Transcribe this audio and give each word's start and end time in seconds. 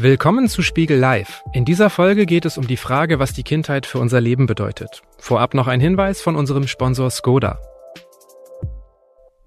Willkommen 0.00 0.46
zu 0.46 0.62
Spiegel 0.62 0.96
Live. 0.96 1.42
In 1.52 1.64
dieser 1.64 1.90
Folge 1.90 2.24
geht 2.24 2.44
es 2.44 2.56
um 2.56 2.68
die 2.68 2.76
Frage, 2.76 3.18
was 3.18 3.32
die 3.32 3.42
Kindheit 3.42 3.84
für 3.84 3.98
unser 3.98 4.20
Leben 4.20 4.46
bedeutet. 4.46 5.02
Vorab 5.18 5.54
noch 5.54 5.66
ein 5.66 5.80
Hinweis 5.80 6.20
von 6.20 6.36
unserem 6.36 6.68
Sponsor 6.68 7.10
Skoda. 7.10 7.58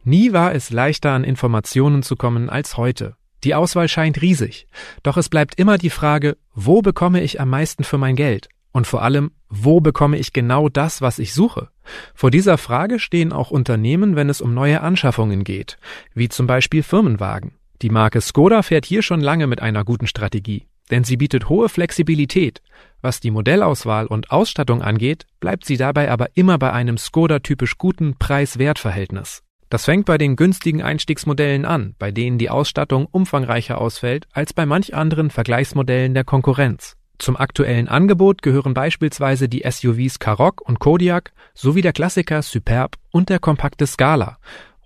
Nie 0.04 0.34
war 0.34 0.54
es 0.54 0.70
leichter 0.70 1.12
an 1.12 1.24
Informationen 1.24 2.04
zu 2.04 2.18
kommen 2.18 2.50
als 2.50 2.76
heute. 2.76 3.16
Die 3.46 3.56
Auswahl 3.56 3.88
scheint 3.88 4.22
riesig. 4.22 4.68
Doch 5.04 5.16
es 5.16 5.30
bleibt 5.30 5.58
immer 5.58 5.78
die 5.78 5.90
Frage, 5.90 6.36
wo 6.54 6.82
bekomme 6.82 7.22
ich 7.22 7.40
am 7.40 7.50
meisten 7.50 7.86
für 7.86 7.98
mein 7.98 8.18
Geld? 8.18 8.50
Und 8.74 8.88
vor 8.88 9.04
allem, 9.04 9.32
wo 9.48 9.80
bekomme 9.80 10.18
ich 10.18 10.34
genau 10.34 10.68
das, 10.68 11.02
was 11.02 11.18
ich 11.18 11.34
suche? 11.34 11.70
Vor 12.14 12.30
dieser 12.30 12.58
Frage 12.58 13.00
stehen 13.00 13.32
auch 13.32 13.52
Unternehmen, 13.52 14.18
wenn 14.18 14.30
es 14.30 14.42
um 14.42 14.54
neue 14.54 14.82
Anschaffungen 14.82 15.46
geht, 15.46 15.78
wie 16.14 16.28
zum 16.28 16.46
Beispiel 16.46 16.84
Firmenwagen. 16.84 17.54
Die 17.82 17.90
Marke 17.90 18.22
Skoda 18.22 18.62
fährt 18.62 18.86
hier 18.86 19.02
schon 19.02 19.22
lange 19.22 19.48
mit 19.48 19.62
einer 19.62 19.84
guten 19.84 20.06
Strategie, 20.06 20.68
denn 20.92 21.04
sie 21.04 21.18
bietet 21.18 21.50
hohe 21.50 21.68
Flexibilität. 21.68 22.62
Was 23.02 23.20
die 23.20 23.32
Modellauswahl 23.32 24.06
und 24.06 24.30
Ausstattung 24.30 24.84
angeht, 24.84 25.26
bleibt 25.40 25.66
sie 25.66 25.78
dabei 25.78 26.12
aber 26.12 26.28
immer 26.36 26.60
bei 26.60 26.72
einem 26.74 27.00
Skoda-typisch 27.00 27.80
guten 27.80 28.18
Preis-Wert-Verhältnis. 28.20 29.42
Das 29.70 29.86
fängt 29.86 30.06
bei 30.06 30.20
den 30.20 30.36
günstigen 30.36 30.84
Einstiegsmodellen 30.84 31.66
an, 31.66 31.96
bei 31.98 32.12
denen 32.12 32.38
die 32.38 32.52
Ausstattung 32.52 33.08
umfangreicher 33.10 33.80
ausfällt 33.80 34.28
als 34.32 34.54
bei 34.54 34.68
manch 34.68 34.94
anderen 34.94 35.32
Vergleichsmodellen 35.32 36.14
der 36.14 36.26
Konkurrenz. 36.26 36.98
Zum 37.18 37.38
aktuellen 37.38 37.88
Angebot 37.88 38.42
gehören 38.42 38.74
beispielsweise 38.74 39.48
die 39.48 39.64
SUVs 39.68 40.20
Karoq 40.20 40.62
und 40.62 40.80
Kodiaq 40.80 41.32
sowie 41.54 41.82
der 41.82 41.94
Klassiker 41.94 42.42
Superb 42.42 42.98
und 43.12 43.30
der 43.30 43.40
kompakte 43.40 43.88
Scala, 43.88 44.38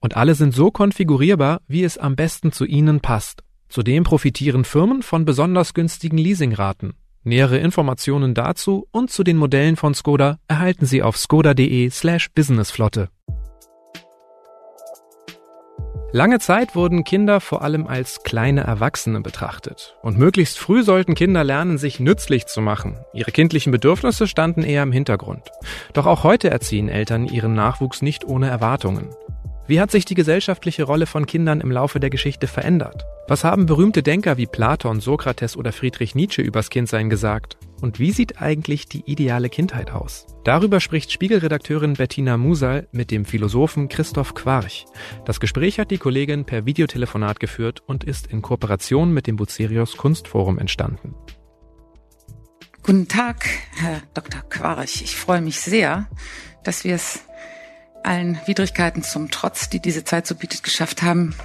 und 0.01 0.17
alle 0.17 0.35
sind 0.35 0.53
so 0.53 0.71
konfigurierbar, 0.71 1.61
wie 1.67 1.83
es 1.83 1.97
am 1.97 2.15
besten 2.15 2.51
zu 2.51 2.65
Ihnen 2.65 2.99
passt. 2.99 3.43
Zudem 3.69 4.03
profitieren 4.03 4.63
Firmen 4.63 5.01
von 5.01 5.25
besonders 5.25 5.73
günstigen 5.73 6.17
Leasingraten. 6.17 6.93
Nähere 7.23 7.57
Informationen 7.57 8.35
dazu 8.35 8.87
und 8.91 9.09
zu 9.09 9.23
den 9.23 9.37
Modellen 9.37 9.77
von 9.77 9.95
Skoda 9.95 10.37
erhalten 10.47 10.85
Sie 10.85 11.01
auf 11.01 11.17
skoda.de 11.17 11.89
slash 11.89 12.29
businessflotte. 12.31 13.09
Lange 16.15 16.39
Zeit 16.39 16.75
wurden 16.75 17.03
Kinder 17.03 17.41
vor 17.41 17.61
allem 17.61 17.87
als 17.87 18.23
kleine 18.23 18.61
Erwachsene 18.61 19.19
betrachtet. 19.19 19.97
Und 20.01 20.17
möglichst 20.17 20.57
früh 20.57 20.81
sollten 20.81 21.13
Kinder 21.13 21.43
lernen, 21.43 21.77
sich 21.77 21.99
nützlich 21.99 22.45
zu 22.45 22.61
machen. 22.61 22.95
Ihre 23.11 23.31
kindlichen 23.31 23.73
Bedürfnisse 23.73 24.25
standen 24.25 24.63
eher 24.63 24.83
im 24.83 24.93
Hintergrund. 24.93 25.41
Doch 25.91 26.05
auch 26.05 26.23
heute 26.23 26.49
erziehen 26.49 26.87
Eltern 26.87 27.25
ihren 27.25 27.53
Nachwuchs 27.53 28.01
nicht 28.01 28.23
ohne 28.23 28.47
Erwartungen. 28.47 29.09
Wie 29.67 29.81
hat 29.81 29.89
sich 29.89 30.05
die 30.05 30.13
gesellschaftliche 30.13 30.83
Rolle 30.83 31.07
von 31.07 31.25
Kindern 31.25 31.59
im 31.59 31.71
Laufe 31.71 31.99
der 31.99 32.11
Geschichte 32.11 32.45
verändert? 32.45 33.03
Was 33.27 33.43
haben 33.43 33.65
berühmte 33.65 34.03
Denker 34.03 34.37
wie 34.37 34.45
Platon, 34.45 34.99
Sokrates 34.99 35.57
oder 35.57 35.71
Friedrich 35.71 36.13
Nietzsche 36.13 36.43
übers 36.43 36.69
Kindsein 36.69 37.09
gesagt? 37.09 37.57
Und 37.81 37.97
wie 37.97 38.11
sieht 38.11 38.39
eigentlich 38.39 38.85
die 38.85 39.01
ideale 39.07 39.49
Kindheit 39.49 39.89
aus? 39.89 40.27
Darüber 40.43 40.79
spricht 40.79 41.11
Spiegelredakteurin 41.11 41.93
Bettina 41.93 42.37
Musal 42.37 42.87
mit 42.91 43.09
dem 43.09 43.25
Philosophen 43.25 43.89
Christoph 43.89 44.35
Quarch. 44.35 44.85
Das 45.25 45.39
Gespräch 45.39 45.79
hat 45.79 45.89
die 45.89 45.97
Kollegin 45.97 46.45
per 46.45 46.67
Videotelefonat 46.67 47.39
geführt 47.39 47.81
und 47.87 48.03
ist 48.03 48.27
in 48.27 48.43
Kooperation 48.43 49.11
mit 49.11 49.25
dem 49.25 49.35
Bucerius 49.35 49.97
Kunstforum 49.97 50.59
entstanden. 50.59 51.15
Guten 52.83 53.07
Tag, 53.07 53.47
Herr 53.77 54.03
Dr. 54.13 54.41
Quarch. 54.41 55.01
Ich 55.01 55.15
freue 55.15 55.41
mich 55.41 55.59
sehr, 55.59 56.07
dass 56.63 56.83
wir 56.83 56.93
es 56.93 57.25
allen 58.05 58.39
Widrigkeiten 58.45 59.03
zum 59.03 59.31
Trotz, 59.31 59.69
die 59.69 59.79
diese 59.79 60.03
Zeit 60.03 60.27
so 60.27 60.35
bietet, 60.35 60.63
geschafft 60.63 61.01
haben, 61.01 61.35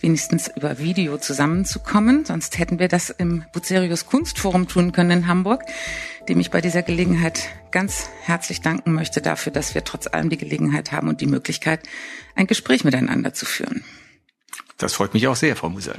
wenigstens 0.00 0.50
über 0.54 0.78
Video 0.78 1.18
zusammenzukommen. 1.18 2.24
Sonst 2.24 2.58
hätten 2.58 2.78
wir 2.78 2.88
das 2.88 3.10
im 3.10 3.44
Bucerius 3.52 4.06
Kunstforum 4.06 4.68
tun 4.68 4.92
können 4.92 5.10
in 5.10 5.26
Hamburg, 5.26 5.62
dem 6.28 6.38
ich 6.40 6.50
bei 6.50 6.60
dieser 6.60 6.82
Gelegenheit 6.82 7.48
ganz 7.70 8.08
herzlich 8.22 8.60
danken 8.60 8.92
möchte 8.92 9.20
dafür, 9.22 9.52
dass 9.52 9.74
wir 9.74 9.82
trotz 9.82 10.06
allem 10.06 10.30
die 10.30 10.36
Gelegenheit 10.36 10.92
haben 10.92 11.08
und 11.08 11.20
die 11.20 11.26
Möglichkeit, 11.26 11.80
ein 12.34 12.46
Gespräch 12.46 12.84
miteinander 12.84 13.32
zu 13.32 13.46
führen. 13.46 13.82
Das 14.76 14.92
freut 14.92 15.14
mich 15.14 15.26
auch 15.26 15.36
sehr, 15.36 15.56
Frau 15.56 15.70
Musel. 15.70 15.96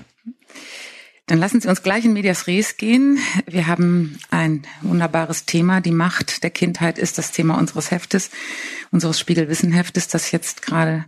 Dann 1.28 1.40
lassen 1.40 1.60
Sie 1.60 1.68
uns 1.68 1.82
gleich 1.82 2.06
in 2.06 2.14
Medias 2.14 2.46
Res 2.46 2.78
gehen. 2.78 3.18
Wir 3.48 3.66
haben 3.66 4.20
ein 4.30 4.62
wunderbares 4.82 5.46
Thema. 5.46 5.82
Die 5.82 5.92
Macht 5.92 6.44
der 6.44 6.52
Kindheit 6.52 7.00
ist 7.00 7.18
das 7.18 7.32
Thema 7.32 7.58
unseres 7.58 7.90
Heftes, 7.90 8.30
unseres 8.92 9.20
Spiegelwissenheftes, 9.20 10.08
das 10.08 10.32
jetzt 10.32 10.62
gerade 10.62 11.06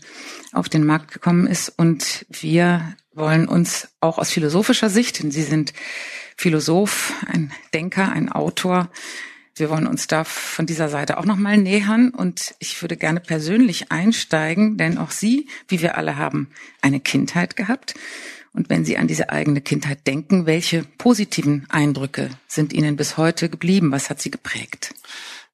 auf 0.53 0.69
den 0.69 0.85
Markt 0.85 1.11
gekommen 1.11 1.45
ist. 1.45 1.69
Und 1.69 2.25
wir 2.31 2.95
wollen 3.13 3.47
uns 3.47 3.89
auch 4.01 4.17
aus 4.17 4.31
philosophischer 4.31 4.89
Sicht, 4.89 5.21
denn 5.21 5.29
Sie 5.29 5.43
sind 5.43 5.73
Philosoph, 6.35 7.13
ein 7.27 7.51
Denker, 7.73 8.11
ein 8.11 8.31
Autor, 8.31 8.89
wir 9.59 9.71
wollen 9.71 9.87
uns 9.87 10.05
da 10.05 10.23
von 10.23 10.67
dieser 10.67 10.87
Seite 10.87 11.17
auch 11.17 11.25
nochmal 11.25 11.57
nähern 11.57 12.09
und 12.11 12.53
ich 12.59 12.79
würde 12.83 12.95
gerne 12.95 13.19
persönlich 13.19 13.91
einsteigen, 13.91 14.77
denn 14.77 14.99
auch 14.99 15.09
Sie, 15.09 15.47
wie 15.67 15.81
wir 15.81 15.97
alle 15.97 16.17
haben, 16.17 16.51
eine 16.81 16.99
Kindheit 16.99 17.55
gehabt. 17.55 17.95
Und 18.53 18.69
wenn 18.69 18.85
Sie 18.85 18.97
an 18.97 19.07
diese 19.07 19.29
eigene 19.29 19.61
Kindheit 19.61 20.07
denken, 20.07 20.45
welche 20.45 20.83
positiven 20.97 21.65
Eindrücke 21.69 22.29
sind 22.47 22.73
Ihnen 22.73 22.95
bis 22.95 23.17
heute 23.17 23.49
geblieben? 23.49 23.91
Was 23.91 24.09
hat 24.09 24.21
Sie 24.21 24.31
geprägt? 24.31 24.93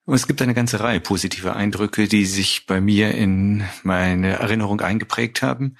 Es 0.05 0.27
gibt 0.27 0.41
eine 0.41 0.53
ganze 0.53 0.81
Reihe 0.81 0.99
positiver 0.99 1.55
Eindrücke, 1.55 2.07
die 2.09 2.25
sich 2.25 2.65
bei 2.67 2.81
mir 2.81 3.15
in 3.15 3.63
meine 3.83 4.33
Erinnerung 4.33 4.81
eingeprägt 4.81 5.41
haben. 5.41 5.77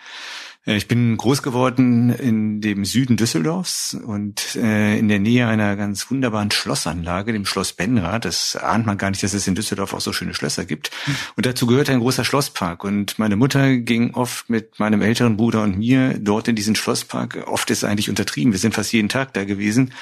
Äh, 0.66 0.78
ich 0.78 0.88
bin 0.88 1.18
groß 1.18 1.44
geworden 1.44 2.10
in 2.10 2.62
dem 2.62 2.86
Süden 2.86 3.18
Düsseldorfs 3.18 3.94
und 3.94 4.56
äh, 4.56 4.98
in 4.98 5.08
der 5.08 5.20
Nähe 5.20 5.48
einer 5.48 5.76
ganz 5.76 6.10
wunderbaren 6.10 6.52
Schlossanlage, 6.52 7.34
dem 7.34 7.46
Schloss 7.46 7.74
Benrath. 7.74 8.26
Das 8.26 8.56
ahnt 8.56 8.86
man 8.86 8.98
gar 8.98 9.10
nicht, 9.10 9.24
dass 9.24 9.34
es 9.34 9.48
in 9.48 9.56
Düsseldorf 9.56 9.94
auch 9.94 10.02
so 10.02 10.14
schöne 10.14 10.34
Schlösser 10.34 10.66
gibt. 10.66 10.92
Und 11.36 11.46
dazu 11.46 11.68
gehört 11.68 11.90
ein 11.90 12.00
großer 12.00 12.26
Schlosspark. 12.26 12.84
Und 12.84 13.20
meine 13.20 13.36
Mutter 13.36 13.78
ging 13.78 14.14
oft 14.14 14.50
mit 14.50 14.80
meinem 14.80 15.02
älteren 15.02 15.38
Bruder 15.38 15.64
und 15.64 15.78
mir 15.78 16.18
dort 16.20 16.48
in 16.48 16.56
diesen 16.56 16.76
Schlosspark. 16.76 17.46
Oft 17.48 17.70
ist 17.72 17.84
eigentlich 17.84 18.10
untertrieben. 18.10 18.54
Wir 18.54 18.60
sind 18.60 18.74
fast 18.74 18.94
jeden 18.94 19.10
Tag 19.10 19.34
da 19.34 19.44
gewesen, 19.46 19.94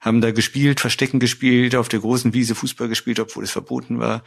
haben 0.00 0.20
da 0.20 0.30
gespielt, 0.30 0.80
Verstecken 0.80 1.20
gespielt, 1.20 1.74
auf 1.74 1.88
der 1.88 2.00
großen 2.00 2.34
Wiese 2.34 2.54
Fußball 2.54 2.88
gespielt, 2.88 3.20
obwohl 3.20 3.44
es 3.44 3.50
verboten 3.50 3.98
war. 3.98 4.22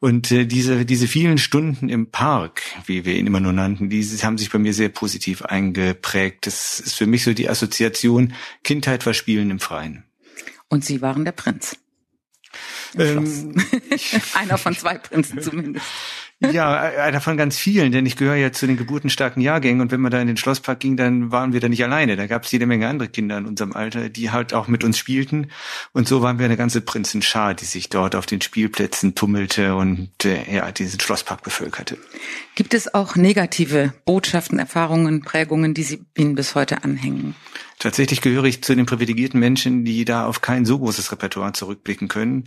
Und 0.00 0.30
äh, 0.30 0.44
diese, 0.44 0.84
diese 0.84 1.08
vielen 1.08 1.38
Stunden 1.38 1.88
im 1.88 2.10
Park, 2.10 2.62
wie 2.86 3.04
wir 3.04 3.16
ihn 3.16 3.26
immer 3.26 3.40
nur 3.40 3.52
nannten, 3.52 3.88
diese 3.88 4.22
haben 4.24 4.38
sich 4.38 4.50
bei 4.50 4.58
mir 4.58 4.74
sehr 4.74 4.88
positiv 4.88 5.31
positiv 5.32 5.42
eingeprägt. 5.42 6.46
Das 6.46 6.80
ist 6.80 6.94
für 6.94 7.06
mich 7.06 7.24
so 7.24 7.32
die 7.32 7.48
Assoziation 7.48 8.34
Kindheit 8.64 9.06
war 9.06 9.14
Spielen 9.14 9.50
im 9.50 9.60
Freien. 9.60 10.04
Und 10.68 10.84
Sie 10.84 11.02
waren 11.02 11.24
der 11.24 11.32
Prinz. 11.32 11.76
Ähm, 12.98 13.54
Einer 14.34 14.58
von 14.58 14.74
zwei 14.74 14.98
Prinzen 14.98 15.40
zumindest. 15.40 15.86
Ja, 16.50 16.80
einer 16.80 17.20
von 17.20 17.36
ganz 17.36 17.56
vielen, 17.56 17.92
denn 17.92 18.04
ich 18.04 18.16
gehöre 18.16 18.34
ja 18.34 18.50
zu 18.50 18.66
den 18.66 18.76
geburtenstarken 18.76 19.40
Jahrgängen 19.40 19.80
und 19.80 19.92
wenn 19.92 20.00
man 20.00 20.10
da 20.10 20.20
in 20.20 20.26
den 20.26 20.36
Schlosspark 20.36 20.80
ging, 20.80 20.96
dann 20.96 21.30
waren 21.30 21.52
wir 21.52 21.60
da 21.60 21.68
nicht 21.68 21.84
alleine. 21.84 22.16
Da 22.16 22.26
gab 22.26 22.42
es 22.44 22.50
jede 22.50 22.66
Menge 22.66 22.88
andere 22.88 23.08
Kinder 23.08 23.38
in 23.38 23.46
unserem 23.46 23.74
Alter, 23.74 24.08
die 24.08 24.32
halt 24.32 24.52
auch 24.52 24.66
mit 24.66 24.82
uns 24.82 24.98
spielten 24.98 25.52
und 25.92 26.08
so 26.08 26.20
waren 26.20 26.40
wir 26.40 26.46
eine 26.46 26.56
ganze 26.56 26.80
Prinzenschar, 26.80 27.54
die 27.54 27.64
sich 27.64 27.90
dort 27.90 28.16
auf 28.16 28.26
den 28.26 28.40
Spielplätzen 28.40 29.14
tummelte 29.14 29.76
und 29.76 30.10
äh, 30.24 30.52
ja, 30.52 30.72
diesen 30.72 30.98
Schlosspark 30.98 31.44
bevölkerte. 31.44 31.96
Gibt 32.54 32.74
es 32.74 32.92
auch 32.92 33.16
negative 33.16 33.94
Botschaften, 34.04 34.58
Erfahrungen, 34.58 35.22
Prägungen, 35.22 35.72
die 35.72 35.84
Sie 35.84 36.04
Ihnen 36.16 36.34
bis 36.34 36.54
heute 36.54 36.84
anhängen? 36.84 37.34
Tatsächlich 37.82 38.20
gehöre 38.20 38.44
ich 38.44 38.62
zu 38.62 38.76
den 38.76 38.86
privilegierten 38.86 39.40
Menschen, 39.40 39.84
die 39.84 40.04
da 40.04 40.26
auf 40.26 40.40
kein 40.40 40.64
so 40.64 40.78
großes 40.78 41.10
Repertoire 41.10 41.52
zurückblicken 41.52 42.06
können. 42.06 42.44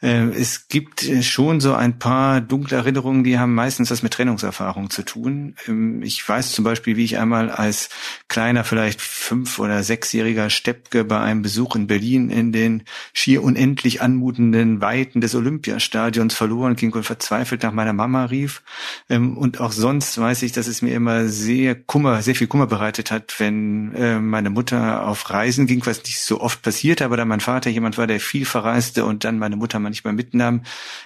Äh, 0.00 0.30
es 0.30 0.68
gibt 0.68 1.06
äh, 1.06 1.22
schon 1.22 1.60
so 1.60 1.74
ein 1.74 1.98
paar 1.98 2.40
dunkle 2.40 2.78
Erinnerungen, 2.78 3.22
die 3.22 3.38
haben 3.38 3.54
meistens 3.54 3.90
was 3.90 4.02
mit 4.02 4.14
Trennungserfahrung 4.14 4.88
zu 4.88 5.02
tun. 5.02 5.56
Ähm, 5.66 6.02
ich 6.02 6.26
weiß 6.26 6.52
zum 6.52 6.64
Beispiel, 6.64 6.96
wie 6.96 7.04
ich 7.04 7.18
einmal 7.18 7.50
als 7.50 7.90
kleiner, 8.28 8.64
vielleicht 8.64 9.02
fünf- 9.02 9.58
oder 9.58 9.82
sechsjähriger 9.82 10.48
Steppke 10.48 11.04
bei 11.04 11.20
einem 11.20 11.42
Besuch 11.42 11.76
in 11.76 11.86
Berlin 11.86 12.30
in 12.30 12.52
den 12.52 12.84
schier 13.12 13.42
unendlich 13.42 14.00
anmutenden 14.00 14.80
Weiten 14.80 15.20
des 15.20 15.34
Olympiastadions 15.34 16.34
verloren 16.34 16.76
ging 16.76 16.94
und 16.94 17.04
verzweifelt 17.04 17.62
nach 17.62 17.72
meiner 17.72 17.92
Mama 17.92 18.24
rief. 18.24 18.62
Ähm, 19.10 19.36
und 19.48 19.60
auch 19.62 19.72
sonst 19.72 20.18
weiß 20.18 20.42
ich, 20.42 20.52
dass 20.52 20.66
es 20.66 20.82
mir 20.82 20.94
immer 20.94 21.26
sehr 21.26 21.74
Kummer, 21.74 22.20
sehr 22.20 22.34
viel 22.34 22.48
Kummer 22.48 22.66
bereitet 22.66 23.10
hat, 23.10 23.40
wenn 23.40 23.94
äh, 23.94 24.18
meine 24.18 24.50
Mutter 24.50 25.06
auf 25.08 25.30
Reisen 25.30 25.66
ging, 25.66 25.86
was 25.86 26.04
nicht 26.04 26.20
so 26.20 26.42
oft 26.42 26.60
passierte, 26.60 27.06
aber 27.06 27.16
da 27.16 27.24
mein 27.24 27.40
Vater 27.40 27.70
jemand 27.70 27.96
war, 27.96 28.06
der 28.06 28.20
viel 28.20 28.44
verreiste 28.44 29.06
und 29.06 29.24
dann 29.24 29.38
meine 29.38 29.56
Mutter 29.56 29.78
manchmal 29.78 30.12
mitnahm, 30.12 30.64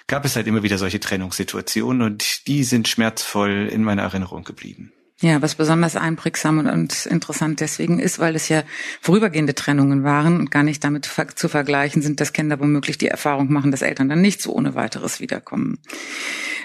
gab 0.08 0.24
es 0.24 0.34
halt 0.34 0.48
immer 0.48 0.64
wieder 0.64 0.76
solche 0.76 0.98
Trennungssituationen 0.98 2.02
und 2.02 2.48
die 2.48 2.64
sind 2.64 2.88
schmerzvoll 2.88 3.68
in 3.70 3.84
meiner 3.84 4.02
Erinnerung 4.02 4.42
geblieben. 4.42 4.92
Ja, 5.22 5.40
was 5.40 5.54
besonders 5.54 5.94
einprägsam 5.94 6.58
und 6.58 7.06
interessant 7.06 7.60
deswegen 7.60 8.00
ist, 8.00 8.18
weil 8.18 8.34
es 8.34 8.48
ja 8.48 8.64
vorübergehende 9.00 9.54
Trennungen 9.54 10.02
waren 10.02 10.40
und 10.40 10.50
gar 10.50 10.64
nicht 10.64 10.82
damit 10.82 11.08
zu 11.36 11.48
vergleichen 11.48 12.02
sind, 12.02 12.20
dass 12.20 12.32
Kinder 12.32 12.58
womöglich 12.58 12.98
die 12.98 13.06
Erfahrung 13.06 13.52
machen, 13.52 13.70
dass 13.70 13.82
Eltern 13.82 14.08
dann 14.08 14.20
nicht 14.20 14.42
so 14.42 14.52
ohne 14.52 14.74
weiteres 14.74 15.20
wiederkommen. 15.20 15.78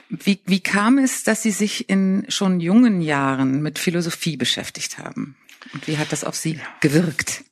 Wie, 0.10 0.40
wie 0.46 0.60
kam 0.60 0.98
es, 0.98 1.24
dass 1.24 1.44
Sie 1.44 1.52
sich 1.52 1.88
in 1.88 2.26
schon 2.30 2.60
jungen 2.60 3.00
Jahren 3.02 3.62
mit 3.62 3.78
Philosophie 3.78 4.38
beschäftigt 4.38 4.98
haben? 4.98 5.36
Und 5.74 5.88
wie 5.88 6.00
hat 6.00 6.12
das 6.12 6.24
auf 6.24 6.36
Sie 6.36 6.60
gewirkt? 6.82 7.44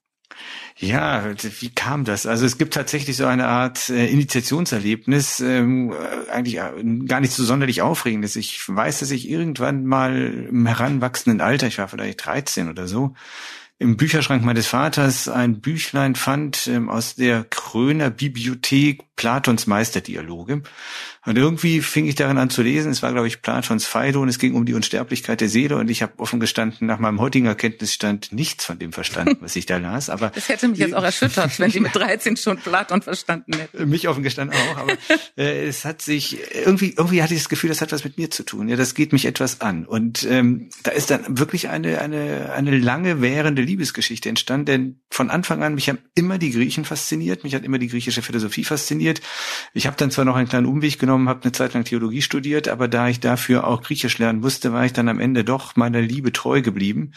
Ja, 0.77 1.24
wie 1.42 1.69
kam 1.69 2.04
das? 2.04 2.25
Also 2.25 2.45
es 2.45 2.57
gibt 2.57 2.74
tatsächlich 2.74 3.16
so 3.16 3.25
eine 3.25 3.48
Art 3.48 3.89
äh, 3.89 4.07
Initiationserlebnis, 4.07 5.39
ähm, 5.39 5.94
eigentlich 6.30 6.57
äh, 6.57 6.72
gar 7.06 7.22
nicht 7.22 7.31
so 7.31 7.45
sonderlich 7.45 7.81
aufregendes. 7.81 8.36
Ich 8.36 8.62
weiß, 8.68 9.00
dass 9.00 9.12
ich 9.12 9.30
irgendwann 9.30 9.86
mal 9.86 10.48
im 10.50 10.66
heranwachsenden 10.66 11.39
Alter, 11.39 11.68
ich 11.68 11.77
war 11.77 11.88
vielleicht 11.88 12.25
13 12.25 12.69
oder 12.69 12.88
so, 12.89 13.16
im 13.77 13.98
Bücherschrank 13.98 14.44
meines 14.44 14.68
Vaters 14.68 15.27
ein 15.27 15.60
Büchlein 15.60 16.16
fand 16.16 16.68
ähm, 16.68 16.89
aus 16.89 17.16
der 17.16 17.44
Kröner 17.44 18.10
Bibliothek 18.10 19.16
Platons 19.16 19.68
Meisterdialoge. 19.68 20.62
Und 21.25 21.38
irgendwie 21.38 21.81
fing 21.81 22.06
ich 22.06 22.16
darin 22.16 22.38
an 22.38 22.50
zu 22.50 22.62
lesen. 22.62 22.92
Es 22.92 23.01
war, 23.01 23.12
glaube 23.12 23.27
ich, 23.27 23.42
Platons 23.42 23.86
Phaedo 23.86 24.22
und 24.22 24.30
es 24.30 24.38
ging 24.38 24.54
um 24.54 24.66
die 24.66 24.75
Unsterblichkeit 24.75 25.42
der 25.42 25.50
Seele. 25.50 25.77
Und 25.77 25.89
ich 25.89 26.04
habe 26.04 26.13
offen 26.18 26.39
gestanden, 26.39 26.86
nach 26.86 27.00
meinem 27.00 27.19
heutigen 27.19 27.48
Erkenntnisstand 27.48 28.31
nichts 28.31 28.66
von 28.66 28.77
dem 28.77 28.94
verstanden, 28.94 29.38
was 29.39 29.56
ich 29.56 29.66
da 29.66 29.77
las. 29.77 30.10
Aber 30.10 30.30
das 30.30 30.50
hätte 30.50 30.68
mich 30.68 30.80
jetzt 30.80 30.94
auch 30.94 31.04
erschüttert, 31.04 31.60
wenn 31.60 31.72
Sie 31.72 31.80
mit 31.81 31.95
13 31.95 32.38
schon 32.38 32.57
Platon 32.57 33.01
verstanden 33.01 33.54
hätten. 33.54 33.89
Mich 33.89 34.07
offen 34.07 34.22
gestanden 34.22 34.56
auch. 34.56 34.77
Aber 34.77 34.94
äh, 35.38 35.66
es 35.66 35.83
hat 35.83 36.01
sich 36.01 36.38
irgendwie, 36.54 36.94
irgendwie 36.95 37.24
hatte 37.24 37.33
ich 37.33 37.39
das 37.39 37.50
Gefühl, 37.50 37.69
das 37.69 37.81
hat 37.81 37.92
was 37.92 38.04
mit 38.04 38.18
mir 38.19 38.30
zu 38.30 38.44
tun. 38.44 38.68
Ja, 38.68 38.75
das 38.75 38.94
geht 38.94 39.12
mich 39.12 39.25
etwas 39.25 39.62
an. 39.62 39.86
Und 39.86 40.27
ähm, 40.30 40.69
da 40.83 40.92
ist 40.92 41.10
dann 41.10 41.39
wirklich 41.39 41.69
eine 41.69 42.01
eine 42.01 42.54
eine 42.54 42.77
lange 42.77 43.22
währende 43.22 43.63
Liebesgeschichte 43.63 44.30
entstanden. 44.30 44.66
Denn 44.66 45.00
von 45.10 45.31
Anfang 45.31 45.63
an 45.63 45.74
mich 45.74 45.89
haben 45.89 46.00
immer 46.13 46.38
die 46.38 46.51
Griechen 46.51 46.86
fasziniert. 46.86 47.44
Mich 47.44 47.56
hat 47.56 47.63
immer 47.63 47.80
die 47.80 47.88
griechische 47.88 48.22
Philosophie 48.22 48.63
fasziniert. 48.63 49.22
Ich 49.74 49.88
habe 49.88 49.98
dann 49.98 50.12
zwar 50.12 50.25
noch 50.25 50.36
einen 50.36 50.48
kleinen 50.48 50.68
Umweg 50.68 51.00
genommen 51.00 51.15
genommen, 51.16 51.30
habe 51.30 51.44
eine 51.44 51.52
Zeit 51.52 51.74
lang 51.74 51.84
Theologie 51.84 52.22
studiert, 52.22 52.68
aber 52.68 52.88
da 52.88 53.08
ich 53.08 53.20
dafür 53.20 53.68
auch 53.68 53.82
Griechisch 53.82 54.18
lernen 54.18 54.42
musste, 54.42 54.74
war 54.74 54.86
ich 54.86 54.94
dann 54.94 55.10
am 55.10 55.20
Ende 55.20 55.44
doch 55.44 55.76
meiner 55.76 56.02
Liebe 56.02 56.32
treu 56.32 56.62
geblieben. 56.62 57.12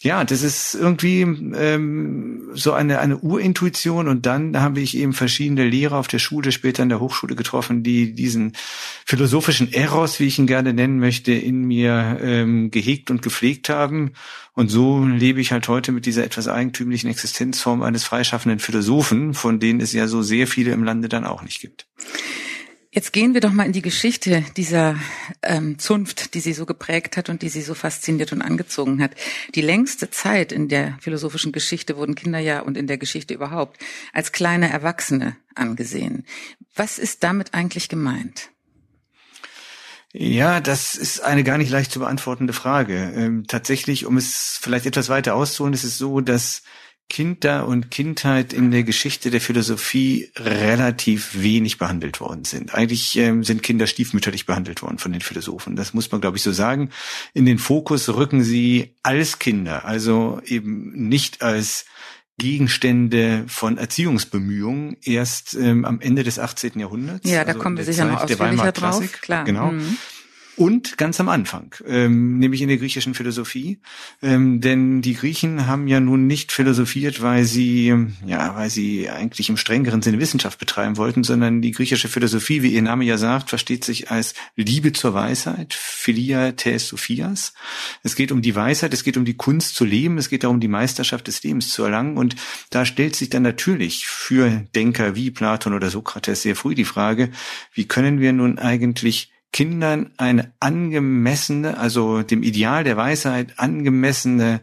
Ja, 0.00 0.22
das 0.22 0.42
ist 0.42 0.74
irgendwie 0.74 1.22
ähm, 1.22 2.50
so 2.52 2.74
eine, 2.74 2.98
eine 2.98 3.16
Urintuition 3.16 4.06
und 4.06 4.26
dann 4.26 4.60
habe 4.60 4.80
ich 4.80 4.98
eben 4.98 5.14
verschiedene 5.14 5.66
Lehrer 5.66 5.96
auf 5.96 6.08
der 6.08 6.18
Schule, 6.18 6.52
später 6.52 6.82
in 6.82 6.90
der 6.90 7.00
Hochschule 7.00 7.34
getroffen, 7.34 7.82
die 7.82 8.12
diesen 8.12 8.52
philosophischen 9.06 9.72
Eros, 9.72 10.20
wie 10.20 10.26
ich 10.26 10.38
ihn 10.38 10.46
gerne 10.46 10.74
nennen 10.74 10.98
möchte, 10.98 11.32
in 11.32 11.64
mir 11.64 12.18
ähm, 12.20 12.70
gehegt 12.70 13.10
und 13.10 13.22
gepflegt 13.22 13.70
haben. 13.70 14.12
Und 14.52 14.68
so 14.68 15.02
lebe 15.02 15.40
ich 15.40 15.52
halt 15.52 15.68
heute 15.68 15.90
mit 15.90 16.04
dieser 16.04 16.24
etwas 16.24 16.48
eigentümlichen 16.48 17.08
Existenzform 17.08 17.82
eines 17.82 18.04
freischaffenden 18.04 18.58
Philosophen, 18.58 19.32
von 19.32 19.58
denen 19.58 19.80
es 19.80 19.94
ja 19.94 20.06
so 20.06 20.20
sehr 20.20 20.46
viele 20.46 20.72
im 20.72 20.84
Lande 20.84 21.08
dann 21.08 21.24
auch 21.24 21.42
nicht 21.42 21.62
gibt. 21.62 21.86
Jetzt 22.94 23.12
gehen 23.12 23.34
wir 23.34 23.40
doch 23.40 23.52
mal 23.52 23.66
in 23.66 23.72
die 23.72 23.82
Geschichte 23.82 24.44
dieser 24.56 24.94
ähm, 25.42 25.80
Zunft, 25.80 26.34
die 26.34 26.38
sie 26.38 26.52
so 26.52 26.64
geprägt 26.64 27.16
hat 27.16 27.28
und 27.28 27.42
die 27.42 27.48
sie 27.48 27.60
so 27.60 27.74
fasziniert 27.74 28.32
und 28.32 28.40
angezogen 28.40 29.02
hat. 29.02 29.16
Die 29.56 29.62
längste 29.62 30.12
Zeit 30.12 30.52
in 30.52 30.68
der 30.68 30.96
philosophischen 31.00 31.50
Geschichte 31.50 31.96
wurden 31.96 32.14
Kinder 32.14 32.38
ja 32.38 32.60
und 32.60 32.76
in 32.76 32.86
der 32.86 32.96
Geschichte 32.96 33.34
überhaupt 33.34 33.80
als 34.12 34.30
kleine 34.30 34.70
Erwachsene 34.70 35.36
angesehen. 35.56 36.24
Was 36.76 37.00
ist 37.00 37.24
damit 37.24 37.52
eigentlich 37.52 37.88
gemeint? 37.88 38.50
Ja, 40.12 40.60
das 40.60 40.94
ist 40.94 41.18
eine 41.18 41.42
gar 41.42 41.58
nicht 41.58 41.72
leicht 41.72 41.90
zu 41.90 41.98
beantwortende 41.98 42.52
Frage. 42.52 43.12
Ähm, 43.16 43.48
tatsächlich, 43.48 44.06
um 44.06 44.16
es 44.16 44.56
vielleicht 44.62 44.86
etwas 44.86 45.08
weiter 45.08 45.34
auszuholen, 45.34 45.74
ist 45.74 45.82
es 45.82 45.98
so, 45.98 46.20
dass 46.20 46.62
Kinder 47.08 47.68
und 47.68 47.90
Kindheit 47.90 48.52
in 48.52 48.70
der 48.70 48.82
Geschichte 48.82 49.30
der 49.30 49.40
Philosophie 49.40 50.30
relativ 50.36 51.42
wenig 51.42 51.78
behandelt 51.78 52.20
worden 52.20 52.44
sind. 52.44 52.74
Eigentlich 52.74 53.16
ähm, 53.18 53.44
sind 53.44 53.62
Kinder 53.62 53.86
stiefmütterlich 53.86 54.46
behandelt 54.46 54.82
worden 54.82 54.98
von 54.98 55.12
den 55.12 55.20
Philosophen. 55.20 55.76
Das 55.76 55.94
muss 55.94 56.10
man, 56.10 56.20
glaube 56.20 56.38
ich, 56.38 56.42
so 56.42 56.52
sagen. 56.52 56.90
In 57.34 57.46
den 57.46 57.58
Fokus 57.58 58.08
rücken 58.08 58.42
sie 58.42 58.96
als 59.02 59.38
Kinder, 59.38 59.84
also 59.84 60.40
eben 60.44 60.92
nicht 61.08 61.42
als 61.42 61.84
Gegenstände 62.38 63.44
von 63.46 63.78
Erziehungsbemühungen 63.78 64.96
erst 65.02 65.54
ähm, 65.54 65.84
am 65.84 66.00
Ende 66.00 66.24
des 66.24 66.40
18. 66.40 66.80
Jahrhunderts. 66.80 67.30
Ja, 67.30 67.44
da 67.44 67.52
also 67.52 67.60
kommen 67.60 67.76
wir 67.76 67.84
sicher 67.84 68.08
Zeit 68.08 68.12
noch 68.12 68.22
ausführlicher 68.22 68.72
drauf. 68.72 69.12
Klar. 69.20 69.44
Genau. 69.44 69.70
Mhm 69.70 69.98
und 70.56 70.96
ganz 70.98 71.20
am 71.20 71.28
Anfang, 71.28 71.74
ähm, 71.86 72.38
nämlich 72.38 72.62
in 72.62 72.68
der 72.68 72.76
griechischen 72.76 73.14
Philosophie. 73.14 73.80
Ähm, 74.22 74.60
denn 74.60 75.02
die 75.02 75.14
Griechen 75.14 75.66
haben 75.66 75.88
ja 75.88 76.00
nun 76.00 76.26
nicht 76.26 76.52
philosophiert, 76.52 77.22
weil 77.22 77.44
sie, 77.44 77.94
ja, 78.26 78.54
weil 78.54 78.70
sie 78.70 79.10
eigentlich 79.10 79.48
im 79.48 79.56
strengeren 79.56 80.02
Sinne 80.02 80.20
Wissenschaft 80.20 80.58
betreiben 80.58 80.96
wollten, 80.96 81.24
sondern 81.24 81.60
die 81.60 81.72
griechische 81.72 82.08
Philosophie, 82.08 82.62
wie 82.62 82.72
ihr 82.72 82.82
Name 82.82 83.04
ja 83.04 83.18
sagt, 83.18 83.50
versteht 83.50 83.84
sich 83.84 84.10
als 84.10 84.34
Liebe 84.56 84.92
zur 84.92 85.14
Weisheit, 85.14 85.74
Philia 85.74 86.52
tes 86.52 86.88
Sophias. 86.88 87.54
Es 88.02 88.14
geht 88.14 88.32
um 88.32 88.42
die 88.42 88.54
Weisheit, 88.54 88.94
es 88.94 89.04
geht 89.04 89.16
um 89.16 89.24
die 89.24 89.36
Kunst 89.36 89.74
zu 89.74 89.84
leben, 89.84 90.18
es 90.18 90.28
geht 90.28 90.44
darum, 90.44 90.60
die 90.60 90.68
Meisterschaft 90.68 91.26
des 91.26 91.42
Lebens 91.42 91.70
zu 91.70 91.82
erlangen. 91.82 92.16
Und 92.16 92.36
da 92.70 92.84
stellt 92.84 93.16
sich 93.16 93.30
dann 93.30 93.42
natürlich 93.42 94.06
für 94.06 94.64
Denker 94.74 95.16
wie 95.16 95.30
Platon 95.30 95.74
oder 95.74 95.90
Sokrates 95.90 96.42
sehr 96.42 96.56
früh 96.56 96.74
die 96.74 96.84
Frage, 96.84 97.30
wie 97.72 97.86
können 97.86 98.20
wir 98.20 98.32
nun 98.32 98.58
eigentlich 98.58 99.33
Kindern 99.54 100.10
eine 100.16 100.52
angemessene, 100.58 101.78
also 101.78 102.22
dem 102.22 102.42
Ideal 102.42 102.82
der 102.82 102.96
Weisheit 102.96 103.56
angemessene 103.56 104.60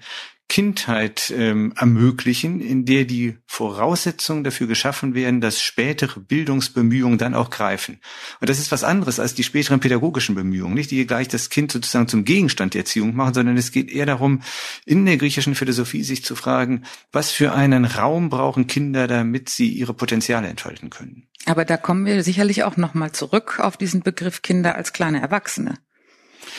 Kindheit 0.51 1.33
ähm, 1.33 1.73
ermöglichen, 1.77 2.59
in 2.59 2.83
der 2.83 3.05
die 3.05 3.37
Voraussetzungen 3.47 4.43
dafür 4.43 4.67
geschaffen 4.67 5.15
werden, 5.15 5.39
dass 5.39 5.61
spätere 5.61 6.19
Bildungsbemühungen 6.19 7.17
dann 7.17 7.35
auch 7.35 7.49
greifen. 7.49 8.01
Und 8.41 8.49
das 8.49 8.59
ist 8.59 8.69
was 8.69 8.83
anderes 8.83 9.21
als 9.21 9.33
die 9.33 9.45
späteren 9.45 9.79
pädagogischen 9.79 10.35
Bemühungen, 10.35 10.73
nicht 10.73 10.91
die 10.91 11.07
gleich 11.07 11.29
das 11.29 11.49
Kind 11.49 11.71
sozusagen 11.71 12.09
zum 12.09 12.25
Gegenstand 12.25 12.73
der 12.73 12.81
Erziehung 12.81 13.15
machen, 13.15 13.33
sondern 13.33 13.55
es 13.55 13.71
geht 13.71 13.89
eher 13.89 14.05
darum, 14.05 14.41
in 14.85 15.05
der 15.05 15.15
griechischen 15.15 15.55
Philosophie 15.55 16.03
sich 16.03 16.25
zu 16.25 16.35
fragen, 16.35 16.83
was 17.13 17.31
für 17.31 17.53
einen 17.53 17.85
Raum 17.85 18.29
brauchen 18.29 18.67
Kinder, 18.67 19.07
damit 19.07 19.47
sie 19.47 19.69
ihre 19.69 19.93
Potenziale 19.93 20.49
entfalten 20.49 20.89
können. 20.89 21.29
Aber 21.45 21.63
da 21.63 21.77
kommen 21.77 22.05
wir 22.05 22.23
sicherlich 22.23 22.65
auch 22.65 22.75
nochmal 22.75 23.13
zurück 23.13 23.61
auf 23.61 23.77
diesen 23.77 24.01
Begriff 24.01 24.41
Kinder 24.41 24.75
als 24.75 24.91
kleine 24.91 25.21
Erwachsene. 25.21 25.77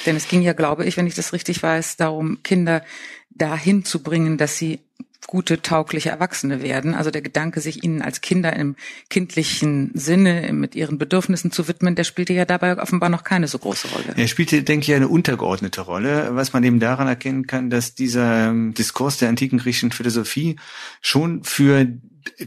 Denn 0.06 0.16
es 0.16 0.28
ging 0.28 0.42
ja, 0.42 0.52
glaube 0.52 0.84
ich, 0.84 0.96
wenn 0.96 1.06
ich 1.06 1.14
das 1.14 1.32
richtig 1.32 1.62
weiß, 1.62 1.96
darum, 1.96 2.42
Kinder 2.42 2.84
dahin 3.30 3.84
zu 3.84 4.02
bringen, 4.02 4.38
dass 4.38 4.56
sie 4.56 4.80
gute, 5.26 5.62
taugliche 5.62 6.10
Erwachsene 6.10 6.62
werden. 6.62 6.94
Also 6.94 7.10
der 7.10 7.22
Gedanke, 7.22 7.60
sich 7.60 7.82
ihnen 7.84 8.02
als 8.02 8.20
Kinder 8.20 8.54
im 8.54 8.76
kindlichen 9.08 9.90
Sinne 9.94 10.52
mit 10.52 10.74
ihren 10.74 10.98
Bedürfnissen 10.98 11.52
zu 11.52 11.68
widmen, 11.68 11.94
der 11.94 12.04
spielte 12.04 12.32
ja 12.32 12.44
dabei 12.44 12.80
offenbar 12.80 13.08
noch 13.08 13.24
keine 13.24 13.48
so 13.48 13.58
große 13.58 13.88
Rolle. 13.88 14.14
Er 14.16 14.28
spielte, 14.28 14.62
denke 14.62 14.84
ich, 14.90 14.94
eine 14.94 15.08
untergeordnete 15.08 15.80
Rolle, 15.82 16.30
was 16.32 16.52
man 16.52 16.64
eben 16.64 16.80
daran 16.80 17.08
erkennen 17.08 17.46
kann, 17.46 17.70
dass 17.70 17.94
dieser 17.94 18.48
ähm, 18.48 18.74
Diskurs 18.74 19.18
der 19.18 19.28
antiken 19.28 19.58
griechischen 19.58 19.92
Philosophie 19.92 20.56
schon 21.00 21.44
für 21.44 21.86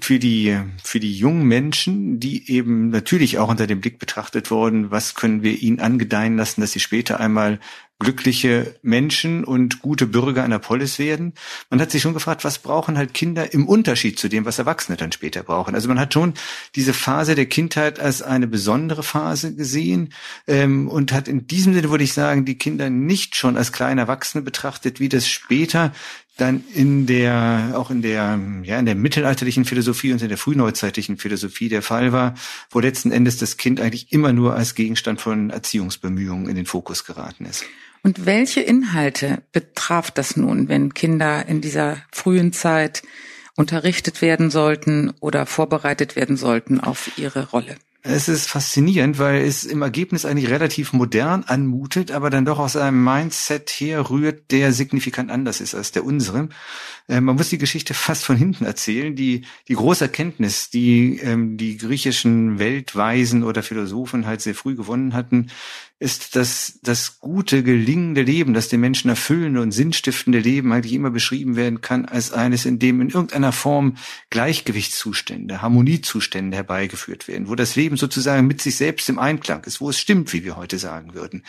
für 0.01 0.19
die, 0.19 0.57
für 0.83 0.99
die 0.99 1.17
jungen 1.17 1.45
Menschen, 1.45 2.19
die 2.19 2.49
eben 2.49 2.89
natürlich 2.89 3.37
auch 3.39 3.49
unter 3.49 3.67
dem 3.67 3.81
Blick 3.81 3.99
betrachtet 3.99 4.51
wurden, 4.51 4.91
was 4.91 5.15
können 5.15 5.43
wir 5.43 5.61
ihnen 5.61 5.79
angedeihen 5.79 6.37
lassen, 6.37 6.61
dass 6.61 6.71
sie 6.71 6.79
später 6.79 7.19
einmal 7.19 7.59
glückliche 7.99 8.75
Menschen 8.81 9.45
und 9.45 9.81
gute 9.81 10.05
Bürger 10.05 10.43
einer 10.43 10.59
Polis 10.59 10.99
werden. 10.99 11.33
Man 11.69 11.79
hat 11.79 11.91
sich 11.91 12.01
schon 12.01 12.13
gefragt, 12.13 12.43
was 12.43 12.59
brauchen 12.59 12.97
halt 12.97 13.13
Kinder 13.13 13.53
im 13.53 13.67
Unterschied 13.67 14.19
zu 14.19 14.27
dem, 14.27 14.43
was 14.43 14.59
Erwachsene 14.59 14.97
dann 14.97 15.13
später 15.13 15.43
brauchen. 15.43 15.75
Also 15.75 15.87
man 15.87 15.99
hat 15.99 16.13
schon 16.13 16.33
diese 16.75 16.93
Phase 16.93 17.35
der 17.35 17.45
Kindheit 17.45 18.01
als 18.01 18.21
eine 18.21 18.47
besondere 18.47 19.01
Phase 19.01 19.55
gesehen 19.55 20.13
ähm, 20.45 20.89
und 20.89 21.13
hat 21.13 21.29
in 21.29 21.47
diesem 21.47 21.73
Sinne, 21.73 21.89
würde 21.89 22.03
ich 22.03 22.13
sagen, 22.13 22.43
die 22.43 22.57
Kinder 22.57 22.89
nicht 22.89 23.35
schon 23.37 23.55
als 23.55 23.71
kleine 23.71 24.01
Erwachsene 24.01 24.41
betrachtet, 24.43 24.99
wie 24.99 25.09
das 25.09 25.29
später 25.29 25.93
dann 26.37 26.65
in 26.73 27.05
der, 27.05 27.75
auch 27.75 27.89
in 27.89 28.01
der, 28.01 28.37
ja, 28.63 28.77
in 28.77 28.85
der 28.85 28.95
mittelalterlichen 28.95 29.63
Philosophie 29.63 30.11
und 30.11 30.21
in 30.21 30.27
der 30.27 30.37
frühneuzeitlichen 30.37 31.17
Philosophie 31.17 31.69
der 31.69 31.81
Fall 31.81 32.11
war, 32.11 32.35
wo 32.69 32.81
letzten 32.81 33.11
Endes 33.11 33.37
das 33.37 33.55
Kind 33.55 33.79
eigentlich 33.79 34.11
immer 34.11 34.33
nur 34.33 34.53
als 34.53 34.75
Gegenstand 34.75 35.21
von 35.21 35.49
Erziehungsbemühungen 35.49 36.49
in 36.49 36.57
den 36.57 36.65
Fokus 36.65 37.05
geraten 37.05 37.45
ist. 37.45 37.63
Und 38.05 38.27
welche 38.27 38.61
Inhalte 38.61 39.41
betraf 39.51 40.11
das 40.11 40.37
nun, 40.37 40.69
wenn 40.69 40.93
Kinder 40.93 41.47
in 41.47 41.59
dieser 41.59 41.97
frühen 42.11 42.53
Zeit 42.53 43.01
unterrichtet 43.55 44.21
werden 44.21 44.51
sollten 44.51 45.11
oder 45.21 45.47
vorbereitet 45.47 46.15
werden 46.15 46.37
sollten 46.37 46.79
auf 46.79 47.17
ihre 47.17 47.49
Rolle? 47.49 47.77
Es 48.07 48.27
ist 48.27 48.47
faszinierend, 48.47 49.17
weil 49.17 49.41
es 49.41 49.63
im 49.63 49.81
Ergebnis 49.81 50.25
eigentlich 50.25 50.51
relativ 50.51 50.93
modern 50.93 51.43
anmutet, 51.45 52.11
aber 52.11 52.29
dann 52.29 52.45
doch 52.45 52.59
aus 52.59 52.75
einem 52.75 53.03
Mindset 53.03 53.71
herrührt, 53.71 54.51
der 54.51 54.71
signifikant 54.71 55.31
anders 55.31 55.59
ist 55.59 55.73
als 55.73 55.91
der 55.91 56.05
unsere. 56.05 56.49
Äh, 57.07 57.21
man 57.21 57.35
muss 57.35 57.49
die 57.49 57.57
Geschichte 57.57 57.93
fast 57.95 58.23
von 58.23 58.35
hinten 58.35 58.65
erzählen. 58.65 59.15
Die, 59.15 59.45
die 59.67 59.73
große 59.73 60.05
Erkenntnis, 60.05 60.69
die 60.69 61.17
ähm, 61.17 61.57
die 61.57 61.77
griechischen 61.77 62.59
Weltweisen 62.59 63.41
oder 63.41 63.63
Philosophen 63.63 64.27
halt 64.27 64.41
sehr 64.41 64.53
früh 64.53 64.75
gewonnen 64.75 65.15
hatten, 65.15 65.47
ist, 65.97 66.35
dass 66.35 66.79
das 66.83 67.19
gute, 67.19 67.63
gelingende 67.63 68.21
Leben, 68.21 68.53
das 68.53 68.67
den 68.67 68.81
Menschen 68.81 69.09
erfüllende 69.09 69.61
und 69.61 69.71
sinnstiftende 69.71 70.39
Leben 70.39 70.73
eigentlich 70.73 70.93
immer 70.93 71.09
beschrieben 71.09 71.55
werden 71.55 71.79
kann 71.79 72.05
als 72.05 72.33
eines, 72.33 72.65
in 72.65 72.79
dem 72.79 72.99
in 72.99 73.09
irgendeiner 73.09 73.53
Form 73.53 73.95
Gleichgewichtszustände, 74.29 75.61
Harmoniezustände 75.61 76.57
herbeigeführt 76.57 77.29
werden, 77.29 77.47
wo 77.47 77.55
das 77.55 77.77
Leben 77.77 77.95
sozusagen 77.95 78.45
mit 78.45 78.61
sich 78.61 78.75
selbst 78.75 79.07
im 79.07 79.19
Einklang 79.19 79.63
ist, 79.63 79.79
wo 79.79 79.89
es 79.89 79.99
stimmt, 79.99 80.33
wie 80.33 80.43
wir 80.43 80.57
heute 80.57 80.79
sagen 80.79 81.13
würden. 81.13 81.45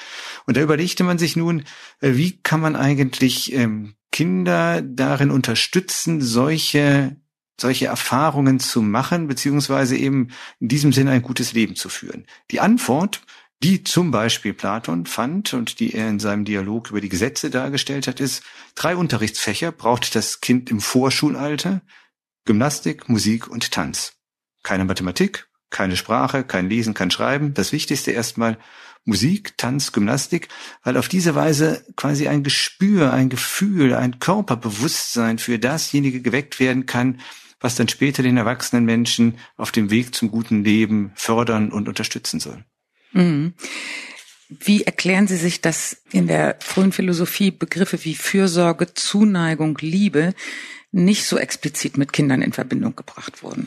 Und 0.46 0.56
da 0.56 0.62
überlegte 0.62 1.02
man 1.02 1.18
sich 1.18 1.34
nun, 1.34 1.64
äh, 2.00 2.12
wie 2.14 2.40
kann 2.40 2.60
man 2.60 2.76
eigentlich 2.76 3.52
ähm, 3.52 3.94
Kinder 4.12 4.80
darin 4.80 5.32
unterstützen, 5.32 6.20
solche 6.20 7.16
solche 7.58 7.86
Erfahrungen 7.86 8.60
zu 8.60 8.82
machen, 8.82 9.28
beziehungsweise 9.28 9.96
eben 9.96 10.28
in 10.60 10.68
diesem 10.68 10.92
Sinne 10.92 11.12
ein 11.12 11.22
gutes 11.22 11.54
Leben 11.54 11.74
zu 11.74 11.88
führen? 11.88 12.26
Die 12.50 12.60
Antwort, 12.60 13.22
die 13.62 13.84
zum 13.84 14.10
Beispiel 14.10 14.52
Platon 14.52 15.06
fand 15.06 15.54
und 15.54 15.80
die 15.80 15.94
er 15.94 16.08
in 16.08 16.20
seinem 16.20 16.44
Dialog 16.44 16.90
über 16.90 17.00
die 17.00 17.08
Gesetze 17.08 17.50
dargestellt 17.50 18.06
hat, 18.06 18.20
ist, 18.20 18.42
drei 18.74 18.96
Unterrichtsfächer 18.96 19.72
braucht 19.72 20.14
das 20.14 20.40
Kind 20.40 20.70
im 20.70 20.80
Vorschulalter, 20.80 21.80
Gymnastik, 22.44 23.08
Musik 23.08 23.48
und 23.48 23.70
Tanz. 23.72 24.12
Keine 24.62 24.84
Mathematik, 24.84 25.48
keine 25.70 25.96
Sprache, 25.96 26.44
kein 26.44 26.68
Lesen, 26.68 26.94
kein 26.94 27.10
Schreiben. 27.10 27.54
Das 27.54 27.72
Wichtigste 27.72 28.12
erstmal 28.12 28.58
Musik, 29.04 29.56
Tanz, 29.56 29.92
Gymnastik, 29.92 30.48
weil 30.82 30.96
auf 30.96 31.08
diese 31.08 31.34
Weise 31.34 31.84
quasi 31.96 32.28
ein 32.28 32.42
Gespür, 32.42 33.12
ein 33.12 33.28
Gefühl, 33.28 33.94
ein 33.94 34.18
Körperbewusstsein 34.18 35.38
für 35.38 35.58
dasjenige 35.58 36.20
geweckt 36.20 36.60
werden 36.60 36.86
kann, 36.86 37.20
was 37.60 37.76
dann 37.76 37.88
später 37.88 38.22
den 38.22 38.36
erwachsenen 38.36 38.84
Menschen 38.84 39.38
auf 39.56 39.72
dem 39.72 39.90
Weg 39.90 40.14
zum 40.14 40.30
guten 40.30 40.62
Leben 40.62 41.12
fördern 41.14 41.72
und 41.72 41.88
unterstützen 41.88 42.40
soll. 42.40 42.64
Mhm. 43.12 43.54
Wie 44.48 44.84
erklären 44.84 45.26
Sie 45.26 45.36
sich, 45.36 45.60
dass 45.60 46.02
in 46.12 46.28
der 46.28 46.56
frühen 46.60 46.92
Philosophie 46.92 47.50
Begriffe 47.50 48.04
wie 48.04 48.14
Fürsorge, 48.14 48.94
Zuneigung, 48.94 49.76
Liebe 49.80 50.34
nicht 50.92 51.24
so 51.24 51.36
explizit 51.36 51.98
mit 51.98 52.12
Kindern 52.12 52.42
in 52.42 52.52
Verbindung 52.52 52.94
gebracht 52.94 53.42
wurden? 53.42 53.66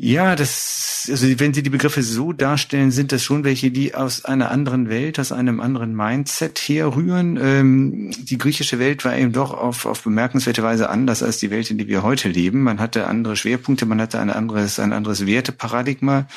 Ja, 0.00 0.36
das, 0.36 1.08
also 1.10 1.26
wenn 1.40 1.52
Sie 1.52 1.64
die 1.64 1.70
Begriffe 1.70 2.04
so 2.04 2.32
darstellen, 2.32 2.92
sind 2.92 3.10
das 3.10 3.24
schon 3.24 3.42
welche, 3.42 3.72
die 3.72 3.96
aus 3.96 4.24
einer 4.24 4.52
anderen 4.52 4.88
Welt, 4.88 5.18
aus 5.18 5.32
einem 5.32 5.58
anderen 5.58 5.96
Mindset 5.96 6.56
herrühren. 6.56 7.36
Ähm, 7.42 8.12
die 8.16 8.38
griechische 8.38 8.78
Welt 8.78 9.04
war 9.04 9.16
eben 9.16 9.32
doch 9.32 9.52
auf, 9.52 9.86
auf 9.86 10.04
bemerkenswerte 10.04 10.62
Weise 10.62 10.88
anders 10.88 11.24
als 11.24 11.38
die 11.38 11.50
Welt, 11.50 11.72
in 11.72 11.78
der 11.78 11.88
wir 11.88 12.04
heute 12.04 12.28
leben. 12.28 12.62
Man 12.62 12.78
hatte 12.78 13.08
andere 13.08 13.34
Schwerpunkte, 13.34 13.86
man 13.86 14.00
hatte 14.00 14.20
ein 14.20 14.30
anderes, 14.30 14.78
ein 14.78 14.92
anderes 14.92 15.26
Werteparadigma. 15.26 16.28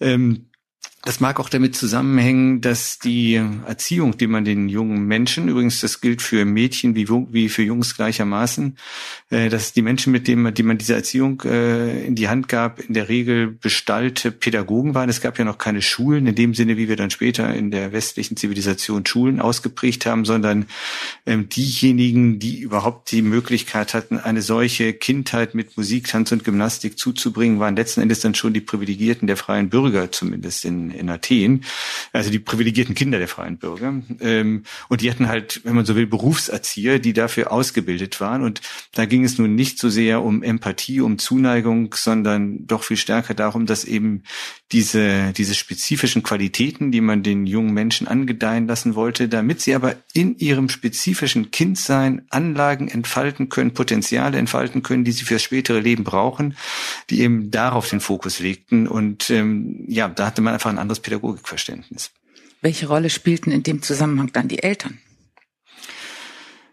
Ähm, 0.00 0.50
das 1.08 1.20
mag 1.20 1.40
auch 1.40 1.48
damit 1.48 1.74
zusammenhängen, 1.74 2.60
dass 2.60 2.98
die 2.98 3.42
Erziehung, 3.66 4.18
die 4.18 4.26
man 4.26 4.44
den 4.44 4.68
jungen 4.68 5.06
Menschen, 5.06 5.48
übrigens 5.48 5.80
das 5.80 6.02
gilt 6.02 6.20
für 6.20 6.44
Mädchen 6.44 6.94
wie, 6.94 7.48
für 7.48 7.62
Jungs 7.62 7.96
gleichermaßen, 7.96 8.76
äh, 9.30 9.48
dass 9.48 9.72
die 9.72 9.80
Menschen, 9.80 10.12
mit 10.12 10.28
denen 10.28 10.42
man, 10.42 10.52
die 10.52 10.62
man 10.62 10.76
diese 10.76 10.92
Erziehung 10.92 11.40
äh, 11.46 12.04
in 12.04 12.14
die 12.14 12.28
Hand 12.28 12.48
gab, 12.48 12.78
in 12.80 12.92
der 12.92 13.08
Regel 13.08 13.46
bestallte 13.46 14.30
Pädagogen 14.30 14.94
waren. 14.94 15.08
Es 15.08 15.22
gab 15.22 15.38
ja 15.38 15.46
noch 15.46 15.56
keine 15.56 15.80
Schulen 15.80 16.26
in 16.26 16.34
dem 16.34 16.52
Sinne, 16.52 16.76
wie 16.76 16.90
wir 16.90 16.96
dann 16.96 17.08
später 17.08 17.54
in 17.54 17.70
der 17.70 17.92
westlichen 17.92 18.36
Zivilisation 18.36 19.06
Schulen 19.06 19.40
ausgeprägt 19.40 20.04
haben, 20.04 20.26
sondern 20.26 20.66
ähm, 21.24 21.48
diejenigen, 21.48 22.38
die 22.38 22.60
überhaupt 22.60 23.12
die 23.12 23.22
Möglichkeit 23.22 23.94
hatten, 23.94 24.18
eine 24.18 24.42
solche 24.42 24.92
Kindheit 24.92 25.54
mit 25.54 25.74
Musik, 25.78 26.06
Tanz 26.08 26.32
und 26.32 26.44
Gymnastik 26.44 26.98
zuzubringen, 26.98 27.60
waren 27.60 27.76
letzten 27.76 28.02
Endes 28.02 28.20
dann 28.20 28.34
schon 28.34 28.52
die 28.52 28.60
Privilegierten 28.60 29.26
der 29.26 29.38
freien 29.38 29.70
Bürger, 29.70 30.12
zumindest 30.12 30.66
in 30.66 30.97
in, 30.98 31.08
Athen, 31.08 31.64
also 32.12 32.30
die 32.30 32.38
privilegierten 32.38 32.94
Kinder 32.94 33.18
der 33.18 33.28
freien 33.28 33.58
Bürger. 33.58 33.94
Ähm, 34.20 34.64
und 34.88 35.00
die 35.00 35.10
hatten 35.10 35.28
halt, 35.28 35.60
wenn 35.64 35.74
man 35.74 35.84
so 35.84 35.96
will, 35.96 36.06
Berufserzieher, 36.06 36.98
die 36.98 37.12
dafür 37.12 37.52
ausgebildet 37.52 38.20
waren. 38.20 38.42
Und 38.42 38.60
da 38.92 39.06
ging 39.06 39.24
es 39.24 39.38
nun 39.38 39.54
nicht 39.54 39.78
so 39.78 39.88
sehr 39.88 40.22
um 40.22 40.42
Empathie, 40.42 41.00
um 41.00 41.18
Zuneigung, 41.18 41.94
sondern 41.94 42.66
doch 42.66 42.82
viel 42.82 42.96
stärker 42.96 43.34
darum, 43.34 43.66
dass 43.66 43.84
eben 43.84 44.22
diese, 44.72 45.32
diese 45.32 45.54
spezifischen 45.54 46.22
Qualitäten, 46.22 46.92
die 46.92 47.00
man 47.00 47.22
den 47.22 47.46
jungen 47.46 47.72
Menschen 47.72 48.06
angedeihen 48.06 48.66
lassen 48.66 48.94
wollte, 48.94 49.28
damit 49.28 49.62
sie 49.62 49.74
aber 49.74 49.96
in 50.12 50.36
ihrem 50.38 50.68
spezifischen 50.68 51.50
Kindsein 51.50 52.22
Anlagen 52.28 52.88
entfalten 52.88 53.48
können, 53.48 53.72
Potenziale 53.72 54.36
entfalten 54.36 54.82
können, 54.82 55.04
die 55.04 55.12
sie 55.12 55.24
fürs 55.24 55.42
spätere 55.42 55.80
Leben 55.80 56.04
brauchen, 56.04 56.56
die 57.08 57.20
eben 57.20 57.50
darauf 57.50 57.88
den 57.88 58.00
Fokus 58.00 58.40
legten. 58.40 58.86
Und 58.86 59.30
ähm, 59.30 59.84
ja, 59.88 60.08
da 60.08 60.26
hatte 60.26 60.42
man 60.42 60.52
einfach 60.52 60.70
ein 60.70 60.78
anderes 60.88 61.00
Pädagogikverständnis. 61.00 62.10
Welche 62.62 62.88
Rolle 62.88 63.10
spielten 63.10 63.50
in 63.50 63.62
dem 63.62 63.82
Zusammenhang 63.82 64.32
dann 64.32 64.48
die 64.48 64.62
Eltern? 64.62 64.98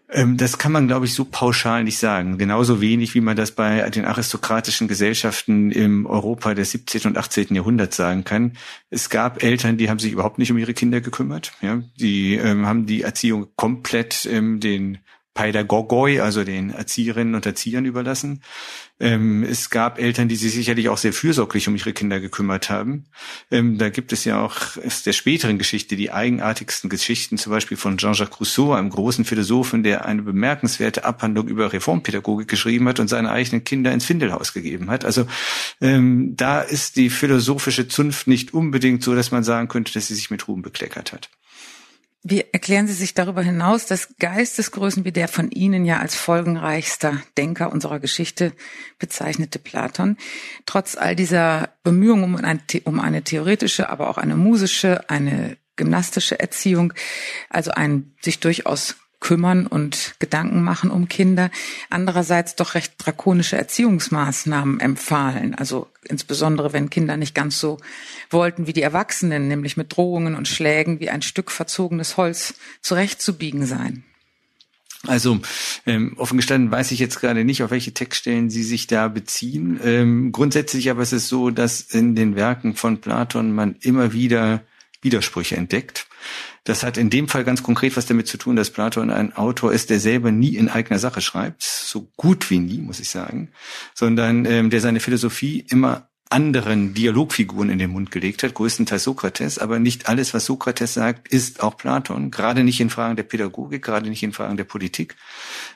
Ähm, 0.08 0.36
das 0.36 0.58
kann 0.58 0.72
man, 0.72 0.86
glaube 0.86 1.06
ich, 1.06 1.14
so 1.14 1.24
pauschal 1.24 1.84
nicht 1.84 1.98
sagen. 1.98 2.38
Genauso 2.38 2.80
wenig, 2.80 3.14
wie 3.14 3.20
man 3.20 3.36
das 3.36 3.50
bei 3.50 3.88
den 3.90 4.04
aristokratischen 4.04 4.88
Gesellschaften 4.88 5.70
im 5.70 6.06
Europa 6.06 6.54
des 6.54 6.70
17. 6.70 7.02
und 7.02 7.18
18. 7.18 7.54
Jahrhunderts 7.54 7.96
sagen 7.96 8.24
kann. 8.24 8.52
Es 8.88 9.10
gab 9.10 9.42
Eltern, 9.42 9.78
die 9.78 9.90
haben 9.90 9.98
sich 9.98 10.12
überhaupt 10.12 10.38
nicht 10.38 10.50
um 10.50 10.58
ihre 10.58 10.74
Kinder 10.74 11.00
gekümmert. 11.00 11.52
Ja, 11.60 11.82
die 11.96 12.34
ähm, 12.34 12.66
haben 12.66 12.86
die 12.86 13.02
Erziehung 13.02 13.48
komplett 13.56 14.26
ähm, 14.30 14.60
den 14.60 14.98
Pädagogoi, 15.36 16.20
also 16.20 16.42
den 16.42 16.70
Erzieherinnen 16.70 17.36
und 17.36 17.46
Erziehern 17.46 17.84
überlassen. 17.84 18.42
Ähm, 18.98 19.44
es 19.44 19.68
gab 19.68 20.00
Eltern, 20.00 20.28
die 20.28 20.36
sich 20.36 20.52
sicherlich 20.52 20.88
auch 20.88 20.96
sehr 20.96 21.12
fürsorglich 21.12 21.68
um 21.68 21.76
ihre 21.76 21.92
Kinder 21.92 22.18
gekümmert 22.18 22.70
haben. 22.70 23.04
Ähm, 23.50 23.76
da 23.76 23.90
gibt 23.90 24.12
es 24.12 24.24
ja 24.24 24.42
auch 24.42 24.78
aus 24.84 25.02
der 25.02 25.12
späteren 25.12 25.58
Geschichte 25.58 25.94
die 25.96 26.10
eigenartigsten 26.10 26.88
Geschichten, 26.88 27.36
zum 27.36 27.52
Beispiel 27.52 27.76
von 27.76 27.98
Jean-Jacques 27.98 28.40
Rousseau, 28.40 28.72
einem 28.72 28.88
großen 28.88 29.26
Philosophen, 29.26 29.82
der 29.82 30.06
eine 30.06 30.22
bemerkenswerte 30.22 31.04
Abhandlung 31.04 31.46
über 31.46 31.72
Reformpädagogik 31.72 32.48
geschrieben 32.48 32.88
hat 32.88 32.98
und 32.98 33.08
seine 33.08 33.30
eigenen 33.30 33.62
Kinder 33.62 33.92
ins 33.92 34.06
Findelhaus 34.06 34.54
gegeben 34.54 34.90
hat. 34.90 35.04
Also 35.04 35.26
ähm, 35.82 36.34
da 36.34 36.62
ist 36.62 36.96
die 36.96 37.10
philosophische 37.10 37.86
Zunft 37.88 38.26
nicht 38.26 38.54
unbedingt 38.54 39.02
so, 39.02 39.14
dass 39.14 39.30
man 39.30 39.44
sagen 39.44 39.68
könnte, 39.68 39.92
dass 39.92 40.08
sie 40.08 40.14
sich 40.14 40.30
mit 40.30 40.48
Ruhm 40.48 40.62
bekleckert 40.62 41.12
hat. 41.12 41.28
Wie 42.28 42.40
erklären 42.40 42.88
Sie 42.88 42.92
sich 42.92 43.14
darüber 43.14 43.40
hinaus, 43.40 43.86
dass 43.86 44.16
Geistesgrößen 44.18 45.04
wie 45.04 45.12
der 45.12 45.28
von 45.28 45.52
Ihnen 45.52 45.84
ja 45.84 46.00
als 46.00 46.16
folgenreichster 46.16 47.22
Denker 47.38 47.70
unserer 47.70 48.00
Geschichte 48.00 48.52
bezeichnete 48.98 49.60
Platon, 49.60 50.16
trotz 50.66 50.96
all 50.96 51.14
dieser 51.14 51.68
Bemühungen 51.84 52.24
um 52.24 52.34
eine, 52.34 52.58
um 52.82 52.98
eine 52.98 53.22
theoretische, 53.22 53.90
aber 53.90 54.10
auch 54.10 54.18
eine 54.18 54.34
musische, 54.34 55.08
eine 55.08 55.56
gymnastische 55.76 56.40
Erziehung, 56.40 56.94
also 57.48 57.70
ein 57.70 58.16
sich 58.20 58.40
durchaus 58.40 58.96
kümmern 59.26 59.66
und 59.66 60.14
Gedanken 60.20 60.62
machen 60.62 60.88
um 60.88 61.08
Kinder, 61.08 61.50
andererseits 61.90 62.54
doch 62.54 62.76
recht 62.76 62.94
drakonische 62.98 63.56
Erziehungsmaßnahmen 63.56 64.78
empfahlen. 64.78 65.56
Also 65.56 65.88
insbesondere, 66.04 66.72
wenn 66.72 66.90
Kinder 66.90 67.16
nicht 67.16 67.34
ganz 67.34 67.58
so 67.58 67.78
wollten 68.30 68.68
wie 68.68 68.72
die 68.72 68.82
Erwachsenen, 68.82 69.48
nämlich 69.48 69.76
mit 69.76 69.96
Drohungen 69.96 70.36
und 70.36 70.46
Schlägen 70.46 71.00
wie 71.00 71.10
ein 71.10 71.22
Stück 71.22 71.50
verzogenes 71.50 72.16
Holz 72.16 72.54
zurechtzubiegen 72.82 73.66
sein. 73.66 74.04
Also 75.08 75.40
ähm, 75.86 76.14
offen 76.18 76.36
gestanden 76.36 76.70
weiß 76.70 76.92
ich 76.92 77.00
jetzt 77.00 77.18
gerade 77.20 77.42
nicht, 77.42 77.64
auf 77.64 77.72
welche 77.72 77.92
Textstellen 77.92 78.48
Sie 78.48 78.62
sich 78.62 78.86
da 78.86 79.08
beziehen. 79.08 79.80
Ähm, 79.82 80.30
grundsätzlich 80.30 80.88
aber 80.88 81.02
ist 81.02 81.12
es 81.12 81.26
so, 81.26 81.50
dass 81.50 81.80
in 81.80 82.14
den 82.14 82.36
Werken 82.36 82.76
von 82.76 83.00
Platon 83.00 83.52
man 83.52 83.74
immer 83.80 84.12
wieder 84.12 84.62
Widersprüche 85.02 85.56
entdeckt. 85.56 86.06
Das 86.66 86.82
hat 86.82 86.98
in 86.98 87.10
dem 87.10 87.28
Fall 87.28 87.44
ganz 87.44 87.62
konkret 87.62 87.96
was 87.96 88.06
damit 88.06 88.26
zu 88.26 88.38
tun, 88.38 88.56
dass 88.56 88.70
Platon 88.70 89.10
ein 89.10 89.34
Autor 89.36 89.72
ist, 89.72 89.88
der 89.88 90.00
selber 90.00 90.32
nie 90.32 90.56
in 90.56 90.68
eigener 90.68 90.98
Sache 90.98 91.20
schreibt, 91.20 91.62
so 91.62 92.10
gut 92.16 92.50
wie 92.50 92.58
nie, 92.58 92.78
muss 92.78 92.98
ich 92.98 93.08
sagen, 93.08 93.52
sondern 93.94 94.44
ähm, 94.44 94.68
der 94.68 94.80
seine 94.80 94.98
Philosophie 94.98 95.64
immer 95.70 96.08
anderen 96.28 96.92
Dialogfiguren 96.92 97.70
in 97.70 97.78
den 97.78 97.90
Mund 97.90 98.10
gelegt 98.10 98.42
hat, 98.42 98.54
größtenteils 98.54 99.04
Sokrates, 99.04 99.58
aber 99.58 99.78
nicht 99.78 100.08
alles, 100.08 100.34
was 100.34 100.46
Sokrates 100.46 100.94
sagt, 100.94 101.28
ist 101.28 101.62
auch 101.62 101.76
Platon, 101.76 102.30
gerade 102.32 102.64
nicht 102.64 102.80
in 102.80 102.90
Fragen 102.90 103.16
der 103.16 103.22
Pädagogik, 103.22 103.82
gerade 103.82 104.08
nicht 104.08 104.22
in 104.22 104.32
Fragen 104.32 104.56
der 104.56 104.64
Politik. 104.64 105.14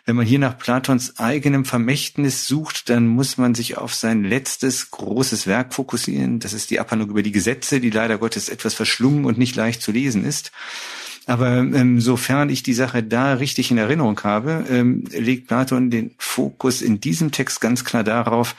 Wenn 0.07 0.17
man 0.17 0.27
hier 0.27 0.41
nach 0.41 0.59
Platons 0.59 1.19
eigenem 1.19 1.65
Vermächtnis 1.65 2.47
sucht, 2.47 2.91
dann 2.91 3.07
muss 3.07 3.39
man 3.39 3.55
sich 3.55 3.79
auf 3.79 3.95
sein 3.95 4.25
letztes 4.25 4.91
großes 4.91 5.47
Werk 5.47 5.73
fokussieren. 5.73 6.41
Das 6.41 6.53
ist 6.53 6.71
die 6.71 6.81
Abhandlung 6.81 7.11
über 7.11 7.23
die 7.23 7.33
Gesetze, 7.33 7.81
die 7.81 7.91
leider 7.91 8.19
Gottes 8.19 8.49
etwas 8.49 8.75
verschlungen 8.75 9.27
und 9.27 9.39
nicht 9.39 9.55
leicht 9.55 9.83
zu 9.83 9.93
lesen 9.93 10.25
ist. 10.25 10.51
Aber 11.27 11.59
ähm, 11.59 12.01
sofern 12.01 12.49
ich 12.49 12.65
die 12.65 12.73
Sache 12.73 13.05
da 13.05 13.35
richtig 13.35 13.71
in 13.71 13.79
Erinnerung 13.79 14.21
habe, 14.25 14.65
ähm, 14.69 15.05
legt 15.13 15.47
Platon 15.47 15.91
den 15.91 16.11
Fokus 16.19 16.83
in 16.83 17.01
diesem 17.01 17.31
Text 17.31 17.61
ganz 17.61 17.85
klar 17.85 18.03
darauf, 18.03 18.57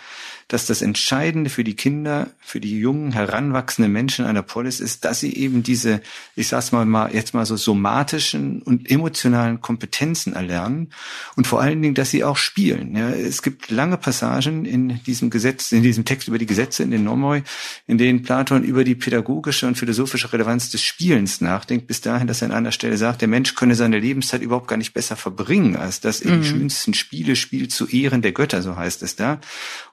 dass 0.52 0.66
das 0.66 0.82
Entscheidende 0.82 1.50
für 1.50 1.64
die 1.64 1.78
Kinder, 1.78 2.30
für 2.42 2.60
die 2.60 2.78
jungen, 2.78 3.14
heranwachsenden 3.14 3.90
Menschen 3.90 4.26
einer 4.26 4.42
Polis 4.42 4.82
ist, 4.82 5.06
dass 5.06 5.22
sie 5.22 5.34
eben 5.34 5.64
diese, 5.64 6.02
ich 6.36 6.50
sag's 6.50 6.74
mal, 6.74 6.86
mal 6.86 7.16
jetzt 7.16 7.34
mal 7.34 7.46
so 7.46 7.56
somatischen 7.56 8.62
und 8.62 8.92
emotionalen 8.92 9.62
Kompetenzen 9.62 10.34
erlernen 10.34 10.90
und 11.38 11.48
vor 11.48 11.62
allen 11.62 11.82
Dingen, 11.82 11.96
dass 11.96 12.12
sie 12.12 12.26
auch 12.26 12.36
spielen. 12.36 12.98
Ja, 12.98 13.12
es 13.12 13.44
gibt 13.44 13.72
lange 13.72 13.96
Passagen 13.96 14.66
in 14.66 15.02
diesem 15.06 15.30
Gesetz, 15.30 15.72
in 15.72 15.84
diesem 15.84 16.04
Text 16.04 16.28
über 16.28 16.38
die 16.38 16.48
Gesetze 16.48 16.84
in 16.84 16.92
den 16.92 17.06
Nomoi, 17.06 17.44
in 17.88 17.98
denen 17.98 18.22
Platon 18.22 18.66
über 18.66 18.84
die 18.84 18.96
pädagogische 18.96 19.68
und 19.68 19.78
philosophische 19.78 20.34
Relevanz 20.34 20.70
des 20.70 20.84
Spielens 20.84 21.40
nachdenkt, 21.40 21.88
bis 21.88 22.02
dahin, 22.02 22.28
dass 22.28 22.42
er 22.42 22.50
an 22.50 22.56
einer 22.56 22.74
Stelle 22.74 22.98
sagt, 22.98 23.22
der 23.22 23.30
Mensch 23.30 23.56
könne 23.56 23.76
seine 23.76 24.00
Lebenszeit 24.00 24.42
überhaupt 24.42 24.68
gar 24.68 24.76
nicht 24.76 24.94
besser 24.94 25.16
verbringen, 25.16 25.78
als 25.78 26.02
dass 26.02 26.20
er 26.20 26.36
mhm. 26.36 26.42
die 26.42 26.48
schönsten 26.50 26.94
Spiele 26.94 27.38
spielt 27.38 27.72
zu 27.72 27.88
Ehren 27.88 28.22
der 28.22 28.34
Götter, 28.34 28.62
so 28.62 28.76
heißt 28.76 29.02
es 29.04 29.16
da. 29.16 29.40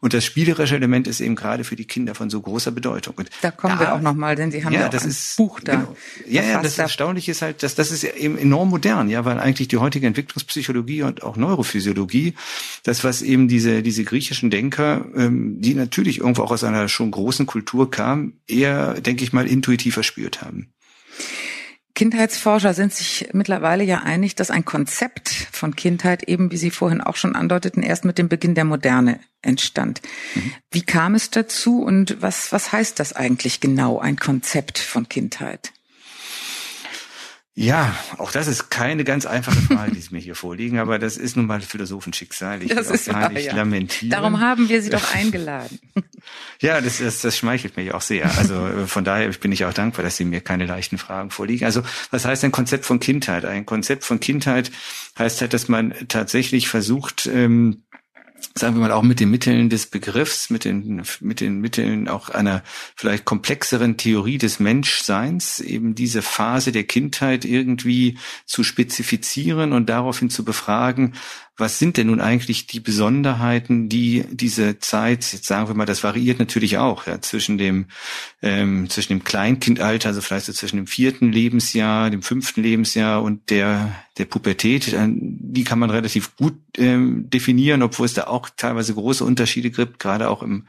Und 0.00 0.15
das 0.15 0.25
Spiel 0.25 0.48
spielerische 0.49 0.76
Element 0.76 1.07
ist 1.07 1.21
eben 1.21 1.37
gerade 1.37 1.62
für 1.62 1.76
die 1.76 1.85
Kinder 1.85 2.14
von 2.14 2.31
so 2.31 2.40
großer 2.40 2.71
Bedeutung. 2.71 3.14
Und 3.17 3.28
da 3.43 3.50
kommen 3.50 3.75
da, 3.78 3.81
wir 3.81 3.95
auch 3.95 4.00
nochmal, 4.00 4.35
denn 4.35 4.50
Sie 4.50 4.64
haben 4.64 4.73
ja, 4.73 4.83
ja 4.83 4.88
das 4.88 5.05
ist, 5.05 5.37
Buch 5.37 5.61
da. 5.61 5.76
Genau. 5.76 5.97
Ja, 6.26 6.43
ja, 6.43 6.62
das 6.62 6.78
Erstaunliche 6.78 7.33
ist 7.33 7.43
halt, 7.43 7.62
dass 7.62 7.75
das 7.75 7.90
ist 7.90 8.05
eben 8.05 8.38
enorm 8.38 8.71
modern, 8.71 9.11
ja, 9.11 9.25
weil 9.25 9.38
eigentlich 9.38 9.69
die 9.69 9.76
heutige 9.76 10.07
Entwicklungspsychologie 10.07 11.02
und 11.02 11.23
auch 11.23 11.37
Neurophysiologie, 11.37 12.35
das 12.83 13.05
was 13.05 13.21
eben 13.21 13.49
diese 13.49 13.83
diese 13.83 14.05
griechischen 14.05 14.50
Denker, 14.50 15.05
ähm, 15.14 15.61
die 15.61 15.75
natürlich 15.75 16.19
irgendwo 16.19 16.43
auch 16.43 16.50
aus 16.50 16.64
einer 16.64 16.88
schon 16.88 17.11
großen 17.11 17.47
Kultur 17.47 17.90
kamen, 17.90 18.40
eher, 18.47 18.95
denke 19.00 19.25
ich 19.25 19.35
mal, 19.35 19.47
intuitiv 19.47 19.95
verspürt 19.95 20.40
haben. 20.40 20.69
Kindheitsforscher 21.99 22.75
sind 22.75 22.93
sich 22.93 23.31
mittlerweile 23.33 23.83
ja 23.83 24.05
einig, 24.05 24.37
dass 24.37 24.52
ein 24.52 24.64
Konzept 24.64 25.31
von 25.50 25.75
Kindheit 25.75 26.23
eben, 26.23 26.52
wie 26.52 26.57
Sie 26.57 26.71
vorhin 26.71 27.00
auch 27.00 27.17
schon 27.17 27.35
andeuteten, 27.35 27.83
erst 27.83 28.05
mit 28.05 28.19
dem 28.19 28.28
Beginn 28.28 28.55
der 28.55 28.62
Moderne 28.62 29.19
entstand. 29.43 30.00
Wie 30.71 30.83
kam 30.83 31.17
es 31.17 31.31
dazu 31.31 31.83
und 31.83 32.23
was, 32.23 32.52
was 32.52 32.71
heißt 32.71 33.00
das 33.00 33.14
eigentlich 33.14 33.59
genau, 33.59 33.99
ein 33.99 34.14
Konzept 34.14 34.78
von 34.78 35.09
Kindheit? 35.09 35.73
Ja, 37.61 37.93
auch 38.19 38.31
das 38.31 38.47
ist 38.47 38.71
keine 38.71 39.03
ganz 39.03 39.27
einfache 39.27 39.57
Frage, 39.57 39.91
die 39.91 39.99
es 39.99 40.12
mir 40.12 40.21
hier 40.21 40.37
vorliegen, 40.37 40.79
aber 40.79 41.00
das 41.00 41.17
ist 41.17 41.37
nun 41.37 41.47
mal 41.47 41.61
Philosophenschicksal. 41.61 42.62
Ich 42.62 42.73
das 42.73 42.88
ist 42.88 43.07
gar 43.11 43.31
nicht 43.31 43.53
lamentieren. 43.53 44.11
Darum 44.11 44.38
haben 44.38 44.69
wir 44.69 44.81
Sie 44.81 44.91
doch 44.91 45.12
eingeladen. 45.15 45.81
ja, 46.61 46.81
das, 46.81 46.99
das, 46.99 47.21
das 47.21 47.37
schmeichelt 47.37 47.77
mir 47.77 47.97
auch 47.97 48.00
sehr. 48.00 48.31
Also 48.38 48.65
äh, 48.65 48.87
von 48.87 49.03
daher 49.03 49.29
bin 49.31 49.50
ich 49.50 49.65
auch 49.65 49.75
dankbar, 49.75 50.05
dass 50.05 50.17
Sie 50.17 50.25
mir 50.25 50.41
keine 50.41 50.67
leichten 50.67 50.99
Fragen 50.99 51.33
vorliegen. 51.33 51.65
Also 51.65 51.83
was 52.12 52.25
heißt 52.25 52.45
ein 52.45 52.53
Konzept 52.53 52.87
von 52.87 53.00
Kindheit? 53.00 53.45
Ein 53.45 53.67
Konzept 53.67 54.05
von 54.05 54.21
Kindheit 54.21 54.71
heißt 55.19 55.41
halt, 55.41 55.53
dass 55.53 55.67
man 55.67 55.95
tatsächlich 56.07 56.69
versucht, 56.69 57.27
ähm, 57.27 57.83
sagen 58.54 58.75
wir 58.75 58.80
mal, 58.80 58.92
auch 58.92 59.02
mit 59.02 59.21
den 59.21 59.30
Mitteln 59.30 59.71
des 59.71 59.87
Begriffs, 59.87 60.50
mit 60.50 60.64
den, 60.64 61.02
mit 61.21 61.40
den 61.40 61.61
Mitteln 61.61 62.09
auch 62.09 62.28
einer 62.28 62.62
vielleicht 62.97 63.25
komplexeren 63.25 63.97
Theorie 63.97 64.38
des 64.38 64.61
Menschseins, 64.61 65.61
eben 65.61 65.95
diese 65.95 66.23
Phase 66.23 66.73
der 66.73 66.85
Kindheit 66.85 67.45
irgendwie 67.45 68.18
zu 68.47 68.64
spezifizieren 68.64 69.73
und 69.73 69.88
daraufhin 69.88 70.30
zu 70.30 70.45
befragen, 70.45 71.14
was 71.59 71.81
sind 71.81 71.97
denn 71.97 72.07
nun 72.07 72.21
eigentlich 72.21 72.69
die 72.69 72.79
Besonderheiten, 72.79 73.88
die 73.88 74.25
diese 74.31 74.79
Zeit, 74.79 75.33
jetzt 75.33 75.45
sagen 75.45 75.67
wir 75.67 75.75
mal, 75.75 75.87
das 75.87 76.05
variiert 76.05 76.38
natürlich 76.38 76.79
auch, 76.79 77.09
ja, 77.09 77.21
zwischen 77.21 77.59
dem, 77.59 77.87
ähm, 78.43 78.88
zwischen 78.88 79.12
dem 79.12 79.25
Kleinkindalter, 79.25 80.09
also 80.09 80.21
vielleicht 80.21 80.47
so 80.47 80.53
zwischen 80.53 80.77
dem 80.77 80.87
vierten 80.87 81.33
Lebensjahr, 81.33 82.11
dem 82.11 82.23
fünften 82.23 82.62
Lebensjahr 82.62 83.25
und 83.25 83.50
der, 83.50 83.93
der 84.19 84.27
Pubertät, 84.27 84.97
die 84.97 85.65
kann 85.65 85.81
man 85.81 85.91
relativ 85.91 86.37
gut 86.37 86.55
ähm, 86.77 87.29
definieren, 87.29 87.83
obwohl 87.83 88.07
es 88.07 88.15
da 88.15 88.29
auch 88.29 88.49
teilweise 88.57 88.95
große 88.95 89.25
Unterschiede 89.25 89.71
gibt, 89.71 89.99
gerade 89.99 90.31
auch 90.31 90.43
im 90.43 90.67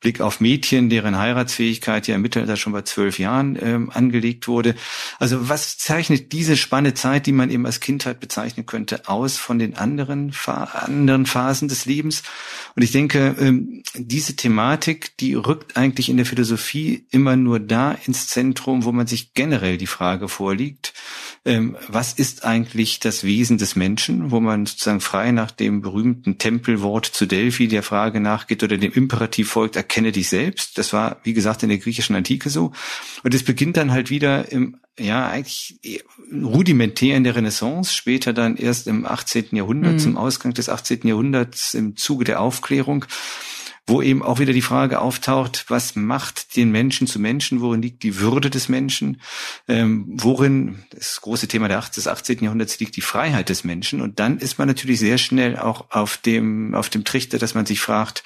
Blick 0.00 0.22
auf 0.22 0.40
Mädchen, 0.40 0.88
deren 0.88 1.18
Heiratsfähigkeit 1.18 2.06
ja 2.06 2.14
im 2.14 2.22
Mittelalter 2.22 2.56
schon 2.56 2.72
bei 2.72 2.82
zwölf 2.82 3.18
Jahren 3.18 3.58
ähm, 3.60 3.90
angelegt 3.90 4.48
wurde. 4.48 4.74
Also 5.18 5.50
was 5.50 5.76
zeichnet 5.76 6.32
diese 6.32 6.56
spannende 6.56 6.94
Zeit, 6.94 7.26
die 7.26 7.32
man 7.32 7.50
eben 7.50 7.66
als 7.66 7.80
Kindheit 7.80 8.18
bezeichnen 8.18 8.64
könnte, 8.64 9.08
aus 9.08 9.36
von 9.36 9.58
den 9.58 9.76
anderen 9.76 10.21
anderen 10.46 11.26
Phasen 11.26 11.68
des 11.68 11.86
Lebens. 11.86 12.22
Und 12.74 12.82
ich 12.82 12.92
denke, 12.92 13.34
ähm, 13.38 13.82
diese 13.94 14.36
Thematik, 14.36 15.16
die 15.18 15.34
rückt 15.34 15.76
eigentlich 15.76 16.08
in 16.08 16.16
der 16.16 16.26
Philosophie 16.26 17.06
immer 17.10 17.36
nur 17.36 17.60
da 17.60 17.92
ins 18.06 18.28
Zentrum, 18.28 18.84
wo 18.84 18.92
man 18.92 19.06
sich 19.06 19.34
generell 19.34 19.76
die 19.76 19.86
Frage 19.86 20.28
vorliegt, 20.28 20.94
ähm, 21.44 21.76
was 21.88 22.12
ist 22.12 22.44
eigentlich 22.44 23.00
das 23.00 23.24
Wesen 23.24 23.58
des 23.58 23.74
Menschen, 23.74 24.30
wo 24.30 24.40
man 24.40 24.66
sozusagen 24.66 25.00
frei 25.00 25.32
nach 25.32 25.50
dem 25.50 25.82
berühmten 25.82 26.38
Tempelwort 26.38 27.06
zu 27.06 27.26
Delphi 27.26 27.66
der 27.66 27.82
Frage 27.82 28.20
nachgeht 28.20 28.62
oder 28.62 28.78
dem 28.78 28.92
Imperativ 28.92 29.50
folgt, 29.50 29.76
erkenne 29.76 30.12
dich 30.12 30.28
selbst. 30.28 30.78
Das 30.78 30.92
war, 30.92 31.18
wie 31.24 31.32
gesagt, 31.32 31.62
in 31.62 31.68
der 31.68 31.78
griechischen 31.78 32.14
Antike 32.14 32.48
so. 32.48 32.72
Und 33.24 33.34
es 33.34 33.42
beginnt 33.42 33.76
dann 33.76 33.90
halt 33.90 34.10
wieder 34.10 34.52
im 34.52 34.76
ja, 34.98 35.28
eigentlich 35.28 35.80
rudimentär 36.32 37.16
in 37.16 37.24
der 37.24 37.34
Renaissance, 37.34 37.94
später 37.94 38.32
dann 38.32 38.56
erst 38.56 38.86
im 38.86 39.06
18. 39.06 39.46
Jahrhundert, 39.52 39.94
mhm. 39.94 39.98
zum 39.98 40.16
Ausgang 40.16 40.52
des 40.52 40.68
18. 40.68 41.06
Jahrhunderts 41.08 41.74
im 41.74 41.96
Zuge 41.96 42.24
der 42.24 42.40
Aufklärung 42.40 43.06
wo 43.86 44.00
eben 44.00 44.22
auch 44.22 44.38
wieder 44.38 44.52
die 44.52 44.62
Frage 44.62 45.00
auftaucht, 45.00 45.64
was 45.68 45.96
macht 45.96 46.56
den 46.56 46.70
Menschen 46.70 47.08
zu 47.08 47.18
Menschen, 47.18 47.60
worin 47.60 47.82
liegt 47.82 48.04
die 48.04 48.18
Würde 48.20 48.48
des 48.48 48.68
Menschen, 48.68 49.20
ähm, 49.66 50.06
worin, 50.08 50.84
das 50.90 51.20
große 51.20 51.48
Thema 51.48 51.66
des 51.68 52.06
18. 52.06 52.44
Jahrhunderts 52.44 52.78
liegt 52.78 52.94
die 52.96 53.00
Freiheit 53.00 53.48
des 53.48 53.64
Menschen. 53.64 54.00
Und 54.00 54.20
dann 54.20 54.38
ist 54.38 54.58
man 54.58 54.68
natürlich 54.68 55.00
sehr 55.00 55.18
schnell 55.18 55.58
auch 55.58 55.90
auf 55.90 56.16
dem, 56.16 56.74
auf 56.76 56.90
dem 56.90 57.04
Trichter, 57.04 57.38
dass 57.38 57.54
man 57.54 57.66
sich 57.66 57.80
fragt, 57.80 58.22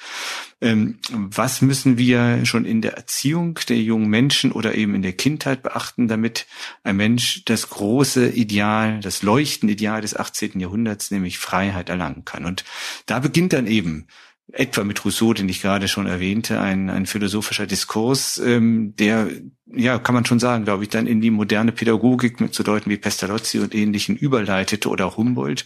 ähm, 0.61 0.99
was 1.11 1.61
müssen 1.61 1.97
wir 1.97 2.45
schon 2.45 2.65
in 2.65 2.81
der 2.81 2.93
Erziehung 2.93 3.59
der 3.67 3.77
jungen 3.77 4.09
Menschen 4.09 4.51
oder 4.51 4.75
eben 4.75 4.95
in 4.95 5.01
der 5.01 5.13
Kindheit 5.13 5.63
beachten, 5.63 6.07
damit 6.07 6.47
ein 6.83 6.97
Mensch 6.97 7.43
das 7.45 7.69
große 7.69 8.29
Ideal, 8.29 8.99
das 8.99 9.23
leuchtende 9.23 9.73
Ideal 9.73 10.01
des 10.01 10.15
18. 10.15 10.59
Jahrhunderts, 10.59 11.11
nämlich 11.11 11.37
Freiheit 11.37 11.89
erlangen 11.89 12.25
kann. 12.25 12.45
Und 12.45 12.63
da 13.05 13.19
beginnt 13.19 13.53
dann 13.53 13.67
eben 13.67 14.07
etwa 14.53 14.83
mit 14.83 15.03
Rousseau, 15.03 15.33
den 15.33 15.49
ich 15.49 15.61
gerade 15.61 15.87
schon 15.87 16.07
erwähnte, 16.07 16.61
ein, 16.61 16.89
ein 16.89 17.05
philosophischer 17.05 17.67
Diskurs, 17.67 18.37
ähm, 18.37 18.95
der, 18.95 19.29
ja, 19.65 19.99
kann 19.99 20.15
man 20.15 20.25
schon 20.25 20.39
sagen, 20.39 20.63
glaube 20.63 20.83
ich, 20.83 20.89
dann 20.89 21.05
in 21.05 21.19
die 21.19 21.31
moderne 21.31 21.73
Pädagogik 21.73 22.39
mit 22.39 22.53
so 22.53 22.63
Leuten 22.63 22.89
wie 22.89 22.97
Pestalozzi 22.97 23.59
und 23.59 23.75
ähnlichen 23.75 24.15
überleitete 24.15 24.89
oder 24.89 25.05
auch 25.05 25.17
Humboldt, 25.17 25.65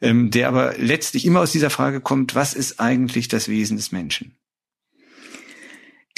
ähm, 0.00 0.30
der 0.30 0.48
aber 0.48 0.74
letztlich 0.78 1.24
immer 1.24 1.40
aus 1.40 1.52
dieser 1.52 1.70
Frage 1.70 2.00
kommt, 2.00 2.34
was 2.34 2.54
ist 2.54 2.78
eigentlich 2.78 3.26
das 3.26 3.48
Wesen 3.48 3.76
des 3.76 3.90
Menschen? 3.90 4.36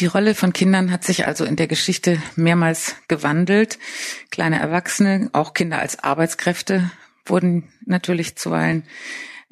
Die 0.01 0.07
Rolle 0.07 0.35
von 0.35 0.53
Kindern 0.53 0.91
hat 0.91 1.05
sich 1.05 1.27
also 1.27 1.45
in 1.45 1.57
der 1.57 1.69
Geschichte 1.69 2.21
mehrmals 2.35 2.97
gewandelt. 3.07 3.79
Kleine 4.31 4.59
Erwachsene, 4.59 5.31
auch 5.33 5.55
Kinder 5.55 5.79
als 5.79 6.01
Arbeitskräfte 6.01 6.91
wurden 7.25 7.69
natürlich 7.87 8.37
zuweilen 8.37 8.83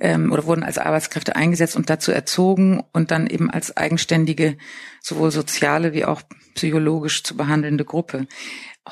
ähm, 0.02 0.32
oder 0.32 0.44
wurden 0.44 0.64
als 0.64 0.78
Arbeitskräfte 0.78 1.36
eingesetzt 1.36 1.76
und 1.76 1.88
dazu 1.88 2.10
erzogen 2.10 2.82
und 2.92 3.12
dann 3.12 3.28
eben 3.28 3.50
als 3.50 3.76
eigenständige, 3.76 4.58
sowohl 5.00 5.30
soziale 5.30 5.94
wie 5.94 6.04
auch 6.04 6.22
psychologisch 6.54 7.22
zu 7.22 7.36
behandelnde 7.36 7.84
Gruppe. 7.84 8.26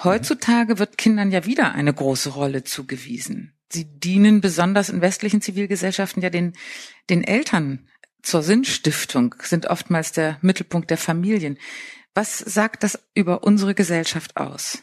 Heutzutage 0.04 0.78
wird 0.78 0.96
Kindern 0.96 1.32
ja 1.32 1.44
wieder 1.44 1.72
eine 1.72 1.92
große 1.92 2.30
Rolle 2.30 2.62
zugewiesen. 2.62 3.54
Sie 3.72 3.84
dienen 3.84 4.40
besonders 4.40 4.88
in 4.88 5.00
westlichen 5.00 5.42
Zivilgesellschaften 5.42 6.22
ja 6.22 6.30
den, 6.30 6.54
den 7.10 7.24
Eltern 7.24 7.88
zur 8.22 8.42
Sinnstiftung, 8.42 9.34
sind 9.42 9.66
oftmals 9.66 10.12
der 10.12 10.38
Mittelpunkt 10.42 10.90
der 10.90 10.98
Familien. 10.98 11.58
Was 12.14 12.38
sagt 12.38 12.84
das 12.84 12.98
über 13.14 13.42
unsere 13.42 13.74
Gesellschaft 13.74 14.36
aus? 14.36 14.82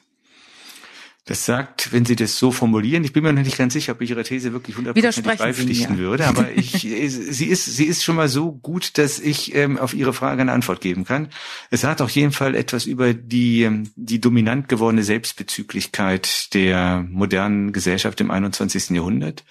Das 1.27 1.45
sagt, 1.45 1.91
wenn 1.91 2.05
Sie 2.05 2.15
das 2.15 2.39
so 2.39 2.51
formulieren, 2.51 3.03
ich 3.03 3.11
bin 3.11 3.21
mir 3.21 3.33
noch 3.33 3.43
nicht 3.43 3.57
ganz 3.57 3.73
sicher, 3.73 3.91
ob 3.91 4.01
ich 4.01 4.09
Ihre 4.09 4.23
These 4.23 4.53
wirklich 4.53 4.77
hundertprozentig 4.77 5.37
beipflichten 5.37 5.97
würde, 5.97 6.25
aber 6.25 6.53
ich, 6.55 6.71
sie 6.71 7.45
ist, 7.45 7.65
sie 7.65 7.83
ist 7.83 8.01
schon 8.01 8.15
mal 8.15 8.29
so 8.29 8.53
gut, 8.53 8.97
dass 8.97 9.19
ich 9.19 9.53
ähm, 9.53 9.77
auf 9.77 9.93
Ihre 9.93 10.13
Frage 10.13 10.41
eine 10.41 10.53
Antwort 10.53 10.79
geben 10.79 11.03
kann. 11.03 11.27
Es 11.69 11.81
sagt 11.81 12.01
auf 12.01 12.11
jeden 12.11 12.31
Fall 12.31 12.55
etwas 12.55 12.85
über 12.85 13.13
die, 13.13 13.63
ähm, 13.63 13.91
die 13.97 14.21
dominant 14.21 14.69
gewordene 14.69 15.03
Selbstbezüglichkeit 15.03 16.53
der 16.53 17.05
modernen 17.09 17.73
Gesellschaft 17.73 18.21
im 18.21 18.31
21. 18.31 18.91
Jahrhundert. 18.91 19.43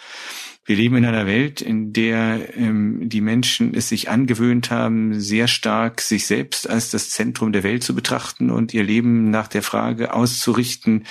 Wir 0.67 0.75
leben 0.75 0.97
in 0.97 1.05
einer 1.05 1.27
Welt, 1.27 1.61
in 1.61 1.93
der 1.93 2.57
ähm, 2.57 3.09
die 3.09 3.21
Menschen 3.21 3.73
es 3.73 3.89
sich 3.89 4.11
angewöhnt 4.11 4.73
haben, 4.73 5.21
sehr 5.21 5.47
stark 5.47 6.01
sich 6.01 6.27
selbst 6.27 6.69
als 6.69 6.91
das 6.91 7.11
Zentrum 7.11 7.53
der 7.53 7.63
Welt 7.63 7.85
zu 7.85 7.95
betrachten 7.95 8.51
und 8.51 8.75
ihr 8.75 8.83
Leben 8.83 9.31
nach 9.31 9.47
der 9.47 9.63
Frage 9.63 10.13
auszurichten, 10.13 11.05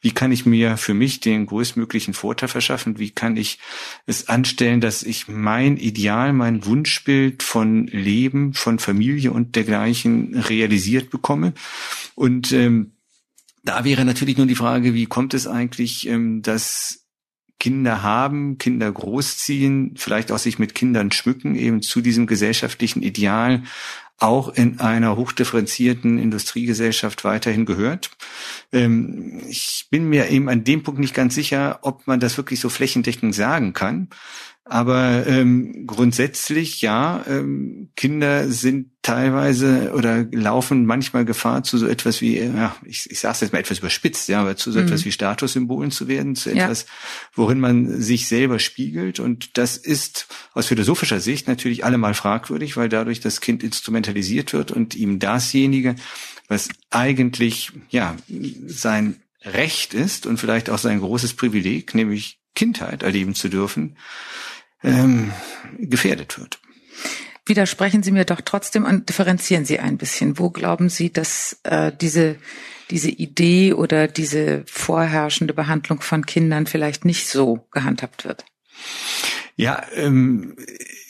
wie 0.00 0.12
kann 0.12 0.30
ich 0.30 0.46
mir 0.46 0.76
für 0.76 0.94
mich 0.94 1.18
den 1.18 1.46
größtmöglichen 1.46 2.14
Vorteil 2.14 2.48
verschaffen, 2.48 3.00
wie 3.00 3.10
kann 3.10 3.36
ich 3.36 3.58
es 4.06 4.28
anstellen, 4.28 4.80
dass 4.80 5.02
ich 5.02 5.26
mein 5.26 5.76
Ideal, 5.76 6.32
mein 6.32 6.64
Wunschbild 6.64 7.42
von 7.42 7.88
Leben, 7.88 8.54
von 8.54 8.78
Familie 8.78 9.32
und 9.32 9.56
dergleichen 9.56 10.36
realisiert 10.36 11.10
bekomme. 11.10 11.52
Und 12.14 12.52
ähm, 12.52 12.92
da 13.64 13.84
wäre 13.84 14.04
natürlich 14.04 14.36
nur 14.36 14.46
die 14.46 14.54
Frage, 14.54 14.94
wie 14.94 15.06
kommt 15.06 15.34
es 15.34 15.48
eigentlich, 15.48 16.08
ähm, 16.08 16.42
dass 16.42 17.00
Kinder 17.60 18.02
haben, 18.02 18.58
Kinder 18.58 18.90
großziehen, 18.90 19.94
vielleicht 19.96 20.32
auch 20.32 20.38
sich 20.38 20.58
mit 20.58 20.74
Kindern 20.74 21.12
schmücken, 21.12 21.54
eben 21.54 21.82
zu 21.82 22.00
diesem 22.00 22.26
gesellschaftlichen 22.26 23.02
Ideal 23.02 23.62
auch 24.18 24.48
in 24.50 24.80
einer 24.80 25.16
hochdifferenzierten 25.16 26.18
Industriegesellschaft 26.18 27.24
weiterhin 27.24 27.64
gehört. 27.64 28.10
Ähm, 28.72 29.40
ich 29.48 29.86
bin 29.90 30.08
mir 30.08 30.28
eben 30.28 30.48
an 30.48 30.64
dem 30.64 30.82
Punkt 30.82 31.00
nicht 31.00 31.14
ganz 31.14 31.34
sicher, 31.34 31.78
ob 31.82 32.06
man 32.06 32.20
das 32.20 32.36
wirklich 32.36 32.60
so 32.60 32.68
flächendeckend 32.68 33.34
sagen 33.34 33.72
kann. 33.72 34.08
Aber 34.70 35.26
ähm, 35.26 35.84
grundsätzlich 35.84 36.80
ja, 36.80 37.24
ähm, 37.28 37.88
Kinder 37.96 38.48
sind 38.48 38.90
teilweise 39.02 39.90
oder 39.94 40.24
laufen 40.30 40.86
manchmal 40.86 41.24
Gefahr 41.24 41.64
zu 41.64 41.76
so 41.76 41.88
etwas 41.88 42.20
wie, 42.20 42.38
ja, 42.38 42.76
ich, 42.84 43.10
ich 43.10 43.18
sage 43.18 43.32
es 43.32 43.40
jetzt 43.40 43.52
mal 43.52 43.58
etwas 43.58 43.80
überspitzt, 43.80 44.28
ja, 44.28 44.40
aber 44.40 44.54
zu 44.54 44.70
so 44.70 44.78
mhm. 44.78 44.86
etwas 44.86 45.04
wie 45.04 45.10
Statussymbolen 45.10 45.90
zu 45.90 46.06
werden, 46.06 46.36
zu 46.36 46.50
etwas, 46.50 46.82
ja. 46.82 46.88
worin 47.34 47.58
man 47.58 48.00
sich 48.00 48.28
selber 48.28 48.60
spiegelt. 48.60 49.18
Und 49.18 49.58
das 49.58 49.76
ist 49.76 50.28
aus 50.54 50.68
philosophischer 50.68 51.18
Sicht 51.18 51.48
natürlich 51.48 51.84
allemal 51.84 52.14
fragwürdig, 52.14 52.76
weil 52.76 52.88
dadurch 52.88 53.18
das 53.18 53.40
Kind 53.40 53.64
instrumentalisiert 53.64 54.52
wird 54.52 54.70
und 54.70 54.94
ihm 54.94 55.18
dasjenige, 55.18 55.96
was 56.46 56.68
eigentlich 56.90 57.72
ja 57.88 58.16
sein 58.68 59.16
Recht 59.42 59.94
ist 59.94 60.26
und 60.26 60.38
vielleicht 60.38 60.70
auch 60.70 60.78
sein 60.78 61.00
großes 61.00 61.34
Privileg, 61.34 61.92
nämlich 61.96 62.38
Kindheit 62.54 63.02
erleben 63.02 63.34
zu 63.34 63.48
dürfen, 63.48 63.96
ähm, 64.82 65.32
gefährdet 65.78 66.38
wird. 66.38 66.60
Widersprechen 67.46 68.02
Sie 68.02 68.12
mir 68.12 68.24
doch 68.24 68.40
trotzdem 68.42 68.84
und 68.84 69.08
differenzieren 69.08 69.64
Sie 69.64 69.78
ein 69.80 69.98
bisschen. 69.98 70.38
Wo 70.38 70.50
glauben 70.50 70.88
Sie, 70.88 71.12
dass 71.12 71.58
äh, 71.64 71.90
diese 72.00 72.36
diese 72.90 73.10
Idee 73.10 73.72
oder 73.72 74.08
diese 74.08 74.64
vorherrschende 74.66 75.54
Behandlung 75.54 76.00
von 76.00 76.26
Kindern 76.26 76.66
vielleicht 76.66 77.04
nicht 77.04 77.28
so 77.28 77.66
gehandhabt 77.70 78.24
wird? 78.24 78.44
Ja, 79.56 79.82
ähm, 79.94 80.56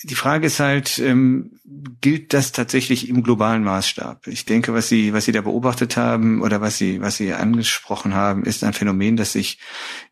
die 0.02 0.14
Frage 0.14 0.46
ist 0.46 0.60
halt, 0.60 0.98
ähm, 0.98 1.60
gilt 2.00 2.32
das 2.34 2.52
tatsächlich 2.52 3.08
im 3.08 3.22
globalen 3.22 3.62
Maßstab? 3.62 4.26
Ich 4.26 4.44
denke, 4.44 4.74
was 4.74 4.88
Sie, 4.88 5.12
was 5.12 5.24
Sie 5.24 5.32
da 5.32 5.40
beobachtet 5.40 5.96
haben 5.96 6.42
oder 6.42 6.60
was 6.60 6.76
Sie, 6.76 7.00
was 7.00 7.16
Sie 7.16 7.32
angesprochen 7.32 8.14
haben, 8.14 8.44
ist 8.44 8.64
ein 8.64 8.72
Phänomen, 8.72 9.16
das 9.16 9.32
sich 9.32 9.58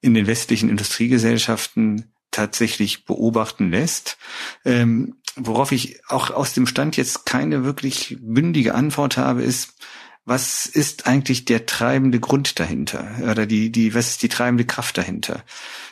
in 0.00 0.14
den 0.14 0.26
westlichen 0.26 0.68
Industriegesellschaften 0.68 2.12
tatsächlich 2.38 3.04
beobachten 3.04 3.70
lässt. 3.70 4.16
Ähm, 4.64 5.16
worauf 5.34 5.72
ich 5.72 6.00
auch 6.08 6.30
aus 6.30 6.52
dem 6.52 6.66
Stand 6.66 6.96
jetzt 6.96 7.26
keine 7.26 7.64
wirklich 7.64 8.16
bündige 8.20 8.74
Antwort 8.74 9.16
habe, 9.16 9.42
ist, 9.42 9.74
was 10.24 10.66
ist 10.66 11.06
eigentlich 11.06 11.46
der 11.46 11.66
treibende 11.66 12.20
Grund 12.20 12.60
dahinter? 12.60 13.10
Oder 13.28 13.44
die, 13.44 13.72
die, 13.72 13.94
was 13.94 14.10
ist 14.10 14.22
die 14.22 14.28
treibende 14.28 14.66
Kraft 14.66 14.98
dahinter? 14.98 15.42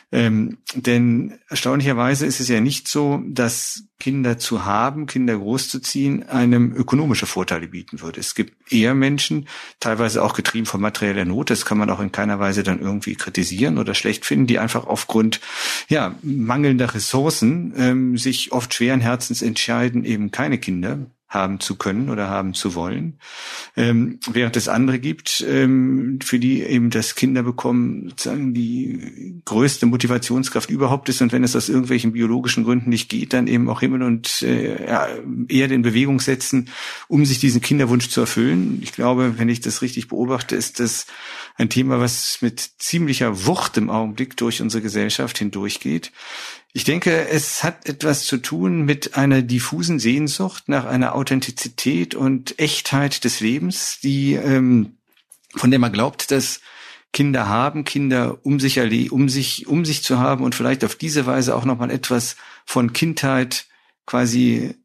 Ähm, 0.09 0.59
denn 0.73 1.37
erstaunlicherweise 1.49 2.25
ist 2.25 2.39
es 2.39 2.47
ja 2.47 2.61
nicht 2.61 2.87
so, 2.87 3.21
dass 3.27 3.83
Kinder 3.99 4.37
zu 4.37 4.63
haben, 4.63 5.05
Kinder 5.05 5.37
großzuziehen, 5.37 6.29
einem 6.29 6.73
ökonomische 6.73 7.25
Vorteile 7.25 7.67
bieten 7.67 7.99
würde. 7.99 8.21
Es 8.21 8.33
gibt 8.33 8.71
eher 8.71 8.93
Menschen, 8.93 9.49
teilweise 9.81 10.23
auch 10.23 10.33
getrieben 10.33 10.65
von 10.65 10.79
materieller 10.79 11.25
Not, 11.25 11.49
das 11.49 11.65
kann 11.65 11.77
man 11.77 11.89
auch 11.89 11.99
in 11.99 12.13
keiner 12.13 12.39
Weise 12.39 12.63
dann 12.63 12.79
irgendwie 12.79 13.15
kritisieren 13.15 13.77
oder 13.77 13.93
schlecht 13.95 14.25
finden, 14.25 14.47
die 14.47 14.59
einfach 14.59 14.87
aufgrund 14.87 15.41
ja, 15.89 16.15
mangelnder 16.21 16.93
Ressourcen 16.93 17.73
ähm, 17.75 18.17
sich 18.17 18.53
oft 18.53 18.73
schweren 18.73 19.01
Herzens 19.01 19.41
entscheiden, 19.41 20.05
eben 20.05 20.31
keine 20.31 20.57
Kinder 20.57 21.07
haben 21.27 21.59
zu 21.59 21.75
können 21.75 22.09
oder 22.09 22.29
haben 22.29 22.53
zu 22.53 22.73
wollen. 22.73 23.19
Ähm, 23.75 24.19
während 24.31 24.55
es 24.55 24.69
andere 24.69 24.99
gibt, 24.99 25.43
ähm, 25.47 26.19
für 26.23 26.39
die 26.39 26.63
eben 26.63 26.89
das 26.89 27.15
Kinderbekommen 27.15 28.09
sozusagen 28.09 28.53
die 28.53 29.41
größte 29.43 29.85
Motivationskraft 29.87 30.69
überhaupt 30.69 31.09
ist 31.09 31.21
und 31.21 31.33
wenn 31.33 31.43
es 31.43 31.55
aus 31.55 31.67
irgendwelchen 31.67 32.13
biologischen 32.13 32.63
Gründen 32.63 32.89
nicht 32.89 33.09
geht, 33.09 33.33
dann 33.33 33.47
eben 33.47 33.69
auch 33.69 33.81
Himmel 33.81 34.03
und 34.03 34.41
äh, 34.41 34.85
Erde 35.49 35.73
in 35.73 35.81
Bewegung 35.81 36.21
setzen, 36.21 36.69
um 37.09 37.25
sich 37.25 37.39
diesen 37.39 37.61
Kinderwunsch 37.61 38.09
zu 38.09 38.21
erfüllen. 38.21 38.79
Ich 38.81 38.93
glaube, 38.93 39.37
wenn 39.37 39.49
ich 39.49 39.59
das 39.59 39.81
richtig 39.81 40.07
beobachte, 40.07 40.55
ist 40.55 40.79
das 40.79 41.07
ein 41.55 41.69
Thema, 41.69 41.99
was 41.99 42.41
mit 42.41 42.59
ziemlicher 42.77 43.45
Wucht 43.45 43.75
im 43.77 43.89
Augenblick 43.89 44.37
durch 44.37 44.61
unsere 44.61 44.81
Gesellschaft 44.81 45.37
hindurchgeht. 45.39 46.11
Ich 46.77 46.83
denke, 46.83 47.27
es 47.27 47.63
hat 47.63 47.89
etwas 47.89 48.25
zu 48.25 48.37
tun 48.37 48.85
mit 48.85 49.17
einer 49.17 49.41
diffusen 49.41 49.97
Sehnsucht 49.97 50.69
nach 50.69 50.85
einer 50.85 51.15
Authentizität 51.15 52.13
und 52.13 52.59
Echtheit 52.59 53.23
des 53.23 53.39
Lebens, 53.39 53.97
die 54.03 54.35
ähm, 54.35 54.97
von 55.55 55.71
der 55.71 55.79
man 55.79 55.91
glaubt, 55.91 56.29
dass 56.29 56.61
Kinder 57.11 57.47
haben, 57.47 57.83
Kinder 57.83 58.37
um 58.43 58.59
sich, 58.59 58.79
um 59.11 59.27
sich, 59.27 59.65
um 59.65 59.85
sich 59.85 60.03
zu 60.03 60.19
haben 60.19 60.43
und 60.43 60.53
vielleicht 60.53 60.85
auf 60.85 60.93
diese 60.93 61.25
Weise 61.25 61.55
auch 61.55 61.65
nochmal 61.65 61.89
etwas 61.89 62.35
von 62.63 62.93
Kindheit 62.93 63.65
quasi 64.05 64.75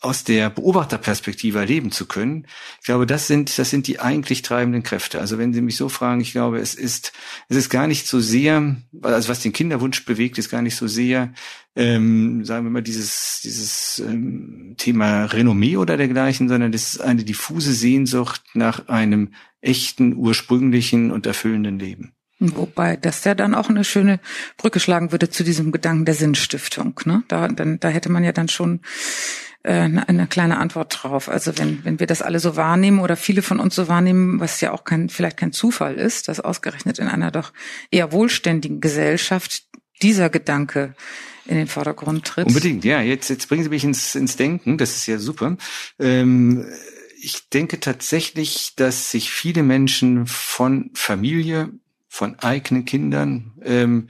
aus 0.00 0.24
der 0.24 0.50
Beobachterperspektive 0.50 1.58
erleben 1.58 1.90
zu 1.90 2.06
können. 2.06 2.46
Ich 2.80 2.86
glaube, 2.86 3.06
das 3.06 3.26
sind, 3.26 3.56
das 3.58 3.70
sind 3.70 3.86
die 3.86 3.98
eigentlich 3.98 4.42
treibenden 4.42 4.82
Kräfte. 4.82 5.20
Also 5.20 5.38
wenn 5.38 5.54
Sie 5.54 5.62
mich 5.62 5.76
so 5.76 5.88
fragen, 5.88 6.20
ich 6.20 6.32
glaube, 6.32 6.58
es 6.58 6.74
ist, 6.74 7.12
es 7.48 7.56
ist 7.56 7.70
gar 7.70 7.86
nicht 7.86 8.06
so 8.06 8.20
sehr, 8.20 8.76
also 9.00 9.28
was 9.28 9.40
den 9.40 9.54
Kinderwunsch 9.54 10.04
bewegt, 10.04 10.36
ist 10.36 10.50
gar 10.50 10.60
nicht 10.60 10.76
so 10.76 10.86
sehr, 10.86 11.32
ähm, 11.76 12.44
sagen 12.44 12.66
wir 12.66 12.70
mal, 12.70 12.82
dieses, 12.82 13.40
dieses 13.42 13.98
ähm, 13.98 14.74
Thema 14.76 15.24
Renommee 15.24 15.78
oder 15.78 15.96
dergleichen, 15.96 16.48
sondern 16.48 16.74
es 16.74 16.94
ist 16.94 17.00
eine 17.00 17.24
diffuse 17.24 17.72
Sehnsucht 17.72 18.42
nach 18.52 18.88
einem 18.88 19.32
echten, 19.62 20.14
ursprünglichen 20.14 21.10
und 21.10 21.26
erfüllenden 21.26 21.78
Leben. 21.78 22.12
Wobei 22.38 22.96
das 22.96 23.24
ja 23.24 23.34
dann 23.34 23.54
auch 23.54 23.70
eine 23.70 23.82
schöne 23.82 24.20
Brücke 24.58 24.78
schlagen 24.78 25.10
würde 25.10 25.30
zu 25.30 25.42
diesem 25.42 25.72
Gedanken 25.72 26.04
der 26.04 26.14
Sinnstiftung. 26.14 27.00
Ne? 27.06 27.22
Da, 27.28 27.48
dann, 27.48 27.80
da 27.80 27.88
hätte 27.88 28.10
man 28.10 28.24
ja 28.24 28.32
dann 28.32 28.48
schon 28.48 28.80
eine 29.72 30.26
kleine 30.28 30.58
Antwort 30.58 30.96
drauf. 31.02 31.28
Also 31.28 31.58
wenn, 31.58 31.84
wenn 31.84 31.98
wir 31.98 32.06
das 32.06 32.22
alle 32.22 32.38
so 32.38 32.56
wahrnehmen 32.56 33.00
oder 33.00 33.16
viele 33.16 33.42
von 33.42 33.58
uns 33.58 33.74
so 33.74 33.88
wahrnehmen, 33.88 34.38
was 34.38 34.60
ja 34.60 34.72
auch 34.72 34.84
kein, 34.84 35.08
vielleicht 35.08 35.36
kein 35.36 35.52
Zufall 35.52 35.94
ist, 35.94 36.28
dass 36.28 36.40
ausgerechnet 36.40 36.98
in 36.98 37.08
einer 37.08 37.30
doch 37.30 37.52
eher 37.90 38.12
wohlständigen 38.12 38.80
Gesellschaft 38.80 39.64
dieser 40.02 40.30
Gedanke 40.30 40.94
in 41.46 41.56
den 41.56 41.66
Vordergrund 41.66 42.24
tritt. 42.24 42.46
Unbedingt, 42.46 42.84
ja. 42.84 43.00
Jetzt, 43.00 43.28
jetzt 43.28 43.48
bringen 43.48 43.62
Sie 43.62 43.70
mich 43.70 43.84
ins, 43.84 44.14
ins 44.14 44.36
Denken. 44.36 44.78
Das 44.78 44.96
ist 44.96 45.06
ja 45.06 45.18
super. 45.18 45.56
Ähm, 45.98 46.66
ich 47.20 47.48
denke 47.48 47.80
tatsächlich, 47.80 48.74
dass 48.76 49.10
sich 49.10 49.30
viele 49.30 49.62
Menschen 49.62 50.26
von 50.26 50.90
Familie, 50.94 51.70
von 52.08 52.38
eigenen 52.38 52.84
Kindern 52.84 53.54
ähm, 53.64 54.08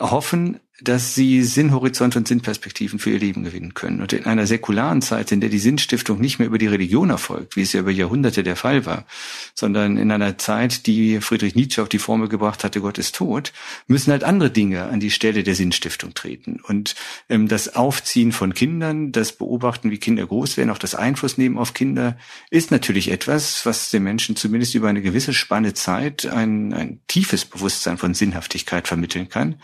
hoffen, 0.00 0.60
dass 0.82 1.14
sie 1.14 1.42
Sinnhorizont 1.42 2.16
und 2.16 2.26
Sinnperspektiven 2.26 2.98
für 2.98 3.10
ihr 3.10 3.18
Leben 3.18 3.44
gewinnen 3.44 3.74
können. 3.74 4.00
Und 4.00 4.12
in 4.12 4.26
einer 4.26 4.46
säkularen 4.46 5.02
Zeit, 5.02 5.32
in 5.32 5.40
der 5.40 5.50
die 5.50 5.58
Sinnstiftung 5.58 6.20
nicht 6.20 6.38
mehr 6.38 6.48
über 6.48 6.58
die 6.58 6.66
Religion 6.66 7.10
erfolgt, 7.10 7.56
wie 7.56 7.62
es 7.62 7.72
ja 7.72 7.80
über 7.80 7.90
Jahrhunderte 7.90 8.42
der 8.42 8.56
Fall 8.56 8.86
war, 8.86 9.06
sondern 9.54 9.96
in 9.96 10.10
einer 10.10 10.38
Zeit, 10.38 10.86
die 10.86 11.20
Friedrich 11.20 11.54
Nietzsche 11.54 11.82
auf 11.82 11.88
die 11.88 11.98
Formel 11.98 12.28
gebracht 12.28 12.64
hatte, 12.64 12.80
Gott 12.80 12.98
ist 12.98 13.14
tot, 13.14 13.52
müssen 13.86 14.10
halt 14.10 14.24
andere 14.24 14.50
Dinge 14.50 14.84
an 14.84 15.00
die 15.00 15.10
Stelle 15.10 15.42
der 15.42 15.54
Sinnstiftung 15.54 16.14
treten. 16.14 16.60
Und 16.66 16.94
ähm, 17.28 17.48
das 17.48 17.74
Aufziehen 17.76 18.32
von 18.32 18.54
Kindern, 18.54 19.12
das 19.12 19.32
Beobachten, 19.32 19.90
wie 19.90 19.98
Kinder 19.98 20.26
groß 20.26 20.56
werden, 20.56 20.70
auch 20.70 20.78
das 20.78 20.94
Einfluss 20.94 21.38
nehmen 21.38 21.58
auf 21.58 21.74
Kinder, 21.74 22.16
ist 22.50 22.70
natürlich 22.70 23.10
etwas, 23.10 23.64
was 23.66 23.90
den 23.90 24.02
Menschen 24.02 24.36
zumindest 24.36 24.74
über 24.74 24.88
eine 24.88 25.02
gewisse 25.02 25.32
Spanne 25.32 25.74
Zeit 25.74 26.26
ein, 26.26 26.72
ein 26.72 27.00
tiefes 27.06 27.44
Bewusstsein 27.44 27.98
von 27.98 28.14
Sinnhaftigkeit 28.14 28.88
vermitteln 28.88 29.28
kann. 29.28 29.56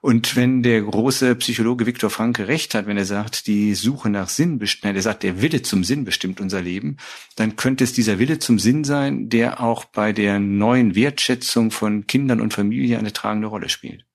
Und 0.00 0.36
wenn 0.58 0.64
der 0.64 0.82
große 0.82 1.36
Psychologe 1.36 1.86
Viktor 1.86 2.10
Franke 2.10 2.48
recht 2.48 2.74
hat, 2.74 2.88
wenn 2.88 2.96
er 2.96 3.04
sagt, 3.04 3.46
die 3.46 3.76
Suche 3.76 4.10
nach 4.10 4.28
Sinn 4.28 4.58
bestimmt, 4.58 4.96
er 4.96 5.02
sagt, 5.02 5.22
der 5.22 5.40
Wille 5.40 5.62
zum 5.62 5.84
Sinn 5.84 6.04
bestimmt 6.04 6.40
unser 6.40 6.60
Leben, 6.60 6.96
dann 7.36 7.54
könnte 7.54 7.84
es 7.84 7.92
dieser 7.92 8.18
Wille 8.18 8.40
zum 8.40 8.58
Sinn 8.58 8.82
sein, 8.82 9.28
der 9.28 9.62
auch 9.62 9.84
bei 9.84 10.12
der 10.12 10.40
neuen 10.40 10.96
Wertschätzung 10.96 11.70
von 11.70 12.08
Kindern 12.08 12.40
und 12.40 12.54
Familie 12.54 12.98
eine 12.98 13.12
tragende 13.12 13.46
Rolle 13.46 13.68
spielt. 13.68 14.07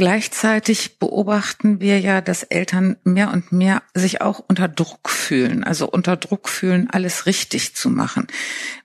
Gleichzeitig 0.00 0.98
beobachten 0.98 1.78
wir 1.80 2.00
ja, 2.00 2.22
dass 2.22 2.42
Eltern 2.42 2.96
mehr 3.04 3.30
und 3.34 3.52
mehr 3.52 3.82
sich 3.92 4.22
auch 4.22 4.42
unter 4.48 4.66
Druck 4.66 5.10
fühlen, 5.10 5.62
also 5.62 5.86
unter 5.90 6.16
Druck 6.16 6.48
fühlen, 6.48 6.88
alles 6.90 7.26
richtig 7.26 7.76
zu 7.76 7.90
machen. 7.90 8.26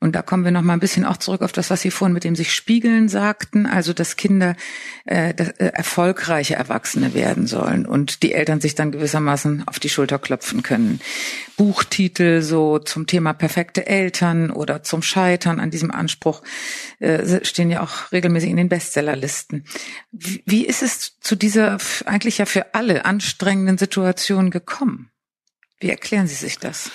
Und 0.02 0.14
da 0.14 0.22
kommen 0.22 0.44
wir 0.44 0.52
noch 0.52 0.62
mal 0.62 0.74
ein 0.74 0.82
bisschen 0.82 1.06
auch 1.06 1.16
zurück 1.16 1.42
auf 1.42 1.54
das, 1.54 1.70
was 1.70 1.80
Sie 1.80 1.90
vorhin 1.90 2.12
mit 2.12 2.26
dem 2.26 2.36
sich 2.36 2.52
spiegeln 2.54 3.08
sagten, 3.08 3.66
also 3.66 3.94
dass 3.94 4.18
Kinder 4.18 4.58
äh, 5.06 5.34
dass, 5.34 5.52
äh, 5.52 5.68
erfolgreiche 5.68 6.56
Erwachsene 6.56 7.14
werden 7.14 7.48
sollen 7.48 7.86
und 7.86 8.22
die 8.22 8.34
Eltern 8.34 8.60
sich 8.60 8.76
dann 8.76 8.92
gewissermaßen 8.92 9.70
auf 9.70 9.80
die 9.80 9.88
Schulter 9.88 10.20
klopfen 10.20 10.64
können. 10.64 11.00
Buchtitel 11.58 12.42
so 12.42 12.80
zum 12.80 13.08
Thema 13.08 13.34
perfekte 13.34 13.88
Eltern 13.88 14.52
oder 14.52 14.84
zum 14.84 15.02
Scheitern 15.02 15.60
an 15.60 15.72
diesem 15.72 15.92
Anspruch 15.92 16.42
äh, 17.00 17.44
stehen 17.44 17.70
ja 17.70 17.82
auch 17.82 18.12
regelmäßig 18.12 18.50
in 18.50 18.58
den 18.58 18.70
Bestsellerlisten. 18.70 19.66
Wie, 20.12 20.44
wie 20.46 20.66
ist 20.66 20.84
es 20.84 21.20
zu 21.20 21.36
dieser 21.36 21.78
eigentlich 22.06 22.40
ja 22.40 22.46
für 22.46 22.74
alle 22.74 23.06
anstrengenden 23.06 23.78
Situation 23.78 24.52
gekommen? 24.52 25.10
Wie 25.80 25.90
erklären 25.90 26.28
Sie 26.28 26.36
sich 26.36 26.60
das? 26.60 26.92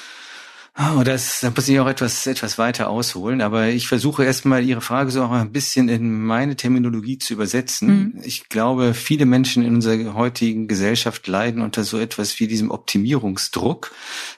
Oh, 0.83 1.03
das, 1.03 1.41
da 1.41 1.51
muss 1.51 1.69
ich 1.69 1.79
auch 1.79 1.89
etwas, 1.89 2.27
etwas 2.27 2.57
weiter 2.57 2.89
ausholen, 2.89 3.43
aber 3.43 3.69
ich 3.69 3.87
versuche 3.87 4.25
erstmal 4.25 4.65
Ihre 4.65 4.81
Frage 4.81 5.11
so 5.11 5.23
auch 5.23 5.31
ein 5.31 5.53
bisschen 5.53 5.91
in 5.91 6.25
meine 6.25 6.57
Terminologie 6.57 7.19
zu 7.19 7.35
übersetzen. 7.35 7.89
Mhm. 8.15 8.21
Ich 8.23 8.49
glaube, 8.49 8.95
viele 8.95 9.27
Menschen 9.27 9.63
in 9.63 9.75
unserer 9.75 10.15
heutigen 10.15 10.69
Gesellschaft 10.69 11.27
leiden 11.27 11.61
unter 11.61 11.85
so 11.85 11.99
etwas 11.99 12.41
wie 12.41 12.47
diesem 12.47 12.71
Optimierungsdruck, 12.71 13.93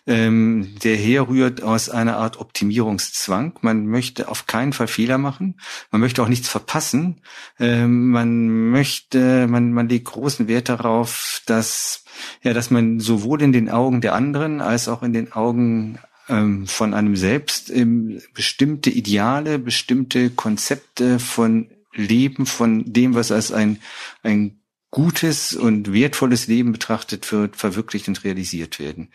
ähm, 0.09 0.75
der 0.83 0.97
herrührt 0.97 1.63
aus 1.63 1.89
einer 1.89 2.17
Art 2.17 2.41
Optimierungszwang. 2.41 3.61
Man 3.61 3.87
möchte 3.87 4.27
auf 4.27 4.47
keinen 4.49 4.73
Fall 4.73 4.89
Fehler 4.89 5.19
machen. 5.19 5.61
Man 5.93 6.01
möchte 6.01 6.25
auch 6.25 6.29
nichts 6.29 6.49
verpassen. 6.49 7.21
Ähm, 7.61 8.11
man 8.11 8.71
möchte, 8.71 9.47
man, 9.47 9.73
man 9.73 9.89
legt 9.89 10.07
großen 10.07 10.49
Wert 10.49 10.69
darauf, 10.69 11.41
dass 11.47 12.05
ja, 12.43 12.53
dass 12.53 12.71
man 12.71 13.01
sowohl 13.01 13.43
in 13.43 13.53
den 13.53 13.71
Augen 13.71 14.01
der 14.01 14.15
anderen 14.15 14.61
als 14.61 14.89
auch 14.89 15.03
in 15.03 15.13
den 15.13 15.33
Augen 15.33 15.99
ähm, 16.29 16.67
von 16.67 16.95
einem 16.95 17.17
selbst 17.17 17.71
ähm, 17.71 18.21
bestimmte 18.35 18.91
Ideale, 18.91 19.59
bestimmte 19.59 20.31
Konzepte 20.31 21.19
von 21.19 21.71
Leben, 21.95 22.47
von 22.47 22.91
dem, 22.93 23.15
was 23.15 23.33
als 23.33 23.53
ein, 23.53 23.81
ein 24.23 24.61
gutes 24.91 25.55
und 25.55 25.93
wertvolles 25.93 26.47
Leben 26.47 26.73
betrachtet 26.73 27.31
wird, 27.33 27.57
verwirklicht 27.57 28.09
und 28.09 28.25
realisiert 28.25 28.79
werden. 28.79 29.09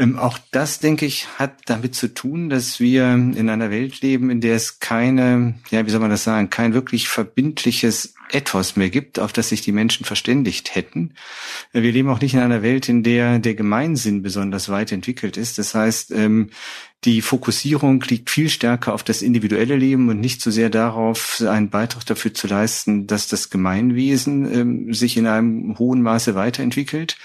Ähm, 0.00 0.18
auch 0.18 0.38
das, 0.50 0.78
denke 0.78 1.04
ich, 1.04 1.28
hat 1.38 1.52
damit 1.66 1.94
zu 1.94 2.08
tun, 2.14 2.48
dass 2.48 2.80
wir 2.80 3.12
in 3.12 3.50
einer 3.50 3.70
Welt 3.70 4.00
leben, 4.00 4.30
in 4.30 4.40
der 4.40 4.56
es 4.56 4.78
keine, 4.78 5.56
ja, 5.70 5.84
wie 5.84 5.90
soll 5.90 6.00
man 6.00 6.08
das 6.08 6.24
sagen, 6.24 6.48
kein 6.48 6.72
wirklich 6.72 7.10
verbindliches 7.10 8.14
Ethos 8.30 8.76
mehr 8.76 8.88
gibt, 8.88 9.18
auf 9.18 9.34
das 9.34 9.50
sich 9.50 9.60
die 9.60 9.72
Menschen 9.72 10.06
verständigt 10.06 10.74
hätten. 10.74 11.12
Wir 11.72 11.92
leben 11.92 12.08
auch 12.08 12.20
nicht 12.20 12.32
in 12.32 12.40
einer 12.40 12.62
Welt, 12.62 12.88
in 12.88 13.02
der 13.02 13.40
der 13.40 13.54
Gemeinsinn 13.54 14.22
besonders 14.22 14.70
weit 14.70 14.90
entwickelt 14.90 15.36
ist. 15.36 15.58
Das 15.58 15.74
heißt, 15.74 16.12
ähm, 16.12 16.48
die 17.04 17.20
Fokussierung 17.20 18.00
liegt 18.02 18.30
viel 18.30 18.48
stärker 18.48 18.94
auf 18.94 19.02
das 19.02 19.20
individuelle 19.20 19.76
Leben 19.76 20.08
und 20.08 20.20
nicht 20.20 20.40
so 20.40 20.50
sehr 20.50 20.70
darauf, 20.70 21.42
einen 21.46 21.68
Beitrag 21.68 22.06
dafür 22.06 22.32
zu 22.32 22.46
leisten, 22.46 23.06
dass 23.06 23.28
das 23.28 23.50
Gemeinwesen 23.50 24.54
ähm, 24.54 24.94
sich 24.94 25.18
in 25.18 25.26
einem 25.26 25.78
hohen 25.78 26.00
Maße 26.00 26.34
weiterentwickelt. 26.34 27.18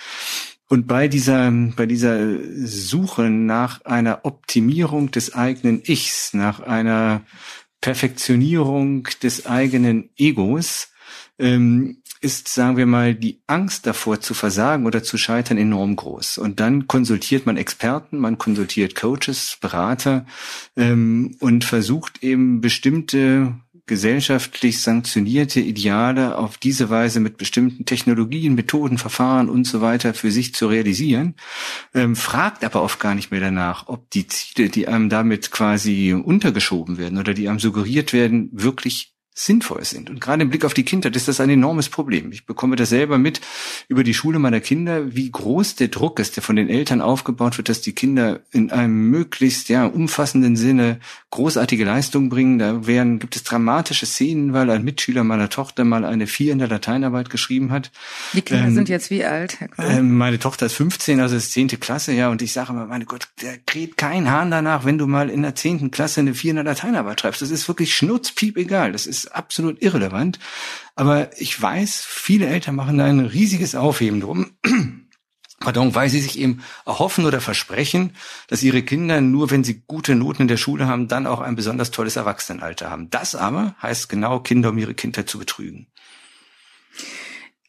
Und 0.68 0.88
bei 0.88 1.08
dieser, 1.08 1.52
bei 1.76 1.86
dieser 1.86 2.38
Suche 2.66 3.30
nach 3.30 3.86
einer 3.86 4.22
Optimierung 4.24 5.12
des 5.12 5.34
eigenen 5.36 5.82
Ichs, 5.86 6.34
nach 6.34 6.60
einer 6.60 7.22
Perfektionierung 7.82 9.08
des 9.22 9.46
eigenen 9.46 10.10
Egos, 10.18 10.90
ähm, 11.38 11.98
ist, 12.22 12.48
sagen 12.48 12.78
wir 12.78 12.88
mal, 12.88 13.14
die 13.14 13.42
Angst 13.46 13.86
davor 13.86 14.20
zu 14.20 14.34
versagen 14.34 14.88
oder 14.88 15.04
zu 15.04 15.18
scheitern 15.18 15.60
enorm 15.60 15.96
groß. 15.96 16.40
Und 16.40 16.60
dann 16.60 16.88
konsultiert 16.88 17.46
man 17.46 17.58
Experten, 17.58 18.18
man 18.18 18.40
konsultiert 18.40 18.96
Coaches, 18.96 19.58
Berater 19.62 20.26
ähm, 20.76 21.36
und 21.40 21.64
versucht 21.64 22.24
eben 22.24 22.62
bestimmte 22.62 23.56
gesellschaftlich 23.88 24.82
sanktionierte 24.82 25.60
Ideale 25.60 26.38
auf 26.38 26.58
diese 26.58 26.90
Weise 26.90 27.20
mit 27.20 27.38
bestimmten 27.38 27.86
Technologien, 27.86 28.56
Methoden, 28.56 28.98
Verfahren 28.98 29.50
und 29.50 29.66
so 29.66 29.82
weiter 29.82 30.14
für 30.14 30.32
sich 30.32 30.56
zu 30.56 30.68
realisieren, 30.68 31.36
ähm, 31.94 32.16
fragt 32.16 32.64
aber 32.64 32.82
oft 32.82 33.00
gar 33.00 33.16
nicht 33.16 33.32
mehr 33.32 33.42
danach, 33.42 33.88
ob 33.88 34.10
die 34.10 34.28
Ziele, 34.28 34.70
die 34.70 34.88
einem 34.88 35.10
damit 35.10 35.52
quasi 35.52 36.14
untergeschoben 36.14 36.98
werden 36.98 37.18
oder 37.18 37.34
die 37.34 37.48
einem 37.48 37.60
suggeriert 37.60 38.14
werden, 38.14 38.50
wirklich 38.52 39.15
sinnvoll 39.38 39.84
sind. 39.84 40.10
Und 40.10 40.22
gerade 40.22 40.44
im 40.44 40.50
Blick 40.50 40.64
auf 40.64 40.74
die 40.74 40.86
Kindheit 40.86 41.14
ist 41.18 41.28
das 41.28 41.42
ein 41.42 41.50
enormes 41.50 41.90
Problem. 41.90 42.32
Ich 42.32 42.46
bekomme 42.46 42.78
das 42.78 42.90
selber 42.90 43.18
mit 43.18 43.42
über 43.90 44.06
die 44.06 44.14
Schule 44.14 44.40
meiner 44.40 44.62
Kinder, 44.62 45.14
wie 45.14 45.30
groß 45.30 45.76
der 45.76 45.90
Druck 45.90 46.20
ist, 46.20 46.38
der 46.38 46.44
von 46.44 46.56
den 46.56 46.70
Eltern 46.70 47.02
aufgebaut 47.02 47.58
wird, 47.58 47.68
dass 47.68 47.82
die 47.82 47.92
Kinder 47.92 48.40
in 48.52 48.72
einem 48.72 49.10
möglichst 49.10 49.68
ja 49.68 49.86
umfassenden 49.88 50.56
Sinne 50.56 51.02
großartige 51.32 51.84
Leistungen 51.84 52.30
bringen. 52.30 52.60
Da 52.60 52.88
wären, 52.88 53.20
gibt 53.20 53.36
es 53.36 53.44
dramatische 53.44 54.06
Szenen, 54.06 54.54
weil 54.54 54.70
ein 54.70 54.86
Mitschüler 54.86 55.26
meiner 55.26 55.50
Tochter 55.50 55.84
mal 55.84 56.06
eine 56.06 56.28
Vier 56.28 56.54
in 56.54 56.60
der 56.60 56.70
Lateinarbeit 56.70 57.30
geschrieben 57.30 57.72
hat. 57.72 57.92
Die 58.32 58.42
Kinder 58.42 58.68
ähm, 58.68 58.76
sind 58.76 58.88
jetzt 58.88 59.10
wie 59.10 59.26
alt, 59.26 59.60
Herr 59.60 59.68
Qual? 59.68 59.92
Ähm, 59.92 60.16
meine 60.16 60.40
Tochter 60.40 60.68
ist 60.68 60.76
15, 60.76 61.20
also 61.20 61.36
ist 61.36 61.52
zehnte 61.52 61.76
Klasse, 61.76 62.14
ja, 62.14 62.30
und 62.30 62.42
ich 62.42 62.54
sage 62.54 62.72
immer, 62.72 62.86
meine 62.86 63.04
Gott, 63.04 63.28
der 63.42 63.58
kräht 63.58 63.98
kein 63.98 64.32
Hahn 64.32 64.50
danach, 64.50 64.86
wenn 64.86 64.98
du 64.98 65.08
mal 65.08 65.30
in 65.30 65.42
der 65.42 65.56
zehnten 65.56 65.92
Klasse 65.92 66.22
eine 66.22 66.34
Vier 66.34 66.52
in 66.52 66.56
der 66.56 66.64
Lateinarbeit 66.64 67.20
schreibst. 67.20 67.42
Das 67.42 67.52
ist 67.52 67.68
wirklich 67.68 67.94
schnurzpiep 67.94 68.56
egal. 68.56 68.94
Das 68.94 69.06
ist 69.08 69.25
absolut 69.28 69.82
irrelevant. 69.82 70.40
Aber 70.96 71.30
ich 71.40 71.60
weiß, 71.62 72.04
viele 72.08 72.48
Eltern 72.48 72.76
machen 72.76 72.98
da 72.98 73.06
ein 73.06 73.20
riesiges 73.20 73.76
Aufheben 73.76 74.22
drum. 74.22 74.52
Pardon, 75.60 75.96
weil 75.96 76.10
sie 76.10 76.20
sich 76.20 76.38
eben 76.38 76.62
erhoffen 76.86 77.26
oder 77.26 77.42
versprechen, 77.42 78.16
dass 78.48 78.62
ihre 78.62 78.84
Kinder 78.84 79.22
nur, 79.22 79.52
wenn 79.52 79.64
sie 79.64 79.84
gute 79.88 80.14
Noten 80.14 80.44
in 80.44 80.48
der 80.48 80.58
Schule 80.58 80.88
haben, 80.88 81.08
dann 81.08 81.26
auch 81.26 81.40
ein 81.40 81.56
besonders 81.56 81.92
tolles 81.92 82.18
Erwachsenenalter 82.18 82.90
haben. 82.90 83.10
Das 83.10 83.36
aber 83.36 83.76
heißt 83.82 84.10
genau, 84.10 84.40
Kinder 84.42 84.70
um 84.70 84.78
ihre 84.78 84.94
Kindheit 84.94 85.30
zu 85.30 85.40
betrügen. 85.40 85.88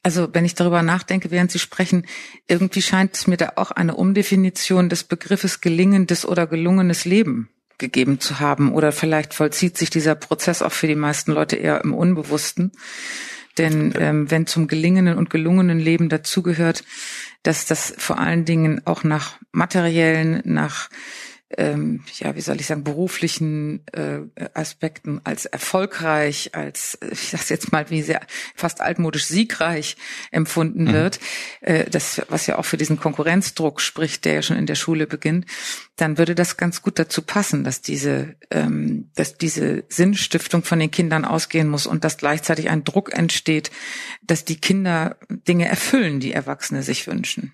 Also 0.03 0.29
wenn 0.33 0.45
ich 0.45 0.55
darüber 0.55 0.83
nachdenke, 0.83 1.31
während 1.31 1.51
Sie 1.51 1.59
sprechen, 1.59 2.07
irgendwie 2.47 2.83
scheint 2.83 3.15
es 3.15 3.27
mir 3.27 3.37
da 3.37 3.53
auch 3.57 3.71
eine 3.71 3.97
Umdefinition 3.97 4.89
des 4.89 5.05
Begriffes 5.05 5.61
gelingendes 5.61 6.27
oder 6.27 6.47
gelungenes 6.47 7.05
Leben 7.05 7.51
gegeben 7.79 8.21
zu 8.21 8.41
haben. 8.41 8.73
Oder 8.73 8.93
vielleicht 8.93 9.35
vollzieht 9.35 9.77
sich 9.77 9.91
dieser 9.91 10.15
Prozess 10.15 10.63
auch 10.63 10.73
für 10.73 10.87
die 10.87 10.95
meisten 10.95 11.33
Leute 11.33 11.57
eher 11.57 11.83
im 11.83 11.95
Unbewussten. 11.95 12.73
Denn 13.59 13.95
ähm, 13.99 14.31
wenn 14.31 14.47
zum 14.47 14.69
gelingenden 14.69 15.17
und 15.17 15.31
gelungenen 15.31 15.79
Leben 15.79 16.09
dazugehört, 16.09 16.85
dass 17.43 17.65
das 17.65 17.95
vor 17.97 18.19
allen 18.19 18.45
Dingen 18.45 18.83
auch 18.85 19.05
nach 19.05 19.39
materiellen, 19.53 20.43
nach 20.45 20.91
ähm, 21.57 22.03
ja, 22.19 22.35
wie 22.35 22.41
soll 22.41 22.61
ich 22.61 22.67
sagen, 22.67 22.83
beruflichen 22.83 23.87
äh, 23.93 24.21
Aspekten 24.55 25.21
als 25.23 25.47
erfolgreich, 25.47 26.51
als, 26.55 26.99
ich 27.11 27.31
sag's 27.31 27.51
jetzt 27.51 27.71
mal, 27.71 27.89
wie 27.91 28.03
sehr 28.03 28.21
fast 28.57 28.81
altmodisch 28.81 29.27
siegreich 29.27 29.97
empfunden 30.33 30.85
mhm. 30.85 30.93
wird, 30.93 31.21
äh, 31.61 31.89
das, 31.89 32.23
was 32.29 32.49
ja 32.49 32.59
auch 32.59 32.65
für 32.65 32.77
diesen 32.77 32.99
Konkurrenzdruck 32.99 33.81
spricht, 33.81 34.25
der 34.25 34.35
ja 34.35 34.43
schon 34.43 34.57
in 34.57 34.67
der 34.67 34.75
Schule 34.75 35.07
beginnt, 35.07 35.47
dann 35.95 36.19
würde 36.19 36.35
das 36.35 36.57
ganz 36.57 36.83
gut 36.83 36.99
dazu 36.99 37.23
passen, 37.23 37.63
dass 37.63 37.81
diese, 37.81 38.35
ähm, 38.51 39.11
dass 39.15 39.39
diese 39.39 39.85
Sinnstiftung 39.89 40.65
von 40.65 40.81
den 40.81 40.91
Kindern 40.91 41.25
ausgehen 41.25 41.69
muss 41.69 41.87
und 41.87 42.03
dass 42.03 42.19
gleichzeitig 42.19 42.71
ein 42.71 42.83
Druck 42.83 43.17
entsteht, 43.17 43.71
dass 44.23 44.45
die 44.45 44.61
Kinder 44.61 45.17
Dinge 45.29 45.69
erfüllen, 45.69 46.19
die 46.19 46.33
Erwachsene 46.33 46.83
sich 46.83 47.07
wünschen. 47.07 47.53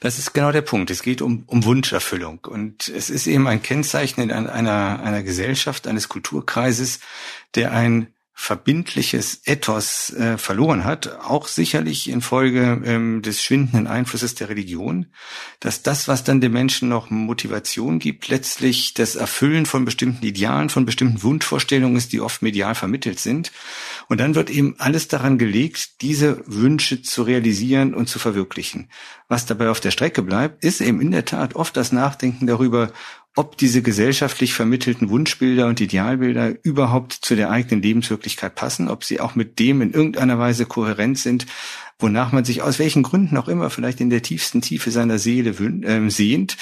Das 0.00 0.18
ist 0.18 0.34
genau 0.34 0.52
der 0.52 0.62
Punkt. 0.62 0.90
Es 0.90 1.02
geht 1.02 1.22
um, 1.22 1.44
um 1.46 1.64
Wunscherfüllung. 1.64 2.40
Und 2.40 2.88
es 2.88 3.10
ist 3.10 3.26
eben 3.26 3.46
ein 3.46 3.62
Kennzeichen 3.62 4.20
in 4.20 4.30
einer, 4.30 5.00
einer 5.02 5.22
Gesellschaft, 5.22 5.86
eines 5.86 6.08
Kulturkreises, 6.08 7.00
der 7.54 7.72
ein 7.72 8.13
verbindliches 8.36 9.42
Ethos 9.44 10.12
äh, 10.12 10.36
verloren 10.38 10.84
hat, 10.84 11.20
auch 11.20 11.46
sicherlich 11.46 12.10
infolge 12.10 12.82
ähm, 12.84 13.22
des 13.22 13.42
schwindenden 13.42 13.86
Einflusses 13.86 14.34
der 14.34 14.48
Religion, 14.48 15.06
dass 15.60 15.82
das, 15.82 16.08
was 16.08 16.24
dann 16.24 16.40
den 16.40 16.52
Menschen 16.52 16.88
noch 16.88 17.10
Motivation 17.10 18.00
gibt, 18.00 18.28
letztlich 18.28 18.92
das 18.92 19.14
Erfüllen 19.14 19.66
von 19.66 19.84
bestimmten 19.84 20.26
Idealen, 20.26 20.68
von 20.68 20.84
bestimmten 20.84 21.22
Wunschvorstellungen 21.22 21.96
ist, 21.96 22.12
die 22.12 22.20
oft 22.20 22.42
medial 22.42 22.74
vermittelt 22.74 23.20
sind. 23.20 23.52
Und 24.08 24.18
dann 24.18 24.34
wird 24.34 24.50
eben 24.50 24.74
alles 24.78 25.06
daran 25.06 25.38
gelegt, 25.38 26.02
diese 26.02 26.42
Wünsche 26.46 27.02
zu 27.02 27.22
realisieren 27.22 27.94
und 27.94 28.08
zu 28.08 28.18
verwirklichen. 28.18 28.90
Was 29.28 29.46
dabei 29.46 29.70
auf 29.70 29.80
der 29.80 29.92
Strecke 29.92 30.22
bleibt, 30.22 30.64
ist 30.64 30.80
eben 30.80 31.00
in 31.00 31.12
der 31.12 31.24
Tat 31.24 31.54
oft 31.54 31.76
das 31.76 31.92
Nachdenken 31.92 32.48
darüber, 32.48 32.90
ob 33.36 33.56
diese 33.56 33.82
gesellschaftlich 33.82 34.54
vermittelten 34.54 35.10
Wunschbilder 35.10 35.66
und 35.66 35.80
Idealbilder 35.80 36.54
überhaupt 36.62 37.12
zu 37.12 37.34
der 37.34 37.50
eigenen 37.50 37.82
Lebenswirklichkeit 37.82 38.54
passen, 38.54 38.88
ob 38.88 39.02
sie 39.02 39.20
auch 39.20 39.34
mit 39.34 39.58
dem 39.58 39.82
in 39.82 39.92
irgendeiner 39.92 40.38
Weise 40.38 40.66
kohärent 40.66 41.18
sind, 41.18 41.46
wonach 41.98 42.32
man 42.32 42.44
sich 42.44 42.62
aus 42.62 42.78
welchen 42.78 43.02
Gründen 43.02 43.36
auch 43.36 43.48
immer 43.48 43.70
vielleicht 43.70 44.00
in 44.00 44.10
der 44.10 44.22
tiefsten 44.22 44.60
Tiefe 44.60 44.90
seiner 44.90 45.18
Seele 45.18 45.50
äh, 45.50 46.10
sehnt. 46.10 46.56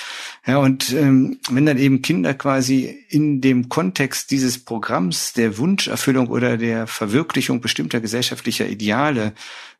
Ja, 0.46 0.58
und 0.58 0.92
ähm, 0.92 1.38
wenn 1.50 1.66
dann 1.66 1.78
eben 1.78 2.02
Kinder 2.02 2.35
quasi 2.35 3.04
in 3.08 3.40
dem 3.40 3.68
Kontext 3.68 4.30
dieses 4.30 4.58
Programms 4.62 5.32
der 5.32 5.58
Wunscherfüllung 5.58 6.28
oder 6.28 6.56
der 6.56 6.87
Verwirklichung 6.87 7.61
bestimmter 7.61 8.00
gesellschaftlicher 8.00 8.68
Ideale 8.68 9.32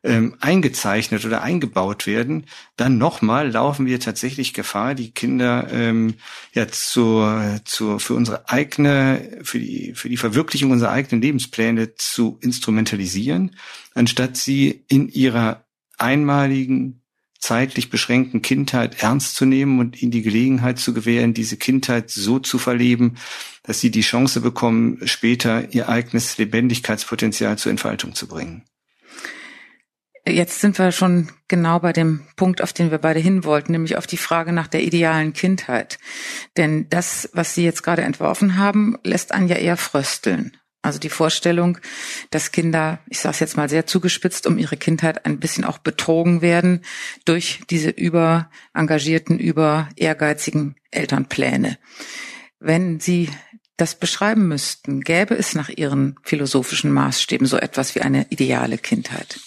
ähm, 0.03 0.35
eingezeichnet 0.41 1.25
oder 1.25 1.41
eingebaut 1.41 2.05
werden, 2.07 2.45
dann 2.75 2.97
nochmal 2.97 3.49
laufen 3.49 3.85
wir 3.85 3.99
tatsächlich 3.99 4.53
Gefahr, 4.53 4.95
die 4.95 5.11
Kinder 5.11 5.67
ähm, 5.71 6.15
ja 6.53 6.67
zur, 6.67 7.61
zur, 7.63 7.99
für 7.99 8.13
unsere 8.13 8.49
eigene, 8.49 9.39
für 9.43 9.59
die, 9.59 9.93
für 9.95 10.09
die 10.09 10.17
Verwirklichung 10.17 10.71
unserer 10.71 10.91
eigenen 10.91 11.21
Lebenspläne 11.21 11.95
zu 11.95 12.37
instrumentalisieren, 12.41 13.55
anstatt 13.93 14.35
sie 14.35 14.83
in 14.87 15.07
ihrer 15.07 15.65
einmaligen 15.97 16.99
zeitlich 17.39 17.89
beschränkten 17.89 18.41
Kindheit 18.41 19.03
ernst 19.03 19.35
zu 19.35 19.45
nehmen 19.45 19.79
und 19.79 20.01
ihnen 20.01 20.11
die 20.11 20.21
Gelegenheit 20.21 20.79
zu 20.79 20.93
gewähren, 20.93 21.33
diese 21.33 21.57
Kindheit 21.57 22.09
so 22.09 22.39
zu 22.39 22.57
verleben, 22.57 23.15
dass 23.63 23.81
sie 23.81 23.91
die 23.91 24.01
Chance 24.01 24.39
bekommen, 24.39 24.99
später 25.05 25.73
ihr 25.73 25.89
eigenes 25.89 26.37
Lebendigkeitspotenzial 26.37 27.57
zur 27.57 27.71
Entfaltung 27.71 28.15
zu 28.15 28.27
bringen. 28.27 28.63
Jetzt 30.25 30.61
sind 30.61 30.79
wir 30.79 30.93
schon 30.93 31.27
genau 31.49 31.79
bei 31.79 31.91
dem 31.91 32.21
Punkt, 32.37 32.61
auf 32.61 32.71
den 32.71 32.91
wir 32.91 32.97
beide 32.97 33.19
hin 33.19 33.43
wollten, 33.43 33.73
nämlich 33.73 33.97
auf 33.97 34.07
die 34.07 34.17
Frage 34.17 34.53
nach 34.53 34.67
der 34.67 34.81
idealen 34.81 35.33
Kindheit. 35.33 35.99
Denn 36.55 36.87
das, 36.89 37.29
was 37.33 37.55
Sie 37.55 37.65
jetzt 37.65 37.83
gerade 37.83 38.03
entworfen 38.03 38.57
haben, 38.57 38.97
lässt 39.03 39.33
einen 39.33 39.49
ja 39.49 39.57
eher 39.57 39.75
frösteln. 39.75 40.55
Also 40.81 40.99
die 40.99 41.09
Vorstellung, 41.09 41.77
dass 42.29 42.51
Kinder, 42.51 42.99
ich 43.09 43.19
sage 43.19 43.33
es 43.33 43.39
jetzt 43.39 43.57
mal 43.57 43.69
sehr 43.69 43.85
zugespitzt, 43.85 44.47
um 44.47 44.57
ihre 44.57 44.75
Kindheit 44.75 45.25
ein 45.25 45.39
bisschen 45.39 45.63
auch 45.63 45.77
betrogen 45.77 46.41
werden 46.41 46.81
durch 47.23 47.61
diese 47.69 47.89
über 47.89 48.49
engagierten, 48.73 49.39
über 49.39 49.89
ehrgeizigen 49.95 50.75
Elternpläne. 50.91 51.77
Wenn 52.59 52.99
Sie 52.99 53.29
das 53.77 53.95
beschreiben 53.95 54.47
müssten, 54.49 55.01
gäbe 55.01 55.35
es 55.35 55.55
nach 55.55 55.69
Ihren 55.69 56.17
philosophischen 56.23 56.91
Maßstäben 56.91 57.47
so 57.47 57.57
etwas 57.57 57.95
wie 57.95 58.01
eine 58.01 58.27
ideale 58.29 58.77
Kindheit? 58.77 59.39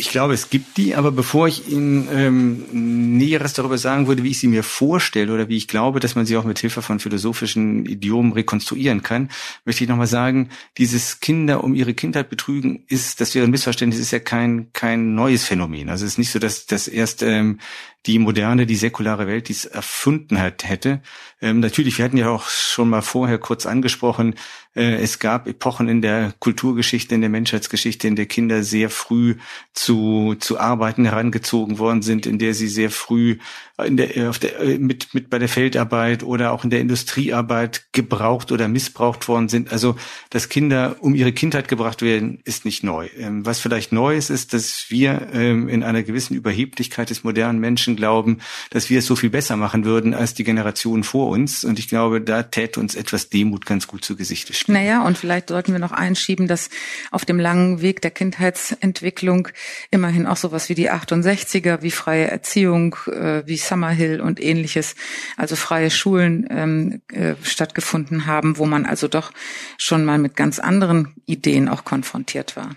Ich 0.00 0.08
glaube, 0.08 0.32
es 0.32 0.48
gibt 0.48 0.78
die, 0.78 0.94
aber 0.94 1.12
bevor 1.12 1.46
ich 1.46 1.68
Ihnen 1.68 2.08
ähm, 2.10 3.18
Näheres 3.18 3.52
darüber 3.52 3.76
sagen 3.76 4.06
würde, 4.06 4.22
wie 4.22 4.30
ich 4.30 4.38
sie 4.38 4.48
mir 4.48 4.62
vorstelle 4.62 5.30
oder 5.30 5.50
wie 5.50 5.58
ich 5.58 5.68
glaube, 5.68 6.00
dass 6.00 6.14
man 6.14 6.24
sie 6.24 6.38
auch 6.38 6.44
mit 6.44 6.58
Hilfe 6.58 6.80
von 6.80 7.00
philosophischen 7.00 7.84
Idiomen 7.84 8.32
rekonstruieren 8.32 9.02
kann, 9.02 9.28
möchte 9.66 9.84
ich 9.84 9.90
nochmal 9.90 10.06
sagen, 10.06 10.48
dieses 10.78 11.20
Kinder 11.20 11.62
um 11.62 11.74
ihre 11.74 11.92
Kindheit 11.92 12.30
betrügen 12.30 12.82
ist, 12.88 13.20
das 13.20 13.34
wäre 13.34 13.44
ein 13.44 13.50
Missverständnis, 13.50 14.00
ist 14.00 14.10
ja 14.10 14.20
kein, 14.20 14.72
kein 14.72 15.14
neues 15.14 15.44
Phänomen. 15.44 15.90
Also 15.90 16.06
es 16.06 16.12
ist 16.12 16.18
nicht 16.18 16.30
so, 16.30 16.38
dass 16.38 16.64
das 16.64 16.88
erst 16.88 17.22
ähm, 17.22 17.60
die 18.06 18.18
moderne, 18.18 18.66
die 18.66 18.76
säkulare 18.76 19.26
Welt 19.26 19.48
dies 19.48 19.64
erfunden 19.66 20.38
hat, 20.38 20.68
hätte. 20.68 21.02
Ähm, 21.42 21.60
natürlich, 21.60 21.98
wir 21.98 22.04
hatten 22.04 22.16
ja 22.16 22.30
auch 22.30 22.48
schon 22.48 22.88
mal 22.88 23.02
vorher 23.02 23.38
kurz 23.38 23.66
angesprochen, 23.66 24.34
äh, 24.74 25.02
es 25.02 25.18
gab 25.18 25.48
Epochen 25.48 25.88
in 25.88 26.00
der 26.00 26.32
Kulturgeschichte, 26.38 27.14
in 27.14 27.20
der 27.20 27.30
Menschheitsgeschichte, 27.30 28.06
in 28.06 28.16
der 28.16 28.26
Kinder 28.26 28.62
sehr 28.62 28.88
früh 28.88 29.36
zu, 29.72 30.36
zu 30.38 30.60
Arbeiten 30.60 31.04
herangezogen 31.04 31.78
worden 31.78 32.02
sind, 32.02 32.24
in 32.24 32.38
der 32.38 32.54
sie 32.54 32.68
sehr 32.68 32.90
früh 32.90 33.38
in 33.84 33.96
der, 33.96 34.30
auf 34.30 34.38
der, 34.38 34.60
äh, 34.60 34.78
mit, 34.78 35.12
mit 35.14 35.30
bei 35.30 35.38
der 35.38 35.48
Feldarbeit 35.48 36.22
oder 36.22 36.52
auch 36.52 36.64
in 36.64 36.70
der 36.70 36.80
Industriearbeit 36.80 37.86
gebraucht 37.92 38.52
oder 38.52 38.68
missbraucht 38.68 39.26
worden 39.26 39.48
sind. 39.48 39.72
Also, 39.72 39.96
dass 40.30 40.48
Kinder 40.48 40.96
um 41.00 41.14
ihre 41.14 41.32
Kindheit 41.32 41.66
gebracht 41.66 42.02
werden, 42.02 42.40
ist 42.44 42.64
nicht 42.64 42.84
neu. 42.84 43.08
Ähm, 43.16 43.44
was 43.44 43.58
vielleicht 43.58 43.92
neu 43.92 44.16
ist, 44.16 44.30
ist, 44.30 44.54
dass 44.54 44.86
wir 44.88 45.28
ähm, 45.32 45.68
in 45.68 45.82
einer 45.82 46.02
gewissen 46.02 46.34
Überheblichkeit 46.34 47.10
des 47.10 47.24
modernen 47.24 47.58
Menschen 47.58 47.89
glauben, 47.96 48.38
dass 48.70 48.90
wir 48.90 49.00
es 49.00 49.06
so 49.06 49.16
viel 49.16 49.30
besser 49.30 49.56
machen 49.56 49.84
würden 49.84 50.14
als 50.14 50.34
die 50.34 50.44
Generationen 50.44 51.04
vor 51.04 51.28
uns. 51.28 51.64
Und 51.64 51.78
ich 51.78 51.88
glaube, 51.88 52.20
da 52.20 52.42
täte 52.42 52.80
uns 52.80 52.94
etwas 52.94 53.28
Demut 53.28 53.66
ganz 53.66 53.86
gut 53.86 54.04
zu 54.04 54.16
Gesichte 54.16 54.52
stehen. 54.52 54.74
Naja, 54.74 55.02
und 55.02 55.18
vielleicht 55.18 55.48
sollten 55.48 55.72
wir 55.72 55.78
noch 55.78 55.92
einschieben, 55.92 56.48
dass 56.48 56.70
auf 57.10 57.24
dem 57.24 57.38
langen 57.38 57.80
Weg 57.82 58.00
der 58.02 58.10
Kindheitsentwicklung 58.10 59.48
immerhin 59.90 60.26
auch 60.26 60.36
sowas 60.36 60.68
wie 60.68 60.74
die 60.74 60.90
68er, 60.90 61.82
wie 61.82 61.90
freie 61.90 62.28
Erziehung, 62.28 62.96
äh, 63.06 63.42
wie 63.46 63.56
Summerhill 63.56 64.20
und 64.20 64.40
ähnliches, 64.40 64.94
also 65.36 65.56
freie 65.56 65.90
Schulen 65.90 66.46
ähm, 66.50 67.02
äh, 67.12 67.34
stattgefunden 67.42 68.26
haben, 68.26 68.58
wo 68.58 68.66
man 68.66 68.86
also 68.86 69.08
doch 69.08 69.32
schon 69.78 70.04
mal 70.04 70.18
mit 70.18 70.36
ganz 70.36 70.58
anderen 70.58 71.14
Ideen 71.26 71.68
auch 71.68 71.84
konfrontiert 71.84 72.56
war. 72.56 72.70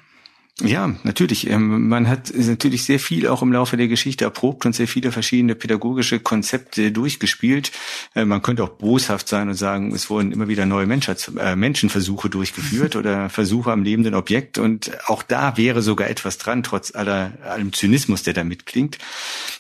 Ja, 0.62 0.94
natürlich. 1.02 1.50
Ähm, 1.50 1.88
man 1.88 2.08
hat 2.08 2.32
natürlich 2.36 2.84
sehr 2.84 3.00
viel 3.00 3.28
auch 3.28 3.42
im 3.42 3.52
Laufe 3.52 3.76
der 3.76 3.88
Geschichte 3.88 4.26
erprobt 4.26 4.68
und 4.68 4.76
sehr 4.76 4.88
viele 4.88 5.12
verschiedene 5.12 5.56
pädagogische 5.56 6.20
Konzepte 6.20 6.92
durchgespielt. 6.92 7.72
Äh, 8.14 8.26
man 8.26 8.44
könnte 8.44 8.64
auch 8.64 8.70
boshaft 8.70 9.28
sein 9.28 9.50
und 9.50 9.56
sagen, 9.56 9.92
es 9.96 10.12
wurden 10.12 10.32
immer 10.32 10.48
wieder 10.48 10.68
neue 10.68 10.86
äh, 10.86 11.56
Menschenversuche 11.56 12.30
durchgeführt 12.30 12.96
oder 12.98 13.32
Versuche 13.32 13.72
am 13.72 13.84
lebenden 13.84 14.14
Objekt. 14.14 14.60
Und 14.60 14.92
auch 15.08 15.24
da 15.24 15.58
wäre 15.58 15.82
sogar 15.82 16.08
etwas 16.08 16.38
dran, 16.38 16.62
trotz 16.62 16.94
aller, 16.94 17.34
allem 17.44 17.74
Zynismus, 17.74 18.22
der 18.22 18.36
da 18.36 18.44
mitklingt. 18.44 19.00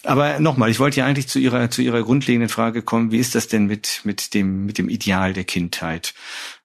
Aber 0.03 0.39
nochmal, 0.39 0.69
ich 0.69 0.79
wollte 0.79 0.99
ja 0.99 1.07
eigentlich 1.07 1.27
zu 1.27 1.39
Ihrer, 1.39 1.71
zu 1.71 1.81
Ihrer 1.81 2.03
grundlegenden 2.03 2.49
Frage 2.49 2.83
kommen. 2.83 3.11
Wie 3.11 3.17
ist 3.17 3.33
das 3.33 3.47
denn 3.47 3.65
mit, 3.65 4.01
mit 4.03 4.35
dem, 4.35 4.67
mit 4.67 4.77
dem 4.77 4.89
Ideal 4.89 5.33
der 5.33 5.43
Kindheit? 5.43 6.13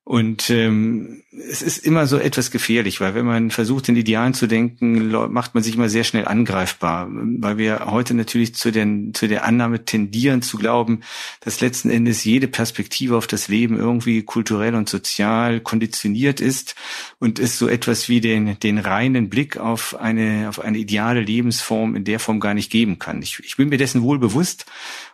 Und 0.08 0.48
ähm, 0.48 1.22
es 1.50 1.62
ist 1.62 1.78
immer 1.78 2.06
so 2.06 2.18
etwas 2.18 2.50
gefährlich, 2.50 3.00
weil 3.00 3.14
wenn 3.14 3.26
man 3.26 3.50
versucht, 3.50 3.88
in 3.88 3.96
Idealen 3.96 4.34
zu 4.34 4.46
denken, 4.46 5.10
macht 5.10 5.54
man 5.54 5.62
sich 5.62 5.74
immer 5.74 5.88
sehr 5.88 6.04
schnell 6.04 6.26
angreifbar, 6.26 7.08
weil 7.10 7.58
wir 7.58 7.86
heute 7.86 8.14
natürlich 8.14 8.54
zu, 8.54 8.70
den, 8.70 9.14
zu 9.14 9.28
der 9.28 9.44
Annahme 9.44 9.84
tendieren 9.84 10.42
zu 10.42 10.58
glauben, 10.58 11.00
dass 11.40 11.60
letzten 11.60 11.90
Endes 11.90 12.24
jede 12.24 12.48
Perspektive 12.48 13.16
auf 13.16 13.26
das 13.26 13.48
Leben 13.48 13.76
irgendwie 13.76 14.22
kulturell 14.22 14.74
und 14.74 14.88
sozial 14.88 15.60
konditioniert 15.60 16.40
ist 16.40 16.74
und 17.18 17.38
es 17.38 17.58
so 17.58 17.68
etwas 17.68 18.08
wie 18.08 18.20
den, 18.20 18.58
den 18.60 18.78
reinen 18.78 19.28
Blick 19.28 19.56
auf 19.56 19.98
eine, 20.00 20.48
auf 20.48 20.60
eine 20.60 20.78
ideale 20.78 21.20
Lebensform 21.20 21.94
in 21.94 22.04
der 22.04 22.20
Form 22.20 22.40
gar 22.40 22.54
nicht 22.54 22.70
geben 22.70 22.98
kann. 22.98 23.22
Ich, 23.22 23.40
ich 23.44 23.56
bin 23.56 23.68
mir 23.68 23.78
dessen 23.78 24.02
wohl 24.02 24.18
bewusst 24.18 24.66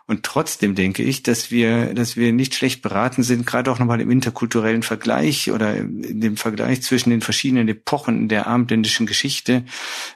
und 0.07 0.21
trotzdem 0.21 0.75
denke 0.75 1.01
ich, 1.01 1.23
dass 1.23 1.49
wir, 1.49 1.95
dass 1.95 2.15
wir 2.15 2.31
nicht 2.31 2.53
schlecht 2.53 2.83
beraten 2.83 3.23
sind, 3.23 3.47
gerade 3.47 3.71
auch 3.71 3.79
nochmal 3.79 4.01
im 4.01 4.11
interkulturellen 4.11 4.83
Vergleich 4.83 5.51
oder 5.51 5.75
dem 6.19 6.37
Vergleich 6.37 6.81
zwischen 6.81 7.09
den 7.09 7.21
verschiedenen 7.21 7.67
Epochen 7.67 8.27
der 8.27 8.47
abendländischen 8.47 9.05
Geschichte, 9.05 9.65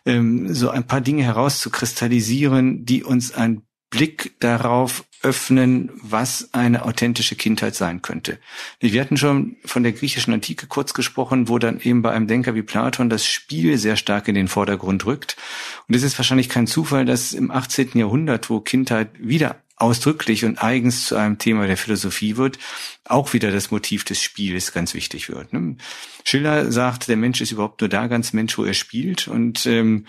ähm, 0.05 0.53
so 0.53 0.69
ein 0.69 0.85
paar 0.85 1.01
Dinge 1.01 1.23
herauszukristallisieren, 1.23 2.85
die 2.85 3.03
uns 3.03 3.33
einen 3.33 3.63
Blick 3.89 4.35
darauf 4.39 5.05
öffnen, 5.21 5.89
was 6.01 6.49
eine 6.53 6.85
authentische 6.85 7.35
Kindheit 7.35 7.75
sein 7.75 8.01
könnte. 8.01 8.39
Wir 8.79 9.01
hatten 9.01 9.17
schon 9.17 9.57
von 9.65 9.83
der 9.83 9.91
griechischen 9.91 10.33
Antike 10.33 10.67
kurz 10.67 10.93
gesprochen, 10.93 11.49
wo 11.49 11.59
dann 11.59 11.81
eben 11.81 12.01
bei 12.01 12.11
einem 12.11 12.27
Denker 12.27 12.55
wie 12.55 12.61
Platon 12.61 13.09
das 13.09 13.25
Spiel 13.25 13.77
sehr 13.77 13.95
stark 13.95 14.27
in 14.27 14.35
den 14.35 14.47
Vordergrund 14.47 15.05
rückt. 15.05 15.35
Und 15.87 15.95
es 15.95 16.03
ist 16.03 16.17
wahrscheinlich 16.17 16.49
kein 16.49 16.67
Zufall, 16.67 17.05
dass 17.05 17.33
im 17.33 17.51
18. 17.51 17.91
Jahrhundert, 17.95 18.49
wo 18.49 18.61
Kindheit 18.61 19.09
wieder 19.19 19.61
ausdrücklich 19.79 20.45
und 20.45 20.61
eigens 20.61 21.07
zu 21.07 21.15
einem 21.15 21.37
Thema 21.37 21.65
der 21.65 21.77
Philosophie 21.77 22.37
wird, 22.37 22.59
auch 23.05 23.33
wieder 23.33 23.51
das 23.51 23.71
Motiv 23.71 24.03
des 24.03 24.21
Spiels 24.21 24.71
ganz 24.71 24.93
wichtig 24.93 25.29
wird. 25.29 25.51
Ne? 25.51 25.77
Schiller 26.23 26.71
sagt, 26.71 27.07
der 27.07 27.17
Mensch 27.17 27.41
ist 27.41 27.51
überhaupt 27.51 27.81
nur 27.81 27.89
da 27.89 28.07
ganz 28.07 28.33
Mensch, 28.33 28.57
wo 28.57 28.63
er 28.63 28.75
spielt. 28.75 29.27
Und 29.27 29.65
ähm, 29.65 30.05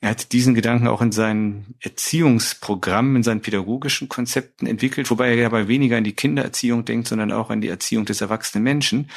er 0.00 0.10
hat 0.10 0.32
diesen 0.32 0.54
Gedanken 0.54 0.86
auch 0.86 1.02
in 1.02 1.10
seinen 1.10 1.74
Erziehungsprogrammen, 1.80 3.16
in 3.16 3.22
seinen 3.24 3.40
pädagogischen 3.40 4.08
Konzepten 4.08 4.66
entwickelt, 4.66 5.10
wobei 5.10 5.34
er 5.34 5.42
dabei 5.42 5.66
weniger 5.66 5.96
an 5.96 6.04
die 6.04 6.12
Kindererziehung 6.12 6.84
denkt, 6.84 7.08
sondern 7.08 7.32
auch 7.32 7.50
an 7.50 7.60
die 7.60 7.68
Erziehung 7.68 8.04
des 8.04 8.20
erwachsenen 8.20 8.62
Menschen. 8.62 9.10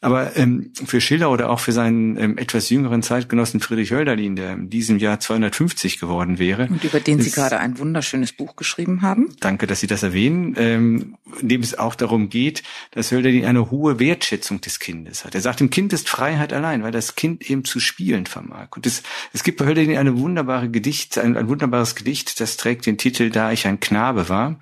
Aber 0.00 0.36
ähm, 0.36 0.72
für 0.86 1.00
Schiller 1.00 1.30
oder 1.30 1.50
auch 1.50 1.58
für 1.58 1.72
seinen 1.72 2.16
ähm, 2.16 2.38
etwas 2.38 2.70
jüngeren 2.70 3.02
Zeitgenossen 3.02 3.58
Friedrich 3.58 3.90
Hölderlin, 3.90 4.36
der 4.36 4.52
in 4.52 4.70
diesem 4.70 4.98
Jahr 4.98 5.18
250 5.18 5.98
geworden 5.98 6.38
wäre. 6.38 6.68
Und 6.70 6.84
über 6.84 7.00
den 7.00 7.20
Sie 7.20 7.32
gerade 7.32 7.58
ein 7.58 7.78
wunderschönes 7.78 8.32
Buch 8.32 8.54
geschrieben 8.54 9.02
haben. 9.02 9.34
Danke, 9.40 9.53
dass 9.58 9.80
Sie 9.80 9.86
das 9.86 10.02
erwähnen, 10.02 10.54
ähm, 10.58 11.16
in 11.40 11.48
dem 11.48 11.62
es 11.62 11.78
auch 11.78 11.94
darum 11.94 12.28
geht, 12.28 12.62
dass 12.90 13.10
Hölderlin 13.10 13.44
eine 13.44 13.70
hohe 13.70 13.98
Wertschätzung 13.98 14.60
des 14.60 14.78
Kindes 14.78 15.24
hat. 15.24 15.34
Er 15.34 15.40
sagt, 15.40 15.60
im 15.60 15.70
Kind 15.70 15.92
ist 15.92 16.08
Freiheit 16.08 16.52
allein, 16.52 16.82
weil 16.82 16.92
das 16.92 17.14
Kind 17.14 17.48
eben 17.50 17.64
zu 17.64 17.80
spielen 17.80 18.26
vermag. 18.26 18.68
Und 18.76 18.86
es, 18.86 19.02
es 19.32 19.42
gibt 19.42 19.58
bei 19.58 19.66
Hölderlin 19.66 19.96
eine 19.96 20.18
wunderbare 20.18 20.70
Gedicht, 20.70 21.18
ein, 21.18 21.36
ein 21.36 21.48
wunderbares 21.48 21.94
Gedicht, 21.94 22.40
das 22.40 22.56
trägt 22.56 22.86
den 22.86 22.98
Titel 22.98 23.30
Da 23.30 23.52
ich 23.52 23.66
ein 23.66 23.80
Knabe 23.80 24.28
war. 24.28 24.58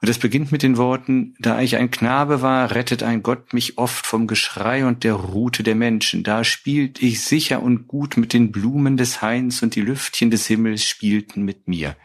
Und 0.00 0.08
das 0.08 0.18
beginnt 0.18 0.52
mit 0.52 0.62
den 0.62 0.76
Worten, 0.76 1.34
da 1.38 1.62
ich 1.62 1.76
ein 1.76 1.90
Knabe 1.90 2.42
war, 2.42 2.74
rettet 2.74 3.02
ein 3.02 3.22
Gott 3.22 3.54
mich 3.54 3.78
oft 3.78 4.04
vom 4.04 4.26
Geschrei 4.26 4.84
und 4.84 5.02
der 5.02 5.14
Rute 5.14 5.62
der 5.62 5.74
Menschen. 5.74 6.22
Da 6.22 6.44
spielt 6.44 7.02
ich 7.02 7.22
sicher 7.22 7.62
und 7.62 7.88
gut 7.88 8.18
mit 8.18 8.34
den 8.34 8.52
Blumen 8.52 8.98
des 8.98 9.22
Hains 9.22 9.62
und 9.62 9.74
die 9.74 9.80
Lüftchen 9.80 10.30
des 10.30 10.46
Himmels 10.46 10.84
spielten 10.84 11.42
mit 11.42 11.68
mir. 11.68 11.96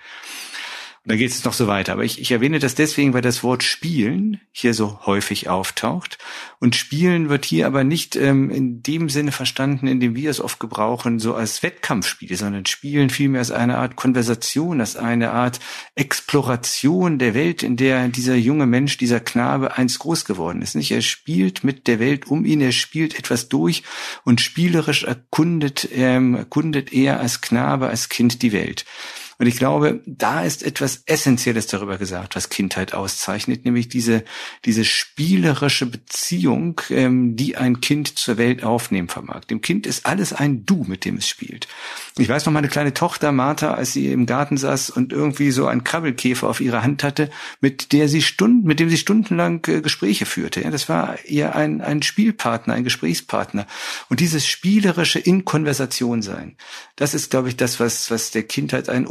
Dann 1.10 1.18
geht 1.18 1.32
es 1.32 1.44
noch 1.44 1.54
so 1.54 1.66
weiter. 1.66 1.94
Aber 1.94 2.04
ich, 2.04 2.22
ich 2.22 2.30
erwähne 2.30 2.60
das 2.60 2.76
deswegen, 2.76 3.16
weil 3.16 3.24
das 3.24 3.42
Wort 3.42 3.64
Spielen 3.64 4.42
hier 4.52 4.76
so 4.76 5.00
häufig 5.08 5.50
auftaucht. 5.50 6.20
Und 6.60 6.76
Spielen 6.76 7.30
wird 7.30 7.46
hier 7.46 7.66
aber 7.66 7.84
nicht 7.84 8.16
ähm, 8.16 8.52
in 8.52 8.84
dem 8.84 9.10
Sinne 9.10 9.32
verstanden, 9.32 9.88
in 9.88 10.00
dem 10.00 10.16
wir 10.16 10.30
es 10.30 10.40
oft 10.40 10.60
gebrauchen, 10.60 11.18
so 11.18 11.34
als 11.34 11.64
Wettkampfspiel, 11.64 12.38
sondern 12.38 12.68
Spielen 12.68 13.10
vielmehr 13.10 13.40
als 13.40 13.50
eine 13.50 13.80
Art 13.80 13.96
Konversation, 13.96 14.82
als 14.82 14.98
eine 14.98 15.32
Art 15.32 15.60
Exploration 15.96 17.18
der 17.18 17.34
Welt, 17.34 17.64
in 17.64 17.76
der 17.76 18.08
dieser 18.10 18.36
junge 18.36 18.68
Mensch, 18.68 18.98
dieser 18.98 19.20
Knabe 19.20 19.78
einst 19.80 19.98
groß 19.98 20.26
geworden 20.26 20.62
ist. 20.62 20.76
Nicht? 20.76 20.92
Er 20.92 21.02
spielt 21.02 21.64
mit 21.64 21.88
der 21.88 22.00
Welt 22.00 22.28
um 22.28 22.46
ihn, 22.46 22.62
er 22.62 22.72
spielt 22.72 23.18
etwas 23.18 23.50
durch 23.50 23.82
und 24.26 24.42
spielerisch 24.42 25.06
erkundet, 25.06 25.90
ähm, 25.92 26.36
erkundet 26.36 26.94
er 26.94 27.20
als 27.20 27.42
Knabe, 27.42 27.88
als 27.88 28.10
Kind 28.10 28.44
die 28.44 28.52
Welt. 28.52 28.86
Und 29.40 29.48
ich 29.48 29.56
glaube, 29.56 30.02
da 30.06 30.44
ist 30.44 30.64
etwas 30.64 31.04
Essentielles 31.06 31.68
darüber 31.68 31.98
gesagt, 31.98 32.36
was 32.36 32.50
Kindheit 32.50 32.94
auszeichnet, 32.94 33.64
nämlich 33.64 33.88
diese, 33.88 34.26
diese 34.66 34.84
spielerische 34.84 35.86
Beziehung, 35.86 36.82
ähm, 36.90 37.38
die 37.38 37.56
ein 37.56 37.80
Kind 37.80 38.20
zur 38.20 38.38
Welt 38.38 38.66
aufnehmen 38.66 39.08
vermag. 39.08 39.46
Dem 39.46 39.62
Kind 39.62 39.88
ist 39.88 40.06
alles 40.06 40.34
ein 40.34 40.66
Du, 40.66 40.84
mit 40.86 41.06
dem 41.06 41.16
es 41.16 41.28
spielt. 41.30 41.70
Ich 42.18 42.28
weiß 42.28 42.46
noch, 42.46 42.52
meine 42.52 42.68
kleine 42.68 42.94
Tochter 42.94 43.32
Martha, 43.32 43.76
als 43.76 43.94
sie 43.94 44.12
im 44.12 44.26
Garten 44.26 44.58
saß 44.58 44.90
und 44.90 45.14
irgendwie 45.14 45.52
so 45.52 45.68
ein 45.68 45.86
Krabbelkäfer 45.86 46.50
auf 46.50 46.60
ihrer 46.60 46.84
Hand 46.84 47.04
hatte, 47.04 47.30
mit 47.62 47.94
der 47.94 48.10
sie 48.10 48.22
Stunden, 48.22 48.68
mit 48.68 48.82
dem 48.82 48.90
sie 48.90 48.98
stundenlang 48.98 49.66
äh, 49.68 49.80
Gespräche 49.80 50.26
führte. 50.26 50.62
Ja, 50.62 50.70
das 50.70 50.90
war 50.90 51.16
ihr 51.26 51.56
ein, 51.56 51.80
ein 51.80 52.02
Spielpartner, 52.02 52.74
ein 52.74 52.84
Gesprächspartner. 52.84 53.68
Und 54.10 54.20
dieses 54.20 54.46
spielerische 54.46 55.20
in 55.20 55.46
Konversation 55.46 56.22
sein, 56.22 56.58
das 56.98 57.14
ist, 57.14 57.32
glaube 57.32 57.48
ich, 57.48 57.56
das, 57.56 57.80
was, 57.80 58.12
was 58.12 58.32
der 58.32 58.44
Kindheit 58.44 58.90
einen 58.90 59.06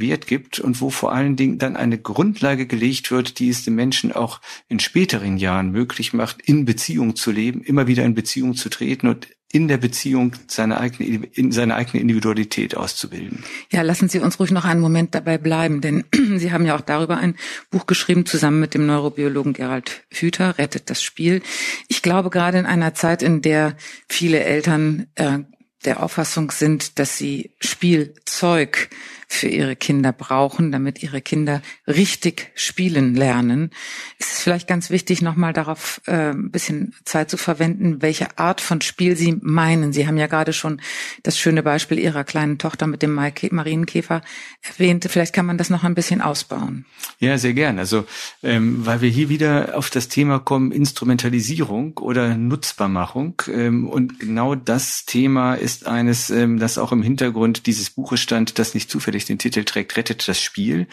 Wert 0.00 0.26
gibt 0.26 0.58
und 0.58 0.80
wo 0.80 0.90
vor 0.90 1.12
allen 1.12 1.36
Dingen 1.36 1.58
dann 1.58 1.76
eine 1.76 1.98
Grundlage 1.98 2.66
gelegt 2.66 3.10
wird, 3.10 3.38
die 3.38 3.48
es 3.48 3.64
dem 3.64 3.74
Menschen 3.74 4.12
auch 4.12 4.40
in 4.68 4.80
späteren 4.80 5.36
Jahren 5.36 5.70
möglich 5.70 6.12
macht, 6.12 6.40
in 6.42 6.64
Beziehung 6.64 7.16
zu 7.16 7.30
leben, 7.30 7.62
immer 7.62 7.86
wieder 7.86 8.04
in 8.04 8.14
Beziehung 8.14 8.54
zu 8.54 8.68
treten 8.68 9.06
und 9.08 9.28
in 9.52 9.66
der 9.66 9.78
Beziehung 9.78 10.32
seine 10.46 10.78
eigene, 10.78 11.26
in 11.34 11.50
seine 11.50 11.74
eigene 11.74 12.00
Individualität 12.00 12.76
auszubilden. 12.76 13.42
Ja, 13.72 13.82
lassen 13.82 14.08
Sie 14.08 14.20
uns 14.20 14.38
ruhig 14.38 14.52
noch 14.52 14.64
einen 14.64 14.80
Moment 14.80 15.14
dabei 15.14 15.38
bleiben, 15.38 15.80
denn 15.80 16.04
Sie 16.36 16.52
haben 16.52 16.64
ja 16.64 16.76
auch 16.76 16.80
darüber 16.80 17.16
ein 17.16 17.34
Buch 17.70 17.86
geschrieben, 17.86 18.26
zusammen 18.26 18.60
mit 18.60 18.74
dem 18.74 18.86
Neurobiologen 18.86 19.52
Gerald 19.52 20.04
Hüther, 20.12 20.56
Rettet 20.58 20.88
das 20.88 21.02
Spiel. 21.02 21.42
Ich 21.88 22.02
glaube, 22.02 22.30
gerade 22.30 22.58
in 22.58 22.66
einer 22.66 22.94
Zeit, 22.94 23.22
in 23.22 23.42
der 23.42 23.76
viele 24.08 24.40
Eltern 24.40 25.08
äh, 25.16 25.40
der 25.84 26.02
Auffassung 26.02 26.50
sind, 26.50 26.98
dass 26.98 27.16
sie 27.16 27.52
Spielzeug 27.58 28.90
für 29.32 29.48
ihre 29.48 29.76
Kinder 29.76 30.12
brauchen, 30.12 30.72
damit 30.72 31.04
ihre 31.04 31.20
Kinder 31.20 31.62
richtig 31.86 32.50
spielen 32.56 33.14
lernen, 33.14 33.70
ist 34.18 34.32
es 34.32 34.40
vielleicht 34.40 34.66
ganz 34.66 34.90
wichtig, 34.90 35.22
nochmal 35.22 35.52
darauf 35.52 36.00
äh, 36.06 36.30
ein 36.30 36.50
bisschen 36.50 36.94
Zeit 37.04 37.30
zu 37.30 37.36
verwenden, 37.36 38.02
welche 38.02 38.38
Art 38.38 38.60
von 38.60 38.80
Spiel 38.80 39.16
Sie 39.16 39.38
meinen. 39.40 39.92
Sie 39.92 40.08
haben 40.08 40.16
ja 40.16 40.26
gerade 40.26 40.52
schon 40.52 40.80
das 41.22 41.38
schöne 41.38 41.62
Beispiel 41.62 42.00
Ihrer 42.00 42.24
kleinen 42.24 42.58
Tochter 42.58 42.88
mit 42.88 43.02
dem 43.02 43.14
Marienkäfer 43.14 44.20
erwähnt. 44.62 45.06
Vielleicht 45.08 45.32
kann 45.32 45.46
man 45.46 45.58
das 45.58 45.70
noch 45.70 45.84
ein 45.84 45.94
bisschen 45.94 46.20
ausbauen. 46.20 46.84
Ja, 47.20 47.38
sehr 47.38 47.54
gern. 47.54 47.78
Also, 47.78 48.06
ähm, 48.42 48.84
weil 48.84 49.00
wir 49.00 49.10
hier 49.10 49.28
wieder 49.28 49.78
auf 49.78 49.90
das 49.90 50.08
Thema 50.08 50.40
kommen, 50.40 50.72
Instrumentalisierung 50.72 51.98
oder 51.98 52.36
Nutzbarmachung. 52.36 53.40
Ähm, 53.46 53.88
und 53.88 54.18
genau 54.18 54.56
das 54.56 55.04
Thema 55.06 55.54
ist 55.54 55.86
eines, 55.86 56.30
ähm, 56.30 56.58
das 56.58 56.78
auch 56.78 56.90
im 56.90 57.02
Hintergrund 57.02 57.66
dieses 57.66 57.90
Buches 57.90 58.20
stand, 58.20 58.58
das 58.58 58.74
nicht 58.74 58.90
zufällig 58.90 59.19
wirklich 59.20 59.26
den 59.26 59.38
Titel 59.38 59.64
trägt, 59.64 59.96
rettet 59.96 60.26
das 60.28 60.40
Spiel. 60.40 60.86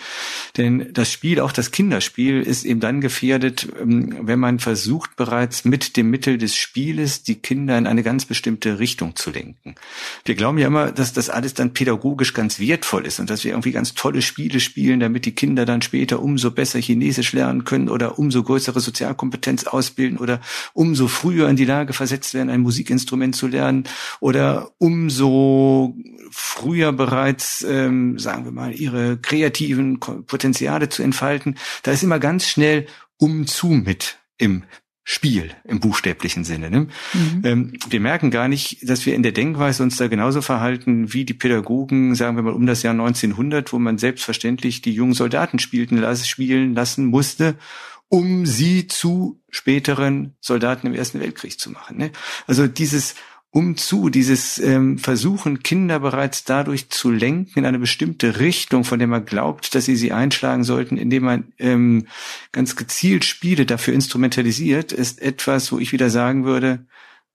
Denn 0.57 0.89
das 0.91 1.11
Spiel, 1.11 1.39
auch 1.39 1.51
das 1.51 1.71
Kinderspiel, 1.71 2.41
ist 2.41 2.65
eben 2.65 2.79
dann 2.79 3.01
gefährdet, 3.01 3.67
ähm, 3.81 4.17
wenn 4.21 4.39
man 4.39 4.59
versucht, 4.59 5.15
bereits 5.15 5.65
mit 5.65 5.95
dem 5.97 6.09
Mittel 6.09 6.37
des 6.37 6.55
Spieles 6.55 7.23
die 7.23 7.35
Kinder 7.35 7.77
in 7.77 7.87
eine 7.87 8.03
ganz 8.03 8.25
bestimmte 8.25 8.79
Richtung 8.79 9.15
zu 9.15 9.31
lenken. 9.31 9.75
Wir 10.25 10.35
glauben 10.35 10.57
ja 10.57 10.67
immer, 10.67 10.91
dass 10.91 11.13
das 11.13 11.29
alles 11.29 11.53
dann 11.53 11.73
pädagogisch 11.73 12.33
ganz 12.33 12.59
wertvoll 12.59 13.05
ist 13.05 13.19
und 13.19 13.29
dass 13.29 13.43
wir 13.43 13.51
irgendwie 13.51 13.71
ganz 13.71 13.93
tolle 13.93 14.21
Spiele 14.21 14.59
spielen, 14.59 14.99
damit 14.99 15.25
die 15.25 15.35
Kinder 15.35 15.65
dann 15.65 15.81
später 15.81 16.21
umso 16.21 16.51
besser 16.51 16.79
Chinesisch 16.79 17.33
lernen 17.33 17.63
können 17.63 17.89
oder 17.89 18.19
umso 18.19 18.43
größere 18.43 18.79
Sozialkompetenz 18.79 19.65
ausbilden 19.65 20.17
oder 20.17 20.41
umso 20.73 21.07
früher 21.07 21.47
in 21.49 21.55
die 21.55 21.65
Lage 21.65 21.93
versetzt 21.93 22.33
werden, 22.33 22.49
ein 22.49 22.61
Musikinstrument 22.61 23.35
zu 23.35 23.47
lernen 23.47 23.85
oder 24.19 24.71
umso 24.77 25.95
früher 26.31 26.91
bereits 26.91 27.63
ähm, 27.63 28.19
sagen 28.19 28.45
wir 28.45 28.51
mal, 28.51 28.73
ihre 28.73 29.17
kreativen 29.17 29.99
Potenziale 29.99 30.89
zu 30.89 31.03
entfalten. 31.03 31.57
Da 31.83 31.91
ist 31.91 32.03
immer 32.03 32.19
ganz 32.19 32.47
schnell 32.47 32.87
um 33.17 33.47
zu 33.47 33.67
mit 33.67 34.19
im 34.37 34.63
Spiel 35.09 35.51
im 35.63 35.79
buchstäblichen 35.79 36.43
Sinne. 36.43 36.69
Ne? 36.69 36.87
Mhm. 37.13 37.41
Ähm, 37.45 37.73
wir 37.89 38.01
merken 38.01 38.29
gar 38.29 38.49
nicht, 38.49 38.89
dass 38.89 39.05
wir 39.05 39.15
in 39.15 39.23
der 39.23 39.31
Denkweise 39.31 39.81
uns 39.81 39.95
da 39.95 40.09
genauso 40.09 40.41
verhalten 40.41 41.13
wie 41.13 41.23
die 41.23 41.33
Pädagogen, 41.33 42.13
sagen 42.13 42.35
wir 42.35 42.43
mal 42.43 42.51
um 42.51 42.65
das 42.65 42.83
Jahr 42.83 42.91
1900, 42.91 43.71
wo 43.71 43.79
man 43.79 43.97
selbstverständlich 43.97 44.81
die 44.81 44.91
jungen 44.91 45.13
Soldaten 45.13 45.59
spielten, 45.59 46.03
spielen 46.25 46.75
lassen 46.75 47.05
musste, 47.05 47.55
um 48.09 48.45
sie 48.45 48.87
zu 48.87 49.41
späteren 49.49 50.35
Soldaten 50.41 50.87
im 50.87 50.93
Ersten 50.93 51.21
Weltkrieg 51.21 51.57
zu 51.57 51.71
machen. 51.71 51.97
Ne? 51.97 52.11
Also 52.45 52.67
dieses 52.67 53.15
umzu, 53.51 54.09
dieses 54.09 54.59
ähm, 54.59 54.97
Versuchen, 54.97 55.63
Kinder 55.63 55.99
bereits 55.99 56.43
dadurch 56.43 56.89
zu 56.89 57.09
lenken 57.09 57.59
in 57.59 57.65
eine 57.65 57.79
bestimmte 57.79 58.39
Richtung, 58.39 58.83
von 58.83 58.99
der 58.99 59.07
man 59.07 59.25
glaubt, 59.25 59.73
dass 59.73 59.85
sie 59.85 59.95
sie 59.95 60.11
einschlagen 60.11 60.63
sollten, 60.63 60.97
indem 60.97 61.23
man 61.23 61.53
ähm, 61.57 62.07
ganz 62.51 62.75
gezielt 62.75 63.25
Spiele 63.25 63.65
dafür 63.65 63.93
instrumentalisiert, 63.93 64.91
ist 64.91 65.21
etwas, 65.21 65.71
wo 65.71 65.79
ich 65.79 65.91
wieder 65.91 66.09
sagen 66.09 66.45
würde, 66.45 66.85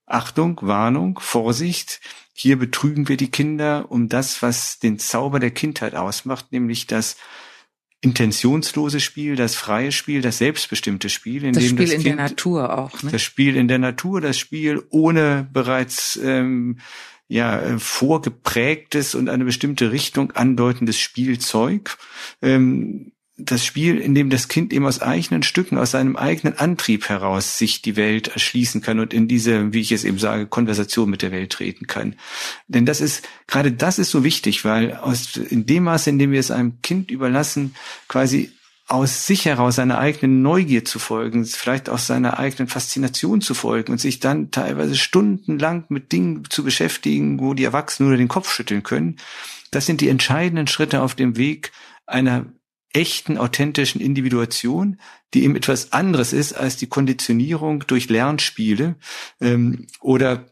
Achtung, 0.06 0.58
Warnung, 0.62 1.18
Vorsicht, 1.20 2.00
hier 2.34 2.58
betrügen 2.58 3.08
wir 3.08 3.16
die 3.16 3.30
Kinder 3.30 3.86
um 3.90 4.08
das, 4.08 4.42
was 4.42 4.78
den 4.78 4.98
Zauber 4.98 5.40
der 5.40 5.50
Kindheit 5.50 5.94
ausmacht, 5.94 6.52
nämlich 6.52 6.86
das 6.86 7.16
intentionslose 8.02 9.00
Spiel, 9.00 9.36
das 9.36 9.54
freie 9.54 9.92
Spiel, 9.92 10.20
das 10.20 10.38
selbstbestimmte 10.38 11.08
Spiel, 11.08 11.44
in 11.44 11.54
das 11.54 11.62
dem 11.62 11.70
Spiel 11.70 11.86
das 11.86 11.94
in 11.94 12.02
kind, 12.02 12.18
der 12.18 12.28
Natur 12.28 12.78
auch. 12.78 13.02
Ne? 13.02 13.12
Das 13.12 13.22
Spiel 13.22 13.56
in 13.56 13.68
der 13.68 13.78
Natur, 13.78 14.20
das 14.20 14.38
Spiel 14.38 14.82
ohne 14.90 15.48
bereits 15.52 16.18
ähm, 16.22 16.78
ja 17.28 17.60
äh, 17.60 17.78
vorgeprägtes 17.78 19.14
und 19.14 19.28
eine 19.28 19.44
bestimmte 19.44 19.92
Richtung 19.92 20.32
andeutendes 20.32 20.98
Spielzeug. 20.98 21.96
Ähm, 22.42 23.12
das 23.44 23.64
Spiel, 23.64 23.98
in 23.98 24.14
dem 24.14 24.30
das 24.30 24.48
Kind 24.48 24.72
eben 24.72 24.86
aus 24.86 25.00
eigenen 25.00 25.42
Stücken, 25.42 25.78
aus 25.78 25.92
seinem 25.92 26.16
eigenen 26.16 26.58
Antrieb 26.58 27.08
heraus 27.08 27.58
sich 27.58 27.82
die 27.82 27.96
Welt 27.96 28.28
erschließen 28.28 28.80
kann 28.80 29.00
und 29.00 29.12
in 29.12 29.28
diese, 29.28 29.72
wie 29.72 29.80
ich 29.80 29.92
es 29.92 30.04
eben 30.04 30.18
sage, 30.18 30.46
Konversation 30.46 31.10
mit 31.10 31.22
der 31.22 31.32
Welt 31.32 31.52
treten 31.52 31.86
kann. 31.86 32.14
Denn 32.68 32.86
das 32.86 33.00
ist, 33.00 33.28
gerade 33.46 33.72
das 33.72 33.98
ist 33.98 34.10
so 34.10 34.24
wichtig, 34.24 34.64
weil 34.64 34.94
aus, 34.94 35.36
in 35.36 35.66
dem 35.66 35.84
Maße, 35.84 36.10
in 36.10 36.18
dem 36.18 36.30
wir 36.30 36.40
es 36.40 36.50
einem 36.50 36.80
Kind 36.82 37.10
überlassen, 37.10 37.74
quasi 38.08 38.52
aus 38.88 39.26
sich 39.26 39.46
heraus 39.46 39.76
seiner 39.76 39.98
eigenen 39.98 40.42
Neugier 40.42 40.84
zu 40.84 40.98
folgen, 40.98 41.44
vielleicht 41.44 41.88
auch 41.88 41.98
seiner 41.98 42.38
eigenen 42.38 42.68
Faszination 42.68 43.40
zu 43.40 43.54
folgen 43.54 43.92
und 43.92 43.98
sich 43.98 44.20
dann 44.20 44.50
teilweise 44.50 44.96
stundenlang 44.96 45.84
mit 45.88 46.12
Dingen 46.12 46.44
zu 46.50 46.62
beschäftigen, 46.62 47.40
wo 47.40 47.54
die 47.54 47.64
Erwachsenen 47.64 48.10
nur 48.10 48.18
den 48.18 48.28
Kopf 48.28 48.52
schütteln 48.52 48.82
können. 48.82 49.16
Das 49.70 49.86
sind 49.86 50.00
die 50.00 50.08
entscheidenden 50.08 50.66
Schritte 50.66 51.00
auf 51.00 51.14
dem 51.14 51.36
Weg 51.36 51.72
einer 52.06 52.46
echten, 52.92 53.38
authentischen 53.38 54.00
Individuation, 54.00 54.98
die 55.34 55.44
eben 55.44 55.56
etwas 55.56 55.92
anderes 55.92 56.32
ist 56.32 56.52
als 56.52 56.76
die 56.76 56.88
Konditionierung 56.88 57.86
durch 57.86 58.08
Lernspiele 58.08 58.96
ähm, 59.40 59.86
oder 60.00 60.46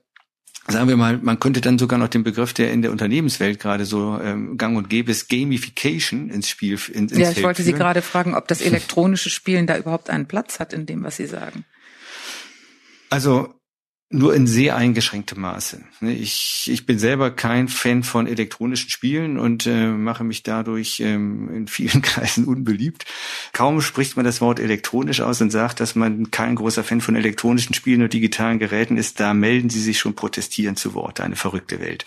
sagen 0.66 0.88
wir 0.88 0.96
mal, 0.96 1.18
man 1.18 1.40
könnte 1.40 1.60
dann 1.60 1.78
sogar 1.78 1.98
noch 1.98 2.08
den 2.08 2.22
Begriff, 2.22 2.52
der 2.52 2.72
in 2.72 2.82
der 2.82 2.90
Unternehmenswelt 2.90 3.58
gerade 3.58 3.84
so 3.84 4.18
ähm, 4.22 4.56
gang 4.56 4.76
und 4.76 4.88
gäbe 4.88 5.10
ist, 5.10 5.28
Gamification 5.28 6.30
ins 6.30 6.48
Spiel 6.48 6.78
ins 6.92 7.12
Ja, 7.12 7.28
ich 7.28 7.34
Feld 7.34 7.44
wollte 7.44 7.62
führen. 7.62 7.74
Sie 7.74 7.78
gerade 7.78 8.02
fragen, 8.02 8.34
ob 8.34 8.46
das 8.48 8.60
elektronische 8.60 9.30
Spielen 9.30 9.66
da 9.66 9.76
überhaupt 9.76 10.10
einen 10.10 10.26
Platz 10.26 10.60
hat 10.60 10.72
in 10.72 10.86
dem, 10.86 11.02
was 11.02 11.16
Sie 11.16 11.26
sagen. 11.26 11.64
Also 13.08 13.54
nur 14.12 14.34
in 14.34 14.48
sehr 14.48 14.74
eingeschränktem 14.74 15.40
Maße. 15.40 15.82
Ne, 16.00 16.12
ich, 16.12 16.68
ich 16.68 16.84
bin 16.84 16.98
selber 16.98 17.30
kein 17.30 17.68
Fan 17.68 18.02
von 18.02 18.26
elektronischen 18.26 18.90
Spielen 18.90 19.38
und 19.38 19.68
äh, 19.68 19.86
mache 19.86 20.24
mich 20.24 20.42
dadurch 20.42 20.98
ähm, 20.98 21.48
in 21.54 21.68
vielen 21.68 22.02
Kreisen 22.02 22.44
unbeliebt. 22.44 23.04
Kaum 23.52 23.80
spricht 23.80 24.16
man 24.16 24.24
das 24.24 24.40
Wort 24.40 24.58
elektronisch 24.58 25.20
aus 25.20 25.40
und 25.40 25.50
sagt, 25.50 25.78
dass 25.78 25.94
man 25.94 26.32
kein 26.32 26.56
großer 26.56 26.82
Fan 26.82 27.00
von 27.00 27.14
elektronischen 27.14 27.72
Spielen 27.72 28.02
und 28.02 28.12
digitalen 28.12 28.58
Geräten 28.58 28.96
ist, 28.96 29.20
da 29.20 29.32
melden 29.32 29.70
sie 29.70 29.80
sich 29.80 30.00
schon 30.00 30.16
protestieren 30.16 30.74
zu 30.74 30.94
Wort. 30.94 31.20
Eine 31.20 31.36
verrückte 31.36 31.78
Welt. 31.78 32.04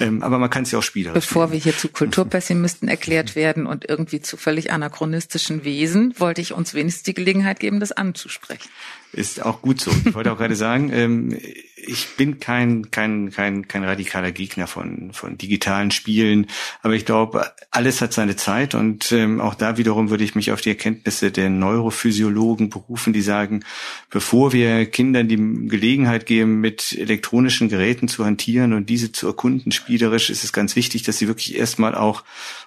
Ähm, 0.00 0.22
aber 0.22 0.38
man 0.38 0.50
kann 0.50 0.64
es 0.64 0.70
ja 0.70 0.78
auch 0.80 0.82
spielerisch 0.82 1.26
Bevor 1.26 1.46
spielen. 1.46 1.64
wir 1.64 1.72
hier 1.72 1.78
zu 1.78 1.88
Kulturpessimisten 1.88 2.88
erklärt 2.88 3.36
werden 3.36 3.64
und 3.64 3.88
irgendwie 3.88 4.20
zu 4.20 4.36
völlig 4.36 4.70
anachronistischen 4.70 5.64
Wesen, 5.64 6.12
wollte 6.18 6.42
ich 6.42 6.52
uns 6.52 6.74
wenigstens 6.74 7.04
die 7.04 7.14
Gelegenheit 7.14 7.58
geben, 7.58 7.80
das 7.80 7.92
anzusprechen. 7.92 8.68
Ist 9.12 9.44
auch 9.44 9.62
gut 9.62 9.80
so. 9.80 9.90
Ich 10.04 10.14
wollte 10.14 10.32
auch 10.32 10.38
gerade 10.38 10.56
sagen, 10.56 10.90
ähm, 10.92 11.38
ich 11.86 12.16
bin 12.16 12.40
kein, 12.40 12.90
kein, 12.90 13.30
kein, 13.30 13.68
kein 13.68 13.84
radikaler 13.84 14.32
Gegner 14.32 14.66
von, 14.66 15.12
von 15.12 15.38
digitalen 15.38 15.90
Spielen, 15.90 16.46
aber 16.82 16.94
ich 16.94 17.04
glaube, 17.04 17.52
alles 17.70 18.00
hat 18.00 18.12
seine 18.12 18.36
Zeit 18.36 18.74
und 18.74 19.12
ähm, 19.12 19.40
auch 19.40 19.54
da 19.54 19.76
wiederum 19.76 20.10
würde 20.10 20.24
ich 20.24 20.34
mich 20.34 20.50
auf 20.52 20.60
die 20.60 20.70
Erkenntnisse 20.70 21.30
der 21.30 21.50
Neurophysiologen 21.50 22.70
berufen, 22.70 23.12
die 23.12 23.22
sagen, 23.22 23.64
bevor 24.10 24.52
wir 24.52 24.86
Kindern 24.86 25.28
die 25.28 25.68
Gelegenheit 25.68 26.26
geben, 26.26 26.60
mit 26.60 26.92
elektronischen 26.92 27.68
Geräten 27.68 28.08
zu 28.08 28.24
hantieren 28.24 28.72
und 28.72 28.88
diese 28.88 29.12
zu 29.12 29.26
erkunden 29.26 29.72
spielerisch, 29.72 30.30
ist 30.30 30.44
es 30.44 30.52
ganz 30.52 30.76
wichtig, 30.76 31.02
dass 31.02 31.18
sie 31.18 31.28
wirklich 31.28 31.56
erstmal 31.56 31.94
auch, 31.94 32.24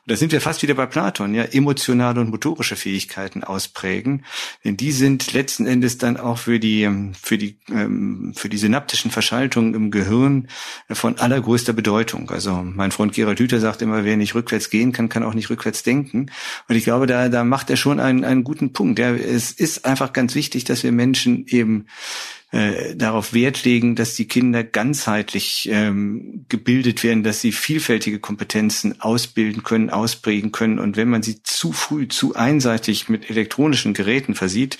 da 0.07 0.15
sind 0.15 0.31
wir 0.31 0.41
fast 0.41 0.63
wieder 0.63 0.75
bei 0.75 0.85
Platon, 0.85 1.33
ja, 1.33 1.43
emotionale 1.43 2.21
und 2.21 2.29
motorische 2.29 2.75
Fähigkeiten 2.75 3.43
ausprägen, 3.43 4.25
denn 4.63 4.77
die 4.77 4.91
sind 4.91 5.33
letzten 5.33 5.65
Endes 5.65 5.97
dann 5.97 6.17
auch 6.17 6.37
für 6.37 6.59
die, 6.59 6.89
für 7.21 7.37
die, 7.37 7.57
ähm, 7.69 8.33
für 8.35 8.49
die 8.49 8.57
synaptische 8.57 9.00
synaptischen 9.01 9.11
Verschaltungen 9.11 9.73
im 9.73 9.91
Gehirn 9.91 10.47
von 10.89 11.17
allergrößter 11.17 11.73
Bedeutung. 11.73 12.29
Also 12.29 12.63
mein 12.63 12.91
Freund 12.91 13.13
Gerald 13.13 13.39
Hüther 13.39 13.59
sagt 13.59 13.81
immer, 13.81 14.05
wer 14.05 14.17
nicht 14.17 14.35
rückwärts 14.35 14.69
gehen 14.69 14.91
kann, 14.91 15.09
kann 15.09 15.23
auch 15.23 15.33
nicht 15.33 15.49
rückwärts 15.49 15.83
denken. 15.83 16.27
Und 16.67 16.75
ich 16.75 16.83
glaube, 16.83 17.07
da, 17.07 17.29
da 17.29 17.43
macht 17.43 17.69
er 17.69 17.77
schon 17.77 17.99
einen, 17.99 18.23
einen 18.23 18.43
guten 18.43 18.73
Punkt. 18.73 18.99
Ja, 18.99 19.13
es 19.13 19.51
ist 19.51 19.85
einfach 19.85 20.13
ganz 20.13 20.35
wichtig, 20.35 20.63
dass 20.63 20.83
wir 20.83 20.91
Menschen 20.91 21.45
eben 21.47 21.85
äh, 22.51 22.95
darauf 22.95 23.33
Wert 23.33 23.63
legen, 23.63 23.95
dass 23.95 24.15
die 24.15 24.27
Kinder 24.27 24.63
ganzheitlich 24.63 25.69
ähm, 25.71 26.45
gebildet 26.49 27.01
werden, 27.01 27.23
dass 27.23 27.39
sie 27.39 27.53
vielfältige 27.53 28.19
Kompetenzen 28.19 28.99
ausbilden 28.99 29.63
können, 29.63 29.89
ausprägen 29.89 30.51
können. 30.51 30.77
Und 30.77 30.97
wenn 30.97 31.07
man 31.07 31.23
sie 31.23 31.43
zu 31.43 31.71
früh, 31.71 32.09
zu 32.09 32.35
einseitig 32.35 33.07
mit 33.07 33.29
elektronischen 33.29 33.93
Geräten 33.93 34.35
versieht, 34.35 34.77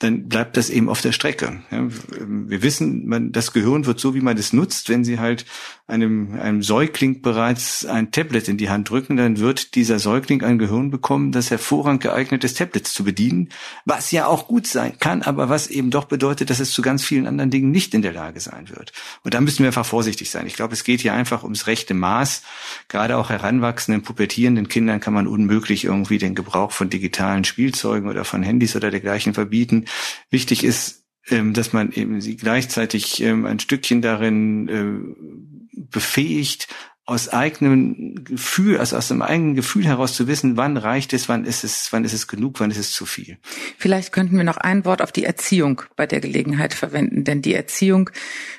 dann 0.00 0.28
bleibt 0.28 0.56
das 0.56 0.70
eben 0.70 0.88
auf 0.88 1.02
der 1.02 1.12
Strecke. 1.12 1.62
Ja, 1.70 1.86
wir 2.18 2.62
wissen, 2.62 3.06
man, 3.06 3.30
das 3.30 3.52
Gehirn 3.52 3.86
wird 3.86 4.00
so, 4.00 4.14
wie 4.14 4.20
man 4.20 4.36
es 4.36 4.52
nutzt. 4.52 4.88
Wenn 4.88 5.04
Sie 5.04 5.20
halt 5.20 5.46
einem, 5.86 6.34
einem 6.40 6.62
Säugling 6.62 7.22
bereits 7.22 7.84
ein 7.84 8.10
Tablet 8.10 8.48
in 8.48 8.56
die 8.56 8.70
Hand 8.70 8.90
drücken, 8.90 9.16
dann 9.16 9.38
wird 9.38 9.74
dieser 9.74 9.98
Säugling 9.98 10.42
ein 10.42 10.58
Gehirn 10.58 10.90
bekommen, 10.90 11.30
das 11.30 11.50
hervorragend 11.50 12.02
geeignet 12.02 12.42
ist, 12.42 12.58
Tablets 12.58 12.94
zu 12.94 13.04
bedienen, 13.04 13.50
was 13.84 14.10
ja 14.10 14.26
auch 14.26 14.48
gut 14.48 14.66
sein 14.66 14.98
kann, 14.98 15.22
aber 15.22 15.48
was 15.48 15.68
eben 15.68 15.90
doch 15.90 16.06
bedeutet, 16.06 16.50
dass 16.50 16.58
es 16.58 16.72
zu 16.72 16.82
ganz 16.82 17.03
vielen 17.04 17.26
anderen 17.26 17.50
Dingen 17.50 17.70
nicht 17.70 17.94
in 17.94 18.02
der 18.02 18.12
Lage 18.12 18.40
sein 18.40 18.68
wird. 18.70 18.92
Und 19.22 19.34
da 19.34 19.40
müssen 19.40 19.60
wir 19.60 19.66
einfach 19.66 19.86
vorsichtig 19.86 20.30
sein. 20.30 20.46
Ich 20.46 20.54
glaube, 20.54 20.74
es 20.74 20.84
geht 20.84 21.00
hier 21.00 21.14
einfach 21.14 21.42
ums 21.42 21.66
rechte 21.66 21.94
Maß. 21.94 22.42
Gerade 22.88 23.16
auch 23.16 23.30
heranwachsenden, 23.30 24.02
pubertierenden 24.02 24.68
Kindern 24.68 25.00
kann 25.00 25.14
man 25.14 25.26
unmöglich 25.26 25.84
irgendwie 25.84 26.18
den 26.18 26.34
Gebrauch 26.34 26.72
von 26.72 26.90
digitalen 26.90 27.44
Spielzeugen 27.44 28.08
oder 28.08 28.24
von 28.24 28.42
Handys 28.42 28.74
oder 28.76 28.90
dergleichen 28.90 29.34
verbieten. 29.34 29.84
Wichtig 30.30 30.64
ist, 30.64 31.04
ähm, 31.28 31.54
dass 31.54 31.72
man 31.72 31.92
eben 31.92 32.20
sie 32.20 32.36
gleichzeitig 32.36 33.22
ähm, 33.22 33.46
ein 33.46 33.58
Stückchen 33.58 34.02
darin 34.02 34.68
äh, 34.68 35.80
befähigt, 35.90 36.68
aus 37.06 37.28
eigenem 37.28 38.24
Gefühl, 38.24 38.78
also 38.78 38.96
aus 38.96 39.08
dem 39.08 39.20
eigenen 39.20 39.54
Gefühl 39.54 39.84
heraus 39.84 40.14
zu 40.14 40.26
wissen, 40.26 40.56
wann 40.56 40.78
reicht 40.78 41.12
es, 41.12 41.28
wann 41.28 41.44
ist 41.44 41.62
es, 41.62 41.92
wann 41.92 42.04
ist 42.04 42.14
es 42.14 42.28
genug, 42.28 42.60
wann 42.60 42.70
ist 42.70 42.78
es 42.78 42.92
zu 42.92 43.04
viel. 43.04 43.36
Vielleicht 43.76 44.10
könnten 44.10 44.36
wir 44.38 44.44
noch 44.44 44.56
ein 44.56 44.86
Wort 44.86 45.02
auf 45.02 45.12
die 45.12 45.24
Erziehung 45.24 45.82
bei 45.96 46.06
der 46.06 46.20
Gelegenheit 46.20 46.72
verwenden, 46.72 47.24
denn 47.24 47.42
die 47.42 47.54
Erziehung 47.54 48.08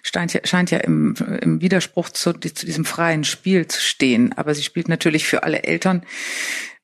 scheint 0.04 0.34
ja, 0.34 0.42
scheint 0.44 0.70
ja 0.70 0.78
im, 0.78 1.16
im 1.42 1.60
Widerspruch 1.60 2.10
zu, 2.10 2.34
zu 2.34 2.66
diesem 2.66 2.86
freien 2.86 3.24
Spiel 3.24 3.68
zu 3.68 3.82
stehen, 3.82 4.34
aber 4.34 4.54
sie 4.54 4.64
spielt 4.64 4.90
natürlich 4.90 5.26
für 5.26 5.42
alle 5.42 5.64
Eltern 5.64 6.04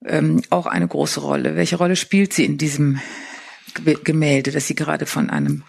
ähm, 0.04 0.42
auch 0.50 0.66
eine 0.66 0.88
große 0.88 1.20
Rolle. 1.20 1.56
Welche 1.56 1.76
Rolle 1.76 1.96
spielt 1.96 2.34
sie 2.34 2.46
in 2.46 2.58
diesem 2.58 3.00
Gemälde, 4.04 4.52
das 4.52 4.68
Sie 4.68 4.76
gerade 4.76 5.06
von 5.06 5.30
einem 5.30 5.64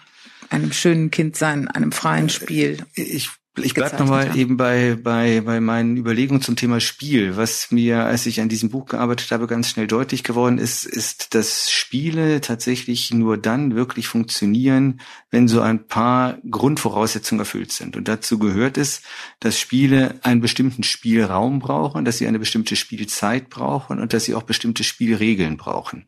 einem 0.49 0.71
schönen 0.71 1.09
Kindsein, 1.09 1.67
einem 1.67 1.91
freien 1.91 2.29
Spiel. 2.29 2.85
Ich 2.95 3.31
ich 3.55 3.75
bleib 3.75 3.99
nochmal 3.99 4.35
eben 4.35 4.57
bei, 4.57 4.97
bei, 5.01 5.41
bei 5.41 5.59
meinen 5.59 5.95
Überlegungen 5.95 6.41
zum 6.41 6.55
Thema 6.55 6.79
Spiel. 6.79 7.37
Was 7.37 7.69
mir, 7.69 8.03
als 8.03 8.25
ich 8.25 8.41
an 8.41 8.49
diesem 8.49 8.69
Buch 8.69 8.87
gearbeitet 8.87 9.29
habe, 9.31 9.45
ganz 9.45 9.69
schnell 9.69 9.85
deutlich 9.85 10.23
geworden 10.23 10.57
ist, 10.57 10.85
ist, 10.85 11.35
dass 11.35 11.69
Spiele 11.69 12.41
tatsächlich 12.41 13.13
nur 13.13 13.37
dann 13.37 13.75
wirklich 13.75 14.07
funktionieren, 14.07 15.01
wenn 15.29 15.47
so 15.47 15.61
ein 15.61 15.85
paar 15.85 16.37
Grundvoraussetzungen 16.49 17.41
erfüllt 17.41 17.71
sind. 17.71 17.95
Und 17.95 18.07
dazu 18.07 18.39
gehört 18.39 18.77
es, 18.77 19.03
dass 19.39 19.59
Spiele 19.59 20.15
einen 20.23 20.41
bestimmten 20.41 20.81
Spielraum 20.81 21.59
brauchen, 21.59 22.05
dass 22.05 22.17
sie 22.17 22.27
eine 22.27 22.39
bestimmte 22.39 22.75
Spielzeit 22.75 23.51
brauchen 23.51 23.99
und 23.99 24.13
dass 24.13 24.25
sie 24.25 24.33
auch 24.33 24.43
bestimmte 24.43 24.83
Spielregeln 24.83 25.57
brauchen. 25.57 26.07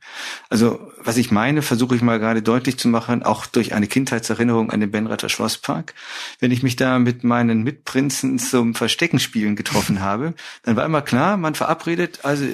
Also, 0.50 0.80
was 1.04 1.18
ich 1.18 1.30
meine, 1.30 1.62
versuche 1.62 1.96
ich 1.96 2.02
mal 2.02 2.18
gerade 2.18 2.42
deutlich 2.42 2.78
zu 2.78 2.88
machen, 2.88 3.22
auch 3.22 3.46
durch 3.46 3.76
eine 3.76 3.86
Kindheitserinnerung 3.86 4.72
an 4.72 4.80
den 4.80 4.90
Benrather 4.90 5.30
Schlosspark. 5.30 5.94
Wenn 6.40 6.52
ich 6.52 6.64
mich 6.64 6.76
da 6.76 6.98
mit 6.98 7.24
meinen 7.36 7.64
Mitprinzen 7.64 8.40
zum 8.40 8.76
Versteckenspielen 8.76 9.58
getroffen 9.58 10.00
habe, 10.00 10.36
dann 10.64 10.78
war 10.78 10.86
immer 10.86 11.02
klar, 11.02 11.36
man 11.36 11.54
verabredet 11.54 12.20
also 12.24 12.46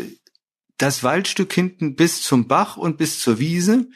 das 0.79 1.03
Waldstück 1.03 1.53
hinten 1.53 1.95
bis 1.95 2.23
zum 2.23 2.47
Bach 2.47 2.77
und 2.77 2.97
bis 2.97 3.19
zur 3.19 3.37
Wiese, 3.37 3.87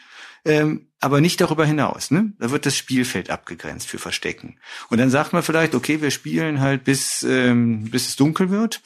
ähm, 0.46 0.90
aber 1.00 1.22
nicht 1.22 1.42
darüber 1.42 1.66
hinaus. 1.66 2.12
Ne? 2.12 2.34
Da 2.38 2.52
wird 2.52 2.68
das 2.68 2.78
Spielfeld 2.78 3.32
abgegrenzt 3.32 3.88
für 3.88 3.98
Verstecken. 3.98 4.60
Und 4.92 5.00
dann 5.00 5.10
sagt 5.10 5.34
man 5.34 5.42
vielleicht, 5.42 5.74
okay, 5.74 6.04
wir 6.04 6.12
spielen 6.12 6.62
halt 6.62 6.84
bis, 6.84 7.24
ähm, 7.24 7.90
bis 7.90 8.08
es 8.08 8.16
dunkel 8.16 8.52
wird. 8.52 8.82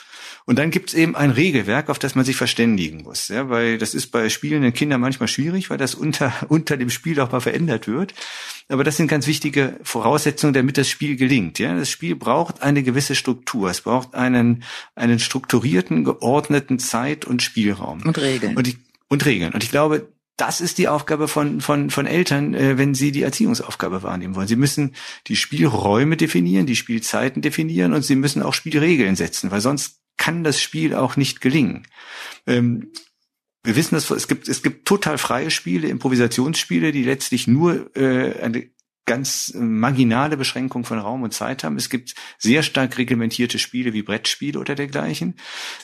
Und 0.45 0.57
dann 0.57 0.71
gibt 0.71 0.89
es 0.89 0.95
eben 0.95 1.17
ein 1.17 1.31
Regelwerk, 1.31 1.89
auf 1.89 1.99
das 1.99 2.15
man 2.15 2.23
sich 2.23 2.37
verständigen 2.37 3.03
muss. 3.03 3.27
Ja, 3.27 3.49
weil 3.49 3.77
das 3.77 3.93
ist 3.93 4.07
bei 4.07 4.29
spielenden 4.29 4.73
Kindern 4.73 5.01
manchmal 5.01 5.27
schwierig, 5.27 5.69
weil 5.69 5.77
das 5.77 5.95
unter, 5.95 6.33
unter 6.47 6.77
dem 6.77 6.89
Spiel 6.89 7.19
auch 7.19 7.33
mal 7.33 7.41
verändert 7.41 7.87
wird. 7.87 8.13
Aber 8.71 8.83
das 8.83 8.97
sind 8.97 9.07
ganz 9.07 9.25
wichtige 9.25 9.79
Voraussetzungen, 9.81 10.53
damit 10.53 10.77
das 10.77 10.87
Spiel 10.87 11.15
gelingt. 11.15 11.57
Ja, 11.57 11.75
das 11.75 11.89
Spiel 11.89 12.15
braucht 12.15 12.61
eine 12.61 12.83
gewisse 12.83 13.15
Struktur. 13.15 13.69
Es 13.69 13.81
braucht 13.81 14.13
einen, 14.13 14.63
einen 14.95 15.17
strukturierten, 15.17 16.03
geordneten 16.03 16.77
Zeit- 16.77 17.25
und 17.25 17.41
Spielraum. 17.41 18.03
Und 18.05 18.19
Regeln. 18.19 18.55
Und, 18.55 18.67
ich, 18.67 18.77
und 19.07 19.25
Regeln. 19.25 19.53
Und 19.53 19.63
ich 19.63 19.71
glaube, 19.71 20.13
das 20.37 20.61
ist 20.61 20.77
die 20.77 20.87
Aufgabe 20.87 21.27
von, 21.27 21.61
von, 21.61 21.89
von 21.89 22.05
Eltern, 22.05 22.53
äh, 22.53 22.77
wenn 22.77 22.93
sie 22.93 23.11
die 23.11 23.23
Erziehungsaufgabe 23.23 24.03
wahrnehmen 24.03 24.35
wollen. 24.35 24.47
Sie 24.47 24.55
müssen 24.55 24.95
die 25.27 25.35
Spielräume 25.35 26.15
definieren, 26.15 26.67
die 26.67 26.75
Spielzeiten 26.75 27.41
definieren 27.41 27.93
und 27.93 28.03
sie 28.03 28.15
müssen 28.15 28.43
auch 28.43 28.53
Spielregeln 28.53 29.15
setzen, 29.15 29.51
weil 29.51 29.61
sonst 29.61 29.99
kann 30.15 30.43
das 30.43 30.61
Spiel 30.61 30.93
auch 30.93 31.17
nicht 31.17 31.41
gelingen. 31.41 31.87
Ähm, 32.45 32.91
wir 33.63 33.75
wissen 33.75 33.95
dass 33.95 34.09
es 34.09 34.27
gibt, 34.27 34.47
es 34.47 34.63
gibt 34.63 34.87
total 34.87 35.17
freie 35.17 35.51
Spiele, 35.51 35.87
Improvisationsspiele, 35.89 36.91
die 36.91 37.03
letztlich 37.03 37.47
nur 37.47 37.95
äh, 37.95 38.41
eine 38.41 38.69
ganz 39.09 39.55
marginale 39.55 40.37
Beschränkung 40.37 40.85
von 40.85 40.99
Raum 40.99 41.23
und 41.23 41.33
Zeit 41.33 41.63
haben. 41.63 41.77
Es 41.77 41.89
gibt 41.89 42.13
sehr 42.37 42.61
stark 42.61 42.95
reglementierte 42.99 43.57
Spiele 43.57 43.91
wie 43.91 44.03
Brettspiele 44.03 44.59
oder 44.59 44.75
dergleichen. 44.75 45.33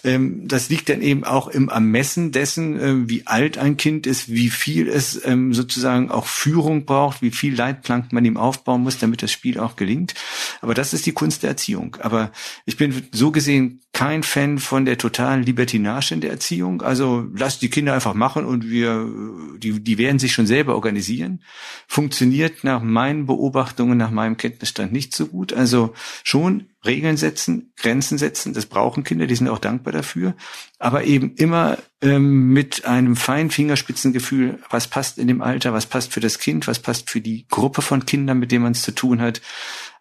Ähm, 0.04 0.48
das 0.48 0.70
liegt 0.70 0.90
dann 0.90 1.02
eben 1.02 1.24
auch 1.24 1.48
im 1.48 1.70
Ermessen 1.70 2.32
dessen, 2.32 2.80
äh, 2.80 3.10
wie 3.10 3.26
alt 3.26 3.58
ein 3.58 3.78
Kind 3.78 4.06
ist, 4.06 4.32
wie 4.32 4.52
viel 4.52 4.88
es 4.88 5.26
ähm, 5.26 5.56
sozusagen 5.56 6.12
auch 6.12 6.28
Führung 6.28 6.86
braucht, 6.86 7.24
wie 7.24 7.32
viel 7.32 7.56
Leitplanken 7.56 8.14
man 8.14 8.26
ihm 8.26 8.38
aufbauen 8.38 8.84
muss, 8.84 9.00
damit 9.00 9.24
das 9.24 9.32
Spiel 9.32 9.60
auch 9.60 9.76
gelingt. 9.76 10.14
Aber 10.62 10.76
das 10.76 10.94
ist 10.94 11.08
die 11.08 11.14
Kunst 11.14 11.42
der 11.42 11.50
Erziehung. 11.50 11.98
Aber 12.02 12.32
ich 12.66 12.78
bin 12.78 13.08
so 13.12 13.32
gesehen 13.32 13.82
kein 13.96 14.24
Fan 14.24 14.60
von 14.60 14.84
der 14.84 14.98
totalen 14.98 15.44
Libertinage 15.44 16.14
in 16.14 16.20
der 16.20 16.30
Erziehung. 16.30 16.82
Also 16.82 17.28
lasst 17.34 17.62
die 17.62 17.70
Kinder 17.70 17.94
einfach 17.94 18.14
machen 18.14 18.44
und 18.44 18.70
wir, 18.70 19.10
die, 19.58 19.82
die 19.82 19.98
werden 19.98 20.20
sich 20.20 20.34
schon 20.34 20.46
selber 20.46 20.76
organisieren. 20.76 21.42
Funktioniert 21.88 22.66
nach 22.66 22.82
meinen 22.82 23.26
Beobachtungen, 23.26 23.98
nach 23.98 24.12
meinem 24.12 24.36
Kenntnisstand 24.36 24.92
nicht 24.92 25.16
so 25.16 25.28
gut. 25.28 25.54
Also 25.54 25.94
schon 26.26 26.68
Regeln 26.86 27.16
setzen, 27.16 27.72
Grenzen 27.78 28.18
setzen, 28.18 28.54
das 28.54 28.66
brauchen 28.66 29.06
Kinder, 29.06 29.28
die 29.28 29.36
sind 29.36 29.48
auch 29.48 29.60
dankbar 29.60 29.94
dafür, 29.94 30.36
aber 30.78 31.06
eben 31.06 31.34
immer 31.36 31.78
ähm, 32.02 32.50
mit 32.50 32.86
einem 32.86 33.16
feinen 33.16 33.50
Fingerspitzengefühl, 33.50 34.60
was 34.70 34.88
passt 34.88 35.18
in 35.18 35.28
dem 35.28 35.42
Alter, 35.42 35.74
was 35.74 35.86
passt 35.86 36.12
für 36.12 36.20
das 36.20 36.38
Kind, 36.38 36.68
was 36.68 36.80
passt 36.80 37.10
für 37.10 37.22
die 37.22 37.48
Gruppe 37.48 37.82
von 37.82 38.06
Kindern, 38.06 38.40
mit 38.40 38.52
denen 38.52 38.64
man 38.64 38.74
es 38.74 38.84
zu 38.84 38.94
tun 38.94 39.22
hat. 39.22 39.42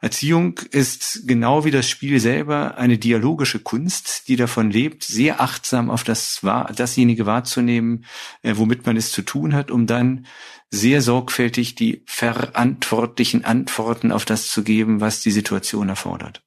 Erziehung 0.04 0.60
ist 0.70 1.22
genau 1.26 1.64
wie 1.64 1.70
das 1.70 1.88
Spiel 1.88 2.20
selber 2.20 2.76
eine 2.76 2.98
dialogische 2.98 3.58
Kunst, 3.58 4.28
die 4.28 4.36
davon 4.36 4.70
lebt, 4.70 5.02
sehr 5.02 5.40
achtsam 5.40 5.88
auf 5.88 6.04
das 6.04 6.40
dasjenige 6.42 7.24
wahrzunehmen, 7.24 8.04
äh, 8.42 8.52
womit 8.56 8.84
man 8.84 8.98
es 8.98 9.12
zu 9.12 9.22
tun 9.22 9.54
hat, 9.54 9.70
um 9.70 9.86
dann 9.86 10.26
sehr 10.70 11.00
sorgfältig 11.00 11.74
die 11.74 12.02
verantwortlichen 12.04 13.46
Antworten 13.46 14.12
auf 14.12 14.26
das 14.26 14.48
zu 14.48 14.62
geben, 14.62 15.00
was 15.00 15.22
die 15.22 15.30
Situation 15.30 15.88
erfordert. 15.88 16.42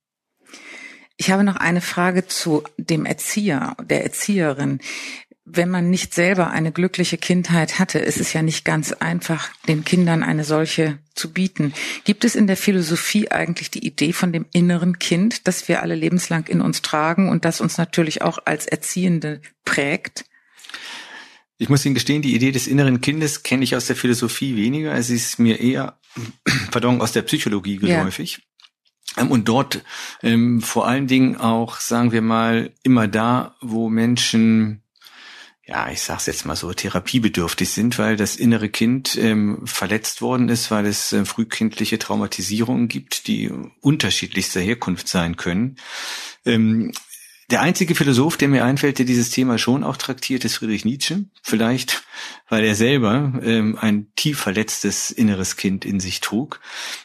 Ich 1.17 1.31
habe 1.31 1.43
noch 1.43 1.55
eine 1.55 1.81
Frage 1.81 2.27
zu 2.27 2.63
dem 2.77 3.07
Erzieher, 3.07 3.75
der 3.83 4.03
Erzieherin. 4.03 4.79
Wenn 5.49 5.69
man 5.69 5.89
nicht 5.89 6.13
selber 6.13 6.49
eine 6.49 6.73
glückliche 6.73 7.17
Kindheit 7.17 7.79
hatte, 7.79 7.99
ist 7.99 8.19
es 8.19 8.33
ja 8.33 8.41
nicht 8.41 8.65
ganz 8.65 8.91
einfach, 8.91 9.49
den 9.69 9.85
Kindern 9.85 10.21
eine 10.21 10.43
solche 10.43 10.99
zu 11.15 11.31
bieten. 11.31 11.73
Gibt 12.03 12.25
es 12.25 12.35
in 12.35 12.47
der 12.47 12.57
Philosophie 12.57 13.31
eigentlich 13.31 13.71
die 13.71 13.85
Idee 13.87 14.11
von 14.11 14.33
dem 14.33 14.45
inneren 14.51 14.99
Kind, 14.99 15.47
das 15.47 15.69
wir 15.69 15.81
alle 15.81 15.95
lebenslang 15.95 16.47
in 16.47 16.59
uns 16.59 16.81
tragen 16.81 17.29
und 17.29 17.45
das 17.45 17.61
uns 17.61 17.77
natürlich 17.77 18.21
auch 18.21 18.39
als 18.43 18.67
Erziehende 18.67 19.41
prägt? 19.63 20.25
Ich 21.57 21.69
muss 21.69 21.85
Ihnen 21.85 21.95
gestehen, 21.95 22.21
die 22.21 22.35
Idee 22.35 22.51
des 22.51 22.67
inneren 22.67 22.99
Kindes 22.99 23.41
kenne 23.41 23.63
ich 23.63 23.73
aus 23.73 23.87
der 23.87 23.95
Philosophie 23.95 24.57
weniger. 24.57 24.93
Es 24.95 25.09
ist 25.09 25.39
mir 25.39 25.61
eher, 25.61 25.97
pardon, 26.71 26.99
aus 26.99 27.13
der 27.13 27.21
Psychologie 27.21 27.77
geläufig. 27.77 28.41
Ja. 29.15 29.23
Ähm, 29.23 29.31
und 29.31 29.47
dort 29.47 29.81
ähm, 30.23 30.61
vor 30.61 30.89
allen 30.89 31.07
Dingen 31.07 31.37
auch, 31.37 31.79
sagen 31.79 32.11
wir 32.11 32.21
mal, 32.21 32.73
immer 32.83 33.07
da, 33.07 33.55
wo 33.61 33.89
Menschen 33.89 34.83
ja, 35.67 35.91
ich 35.91 36.01
sag's 36.01 36.27
jetzt 36.27 36.45
mal 36.45 36.55
so, 36.55 36.71
therapiebedürftig 36.71 37.69
sind, 37.69 37.99
weil 37.99 38.15
das 38.15 38.37
innere 38.37 38.69
Kind 38.69 39.17
ähm, 39.17 39.61
verletzt 39.65 40.21
worden 40.21 40.47
ist, 40.47 40.71
weil 40.71 40.85
es 40.85 41.11
äh, 41.11 41.25
frühkindliche 41.25 41.99
Traumatisierungen 41.99 42.87
gibt, 42.87 43.27
die 43.27 43.51
unterschiedlichster 43.81 44.61
Herkunft 44.61 45.09
sein 45.09 45.35
können. 45.35 45.75
Ähm, 46.45 46.93
der 47.49 47.61
einzige 47.61 47.95
Philosoph, 47.95 48.37
der 48.37 48.47
mir 48.47 48.63
einfällt, 48.63 48.97
der 48.99 49.05
dieses 49.05 49.29
Thema 49.29 49.57
schon 49.57 49.83
auch 49.83 49.97
traktiert, 49.97 50.45
ist 50.45 50.55
Friedrich 50.55 50.85
Nietzsche. 50.85 51.25
Vielleicht, 51.43 52.03
weil 52.49 52.63
er 52.63 52.75
selber 52.75 53.39
ähm, 53.41 53.77
ein 53.79 54.07
tief 54.15 54.39
verletztes 54.39 55.11
inneres 55.11 55.57
Kind 55.57 55.83
in 55.83 55.99
sich 55.99 56.21
trug. 56.21 56.61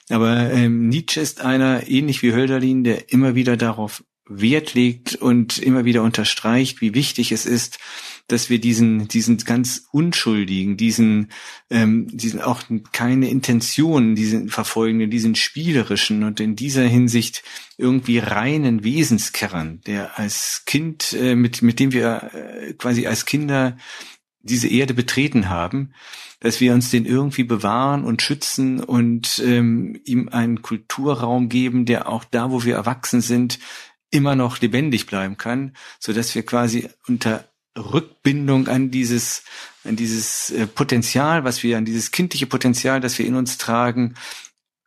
Aber 0.08 0.52
ähm, 0.52 0.88
Nietzsche 0.88 1.20
ist 1.20 1.40
einer, 1.40 1.88
ähnlich 1.88 2.22
wie 2.22 2.32
Hölderlin, 2.32 2.82
der 2.82 3.12
immer 3.12 3.34
wieder 3.34 3.56
darauf 3.56 4.04
Wert 4.26 4.74
legt 4.74 5.16
und 5.16 5.58
immer 5.58 5.84
wieder 5.84 6.02
unterstreicht, 6.02 6.80
wie 6.80 6.94
wichtig 6.94 7.32
es 7.32 7.46
ist, 7.46 7.78
dass 8.28 8.50
wir 8.50 8.60
diesen, 8.60 9.08
diesen 9.08 9.38
ganz 9.38 9.86
unschuldigen, 9.92 10.76
diesen, 10.76 11.30
ähm, 11.70 12.08
diesen 12.08 12.40
auch 12.40 12.62
keine 12.92 13.28
Intentionen, 13.28 14.14
diesen 14.14 14.48
verfolgenden, 14.48 15.10
diesen 15.10 15.34
spielerischen 15.34 16.24
und 16.24 16.40
in 16.40 16.56
dieser 16.56 16.84
Hinsicht 16.84 17.42
irgendwie 17.76 18.18
reinen 18.18 18.84
Wesenskern, 18.84 19.80
der 19.86 20.18
als 20.18 20.62
Kind, 20.66 21.12
äh, 21.12 21.34
mit, 21.34 21.62
mit 21.62 21.78
dem 21.78 21.92
wir 21.92 22.30
äh, 22.32 22.72
quasi 22.74 23.06
als 23.06 23.26
Kinder 23.26 23.76
diese 24.42 24.68
Erde 24.68 24.94
betreten 24.94 25.48
haben, 25.48 25.92
dass 26.40 26.60
wir 26.60 26.74
uns 26.74 26.90
den 26.90 27.06
irgendwie 27.06 27.44
bewahren 27.44 28.04
und 28.04 28.22
schützen 28.22 28.82
und 28.82 29.40
ähm, 29.44 30.00
ihm 30.04 30.28
einen 30.28 30.62
Kulturraum 30.62 31.48
geben, 31.48 31.84
der 31.84 32.08
auch 32.08 32.24
da, 32.24 32.50
wo 32.50 32.64
wir 32.64 32.74
erwachsen 32.74 33.20
sind, 33.20 33.60
immer 34.10 34.34
noch 34.36 34.60
lebendig 34.60 35.06
bleiben 35.06 35.36
kann, 35.38 35.74
so 35.98 36.12
dass 36.12 36.34
wir 36.34 36.44
quasi 36.44 36.88
unter 37.06 37.51
Rückbindung 37.76 38.68
an 38.68 38.90
dieses, 38.90 39.44
an 39.84 39.96
dieses 39.96 40.50
äh, 40.50 40.66
Potenzial, 40.66 41.44
was 41.44 41.62
wir, 41.62 41.78
an 41.78 41.84
dieses 41.84 42.10
kindliche 42.10 42.46
Potenzial, 42.46 43.00
das 43.00 43.18
wir 43.18 43.26
in 43.26 43.34
uns 43.34 43.58
tragen, 43.58 44.14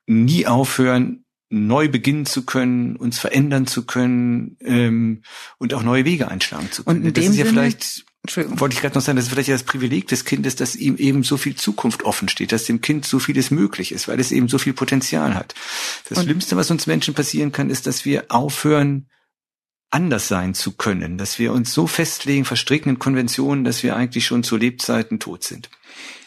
nie 0.07 0.45
aufhören, 0.45 1.25
neu 1.49 1.87
beginnen 1.87 2.25
zu 2.25 2.43
können, 2.43 2.95
uns 2.95 3.19
verändern 3.19 3.67
zu 3.67 3.85
können 3.85 4.57
ähm, 4.61 5.23
und 5.57 5.73
auch 5.73 5.83
neue 5.83 6.05
Wege 6.05 6.29
einschlagen 6.29 6.71
zu 6.71 6.83
können. 6.83 7.01
Und 7.01 7.07
in 7.07 7.13
das 7.13 7.23
dem 7.23 7.31
ist 7.31 7.37
ja 7.37 7.45
Sinne, 7.45 7.53
vielleicht, 7.53 8.05
wollte 8.59 8.75
ich 8.75 8.81
gerade 8.81 8.95
noch 8.95 9.01
sagen, 9.01 9.15
das 9.15 9.25
ist 9.25 9.31
vielleicht 9.31 9.49
das 9.49 9.63
Privileg 9.63 10.07
des 10.07 10.25
Kindes, 10.25 10.55
dass 10.55 10.75
ihm 10.75 10.97
eben 10.97 11.23
so 11.23 11.37
viel 11.37 11.55
Zukunft 11.55 12.03
offen 12.03 12.29
steht, 12.29 12.51
dass 12.51 12.65
dem 12.65 12.81
Kind 12.81 13.05
so 13.05 13.19
vieles 13.19 13.51
möglich 13.51 13.91
ist, 13.91 14.07
weil 14.07 14.19
es 14.19 14.31
eben 14.31 14.47
so 14.47 14.57
viel 14.57 14.73
Potenzial 14.73 15.35
hat. 15.35 15.53
Das 16.09 16.23
Schlimmste, 16.23 16.55
was 16.55 16.71
uns 16.71 16.87
Menschen 16.87 17.13
passieren 17.13 17.51
kann, 17.51 17.69
ist, 17.69 17.87
dass 17.87 18.05
wir 18.05 18.25
aufhören, 18.29 19.07
anders 19.95 20.27
sein 20.27 20.53
zu 20.53 20.73
können, 20.73 21.17
dass 21.17 21.39
wir 21.39 21.53
uns 21.53 21.73
so 21.73 21.87
festlegen, 21.87 22.43
verstricken 22.43 22.89
in 22.89 22.99
Konventionen, 22.99 23.63
dass 23.63 23.81
wir 23.81 23.95
eigentlich 23.95 24.25
schon 24.25 24.43
zu 24.43 24.57
Lebzeiten 24.57 25.19
tot 25.19 25.45
sind. 25.45 25.69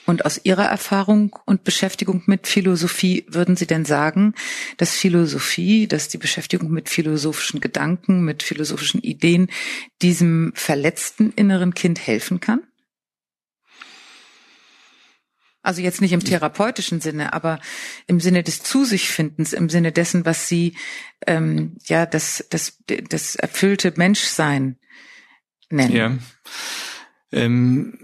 Und 0.06 0.24
aus 0.24 0.40
Ihrer 0.42 0.64
Erfahrung 0.64 1.36
und 1.44 1.64
Beschäftigung 1.64 2.22
mit 2.24 2.46
Philosophie 2.46 3.26
würden 3.28 3.56
Sie 3.56 3.66
denn 3.66 3.84
sagen, 3.84 4.32
dass 4.78 4.94
Philosophie, 4.94 5.86
dass 5.86 6.08
die 6.08 6.16
Beschäftigung 6.16 6.70
mit 6.70 6.88
philosophischen 6.88 7.60
Gedanken, 7.60 8.22
mit 8.24 8.42
philosophischen 8.42 9.02
Ideen 9.02 9.48
diesem 10.00 10.52
verletzten 10.54 11.30
inneren 11.36 11.74
Kind 11.74 12.06
helfen 12.06 12.40
kann? 12.40 12.62
Also 15.62 15.82
jetzt 15.82 16.00
nicht 16.00 16.12
im 16.12 16.24
therapeutischen 16.24 17.00
Sinne, 17.00 17.32
aber 17.32 17.60
im 18.06 18.20
Sinne 18.20 18.42
des 18.42 18.62
Zu 18.62 18.84
sich 18.84 19.08
Findens, 19.08 19.52
im 19.52 19.68
Sinne 19.68 19.92
dessen, 19.92 20.24
was 20.24 20.48
sie 20.48 20.76
ähm, 21.26 21.76
ja 21.84 22.06
das 22.06 22.46
das 22.50 22.78
das 22.86 23.34
erfüllte 23.36 23.92
Menschsein 23.96 24.78
nennen. 25.68 25.94
Ja. 25.94 26.18
Ähm, 27.32 27.98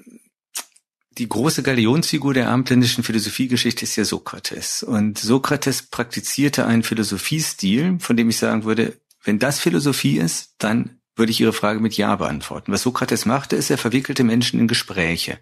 die 1.19 1.29
große 1.29 1.63
Galionsfigur 1.63 2.35
der 2.35 2.49
abendländischen 2.49 3.05
Philosophiegeschichte 3.05 3.85
ist 3.85 3.97
ja 3.97 4.05
Sokrates. 4.05 4.83
Und 4.83 5.19
Sokrates 5.19 5.83
praktizierte 5.83 6.67
einen 6.67 6.83
Philosophiestil, 6.83 7.99
von 8.01 8.17
dem 8.17 8.31
ich 8.31 8.39
sagen 8.39 8.65
würde, 8.65 8.99
wenn 9.23 9.39
das 9.39 9.61
Philosophie 9.61 10.19
ist, 10.19 10.55
dann 10.59 10.99
würde 11.17 11.31
ich 11.31 11.41
Ihre 11.41 11.53
Frage 11.53 11.81
mit 11.81 11.97
Ja 11.97 12.17
beantworten. 12.17 12.73
Was 12.73 12.83
Sokrates 12.83 13.27
machte, 13.27 13.57
ist, 13.57 13.71
er 13.71 13.79
verwickelte 13.79 14.25
Menschen 14.25 14.61
in 14.61 14.69
Gespräche. 14.69 15.39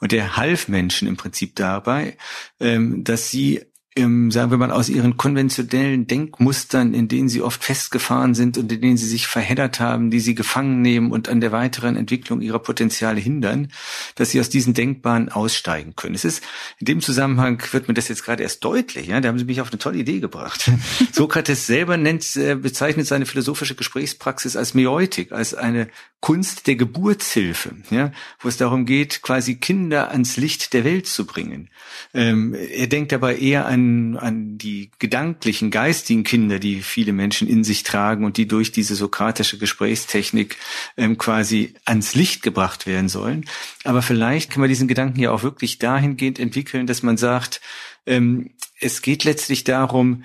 Und 0.00 0.12
er 0.12 0.36
half 0.36 0.68
Menschen 0.68 1.08
im 1.08 1.16
Prinzip 1.16 1.56
dabei, 1.56 2.16
ähm, 2.60 3.04
dass 3.04 3.30
sie 3.30 3.64
ähm, 3.96 4.30
sagen 4.30 4.50
wir 4.50 4.58
mal, 4.58 4.70
aus 4.70 4.88
ihren 4.88 5.16
konventionellen 5.16 6.06
Denkmustern, 6.06 6.92
in 6.92 7.08
denen 7.08 7.28
sie 7.28 7.40
oft 7.40 7.64
festgefahren 7.64 8.34
sind 8.34 8.58
und 8.58 8.70
in 8.70 8.80
denen 8.80 8.96
sie 8.98 9.06
sich 9.06 9.26
verheddert 9.26 9.80
haben, 9.80 10.10
die 10.10 10.20
sie 10.20 10.34
gefangen 10.34 10.82
nehmen 10.82 11.10
und 11.10 11.28
an 11.28 11.40
der 11.40 11.50
weiteren 11.50 11.96
Entwicklung 11.96 12.42
ihrer 12.42 12.58
Potenziale 12.58 13.18
hindern, 13.18 13.72
dass 14.14 14.30
sie 14.30 14.40
aus 14.40 14.50
diesen 14.50 14.74
Denkbahnen 14.74 15.30
aussteigen 15.30 15.96
können. 15.96 16.14
Es 16.14 16.26
ist, 16.26 16.44
in 16.78 16.84
dem 16.84 17.00
Zusammenhang 17.00 17.62
wird 17.72 17.88
mir 17.88 17.94
das 17.94 18.08
jetzt 18.08 18.24
gerade 18.24 18.42
erst 18.42 18.62
deutlich, 18.64 19.06
ja, 19.06 19.20
da 19.20 19.28
haben 19.28 19.38
Sie 19.38 19.44
mich 19.44 19.60
auf 19.62 19.70
eine 19.70 19.78
tolle 19.78 19.98
Idee 19.98 20.20
gebracht. 20.20 20.70
Sokrates 21.12 21.66
selber 21.66 21.96
nennt, 21.96 22.36
äh, 22.36 22.54
bezeichnet 22.54 23.06
seine 23.06 23.24
philosophische 23.24 23.74
Gesprächspraxis 23.74 24.56
als 24.56 24.74
Meotik, 24.74 25.32
als 25.32 25.54
eine 25.54 25.88
Kunst 26.20 26.66
der 26.66 26.76
Geburtshilfe, 26.76 27.76
ja, 27.90 28.12
wo 28.40 28.48
es 28.48 28.56
darum 28.58 28.84
geht, 28.84 29.22
quasi 29.22 29.56
Kinder 29.56 30.10
ans 30.10 30.36
Licht 30.36 30.72
der 30.74 30.84
Welt 30.84 31.06
zu 31.06 31.24
bringen. 31.24 31.70
Ähm, 32.12 32.54
er 32.54 32.88
denkt 32.88 33.12
dabei 33.12 33.36
eher 33.36 33.66
an 33.66 33.85
an, 34.16 34.58
die 34.58 34.90
gedanklichen, 34.98 35.70
geistigen 35.70 36.24
Kinder, 36.24 36.58
die 36.58 36.82
viele 36.82 37.12
Menschen 37.12 37.48
in 37.48 37.64
sich 37.64 37.82
tragen 37.82 38.24
und 38.24 38.36
die 38.36 38.46
durch 38.46 38.72
diese 38.72 38.94
sokratische 38.94 39.58
Gesprächstechnik 39.58 40.56
ähm, 40.96 41.18
quasi 41.18 41.74
ans 41.84 42.14
Licht 42.14 42.42
gebracht 42.42 42.86
werden 42.86 43.08
sollen. 43.08 43.44
Aber 43.84 44.02
vielleicht 44.02 44.50
kann 44.50 44.60
man 44.60 44.68
diesen 44.68 44.88
Gedanken 44.88 45.20
ja 45.20 45.30
auch 45.30 45.42
wirklich 45.42 45.78
dahingehend 45.78 46.38
entwickeln, 46.38 46.86
dass 46.86 47.02
man 47.02 47.16
sagt, 47.16 47.60
ähm, 48.06 48.50
es 48.80 49.02
geht 49.02 49.24
letztlich 49.24 49.64
darum, 49.64 50.24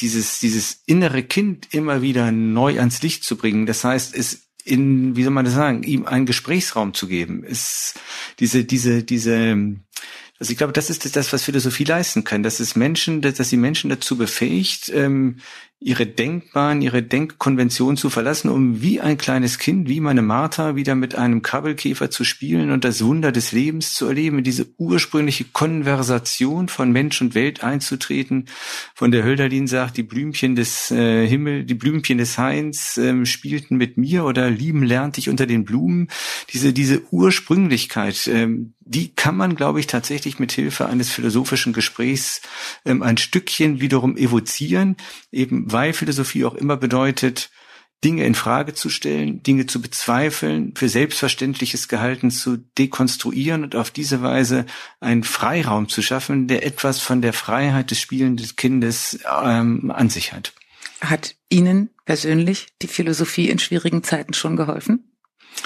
dieses, 0.00 0.40
dieses 0.40 0.82
innere 0.86 1.22
Kind 1.22 1.68
immer 1.72 2.02
wieder 2.02 2.32
neu 2.32 2.78
ans 2.78 3.02
Licht 3.02 3.24
zu 3.24 3.36
bringen. 3.36 3.66
Das 3.66 3.84
heißt, 3.84 4.14
es 4.16 4.48
in, 4.64 5.16
wie 5.16 5.24
soll 5.24 5.32
man 5.32 5.44
das 5.44 5.54
sagen, 5.54 5.82
ihm 5.82 6.06
einen 6.06 6.26
Gesprächsraum 6.26 6.94
zu 6.94 7.08
geben, 7.08 7.42
ist 7.42 7.94
diese, 8.38 8.64
diese, 8.64 9.02
diese, 9.02 9.76
also 10.42 10.50
ich 10.50 10.58
glaube, 10.58 10.72
das 10.72 10.90
ist 10.90 11.14
das, 11.14 11.32
was 11.32 11.44
Philosophie 11.44 11.84
leisten 11.84 12.24
kann, 12.24 12.42
dass 12.42 12.58
es 12.58 12.74
Menschen, 12.74 13.20
dass 13.20 13.48
sie 13.48 13.56
Menschen 13.56 13.90
dazu 13.90 14.18
befähigt, 14.18 14.88
ähm, 14.92 15.38
ihre 15.84 16.06
Denkbahn, 16.06 16.82
ihre 16.82 17.02
Denkkonvention 17.02 17.96
zu 17.96 18.10
verlassen, 18.10 18.48
um 18.48 18.82
wie 18.82 19.00
ein 19.00 19.18
kleines 19.18 19.58
Kind, 19.58 19.88
wie 19.88 20.00
meine 20.00 20.22
Martha, 20.22 20.76
wieder 20.76 20.94
mit 20.94 21.14
einem 21.14 21.42
Krabbelkäfer 21.42 22.10
zu 22.10 22.24
spielen 22.24 22.70
und 22.70 22.84
das 22.84 23.04
Wunder 23.04 23.32
des 23.32 23.52
Lebens 23.52 23.94
zu 23.94 24.06
erleben, 24.06 24.38
in 24.38 24.44
diese 24.44 24.66
ursprüngliche 24.78 25.44
Konversation 25.44 26.68
von 26.68 26.92
Mensch 26.92 27.20
und 27.20 27.34
Welt 27.34 27.64
einzutreten, 27.64 28.46
von 28.94 29.10
der 29.10 29.24
Hölderlin 29.24 29.66
sagt, 29.66 29.96
die 29.96 30.02
Blümchen 30.02 30.54
des 30.54 30.90
äh, 30.90 31.26
Himmel, 31.26 31.64
die 31.64 31.74
Blümchen 31.74 32.18
des 32.18 32.38
Hains 32.38 32.96
äh, 32.96 33.26
spielten 33.26 33.76
mit 33.76 33.96
mir 33.96 34.24
oder 34.24 34.50
lieben 34.50 34.82
lernte 34.82 35.20
ich 35.20 35.28
unter 35.28 35.46
den 35.46 35.64
Blumen. 35.64 36.08
Diese, 36.52 36.72
diese 36.72 37.02
Ursprünglichkeit, 37.10 38.26
äh, 38.28 38.48
die 38.84 39.14
kann 39.14 39.36
man, 39.36 39.54
glaube 39.54 39.80
ich, 39.80 39.86
tatsächlich 39.86 40.38
mit 40.38 40.52
Hilfe 40.52 40.86
eines 40.86 41.10
philosophischen 41.10 41.72
Gesprächs 41.72 42.42
ähm, 42.84 43.02
ein 43.02 43.16
Stückchen 43.16 43.80
wiederum 43.80 44.16
evozieren, 44.16 44.96
eben 45.30 45.71
weil 45.72 45.92
Philosophie 45.92 46.44
auch 46.44 46.54
immer 46.54 46.76
bedeutet, 46.76 47.50
Dinge 48.04 48.24
in 48.24 48.34
Frage 48.34 48.74
zu 48.74 48.90
stellen, 48.90 49.42
Dinge 49.42 49.66
zu 49.66 49.80
bezweifeln, 49.80 50.74
für 50.74 50.88
selbstverständliches 50.88 51.86
Gehalten 51.86 52.30
zu 52.30 52.56
dekonstruieren 52.76 53.62
und 53.62 53.76
auf 53.76 53.90
diese 53.92 54.22
Weise 54.22 54.66
einen 55.00 55.22
Freiraum 55.22 55.88
zu 55.88 56.02
schaffen, 56.02 56.48
der 56.48 56.66
etwas 56.66 56.98
von 56.98 57.22
der 57.22 57.32
Freiheit 57.32 57.92
des 57.92 58.00
spielenden 58.00 58.56
Kindes 58.56 59.20
ähm, 59.44 59.92
an 59.92 60.10
sich 60.10 60.32
hat. 60.32 60.52
Hat 61.00 61.36
Ihnen 61.48 61.90
persönlich 62.04 62.68
die 62.82 62.88
Philosophie 62.88 63.48
in 63.48 63.58
schwierigen 63.58 64.02
Zeiten 64.02 64.34
schon 64.34 64.56
geholfen? 64.56 65.11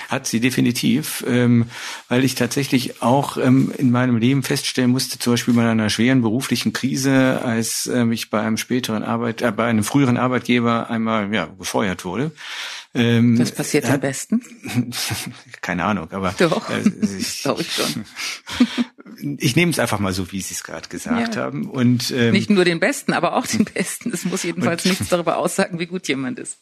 Hat 0.08 0.26
sie 0.26 0.40
definitiv, 0.40 1.24
ähm, 1.26 1.66
weil 2.08 2.24
ich 2.24 2.34
tatsächlich 2.34 3.02
auch 3.02 3.36
ähm, 3.38 3.72
in 3.76 3.90
meinem 3.90 4.18
Leben 4.18 4.42
feststellen 4.42 4.90
musste, 4.90 5.18
zum 5.18 5.32
Beispiel 5.32 5.54
bei 5.54 5.68
einer 5.68 5.90
schweren 5.90 6.22
beruflichen 6.22 6.72
Krise, 6.72 7.40
als 7.42 7.86
ähm, 7.86 8.12
ich 8.12 8.30
bei 8.30 8.40
einem 8.40 8.56
späteren 8.56 9.02
Arbeit, 9.02 9.42
äh, 9.42 9.50
bei 9.50 9.64
einem 9.66 9.84
früheren 9.84 10.16
Arbeitgeber 10.16 10.90
einmal 10.90 11.32
ja 11.34 11.46
gefeuert 11.46 12.04
wurde. 12.04 12.30
Ähm, 12.96 13.38
das 13.38 13.52
passiert 13.52 13.84
am 13.86 14.00
besten. 14.00 14.42
Keine 15.60 15.84
Ahnung, 15.84 16.10
aber 16.10 16.34
doch, 16.38 16.70
äh, 16.70 16.80
ich, 17.18 17.42
glaube 17.42 17.62
ich 17.62 17.72
schon. 17.72 18.04
ich 19.38 19.56
nehme 19.56 19.70
es 19.70 19.78
einfach 19.78 19.98
mal 19.98 20.12
so, 20.12 20.32
wie 20.32 20.40
Sie 20.40 20.54
es 20.54 20.64
gerade 20.64 20.88
gesagt 20.88 21.36
ja. 21.36 21.42
haben. 21.42 21.68
Und 21.68 22.10
ähm, 22.10 22.32
nicht 22.32 22.50
nur 22.50 22.64
den 22.64 22.80
Besten, 22.80 23.12
aber 23.12 23.34
auch 23.34 23.46
den 23.46 23.64
Besten. 23.64 24.10
Es 24.12 24.24
muss 24.24 24.42
jedenfalls 24.42 24.84
nichts 24.84 25.08
darüber 25.08 25.36
aussagen, 25.36 25.78
wie 25.78 25.86
gut 25.86 26.08
jemand 26.08 26.38
ist. 26.38 26.60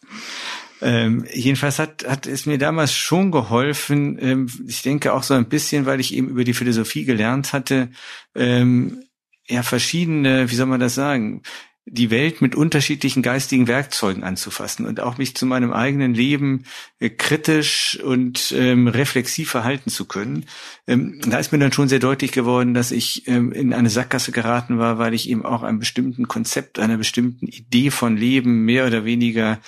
Ähm, 0.82 1.24
jedenfalls 1.32 1.78
hat, 1.78 2.04
hat 2.06 2.26
es 2.26 2.46
mir 2.46 2.58
damals 2.58 2.92
schon 2.92 3.30
geholfen. 3.30 4.18
Ähm, 4.20 4.48
ich 4.66 4.82
denke 4.82 5.12
auch 5.12 5.22
so 5.22 5.34
ein 5.34 5.48
bisschen, 5.48 5.86
weil 5.86 6.00
ich 6.00 6.12
eben 6.14 6.28
über 6.28 6.44
die 6.44 6.54
Philosophie 6.54 7.04
gelernt 7.04 7.52
hatte, 7.52 7.90
ähm, 8.34 9.04
ja 9.48 9.62
verschiedene, 9.62 10.50
wie 10.50 10.54
soll 10.54 10.66
man 10.66 10.80
das 10.80 10.94
sagen, 10.94 11.42
die 11.86 12.10
Welt 12.10 12.40
mit 12.40 12.54
unterschiedlichen 12.54 13.22
geistigen 13.22 13.68
Werkzeugen 13.68 14.22
anzufassen 14.22 14.86
und 14.86 15.00
auch 15.00 15.18
mich 15.18 15.36
zu 15.36 15.44
meinem 15.44 15.72
eigenen 15.72 16.14
Leben 16.14 16.64
äh, 16.98 17.10
kritisch 17.10 18.00
und 18.02 18.54
ähm, 18.56 18.88
reflexiv 18.88 19.50
verhalten 19.50 19.90
zu 19.90 20.06
können. 20.06 20.46
Ähm, 20.86 21.20
da 21.26 21.38
ist 21.38 21.52
mir 21.52 21.58
dann 21.58 21.72
schon 21.72 21.88
sehr 21.88 21.98
deutlich 21.98 22.32
geworden, 22.32 22.72
dass 22.72 22.90
ich 22.90 23.28
ähm, 23.28 23.52
in 23.52 23.74
eine 23.74 23.90
Sackgasse 23.90 24.32
geraten 24.32 24.78
war, 24.78 24.98
weil 24.98 25.12
ich 25.12 25.28
eben 25.28 25.44
auch 25.44 25.62
einem 25.62 25.78
bestimmten 25.78 26.26
Konzept, 26.26 26.78
einer 26.78 26.96
bestimmten 26.96 27.46
Idee 27.48 27.90
von 27.90 28.16
Leben 28.16 28.64
mehr 28.64 28.86
oder 28.86 29.04
weniger 29.04 29.60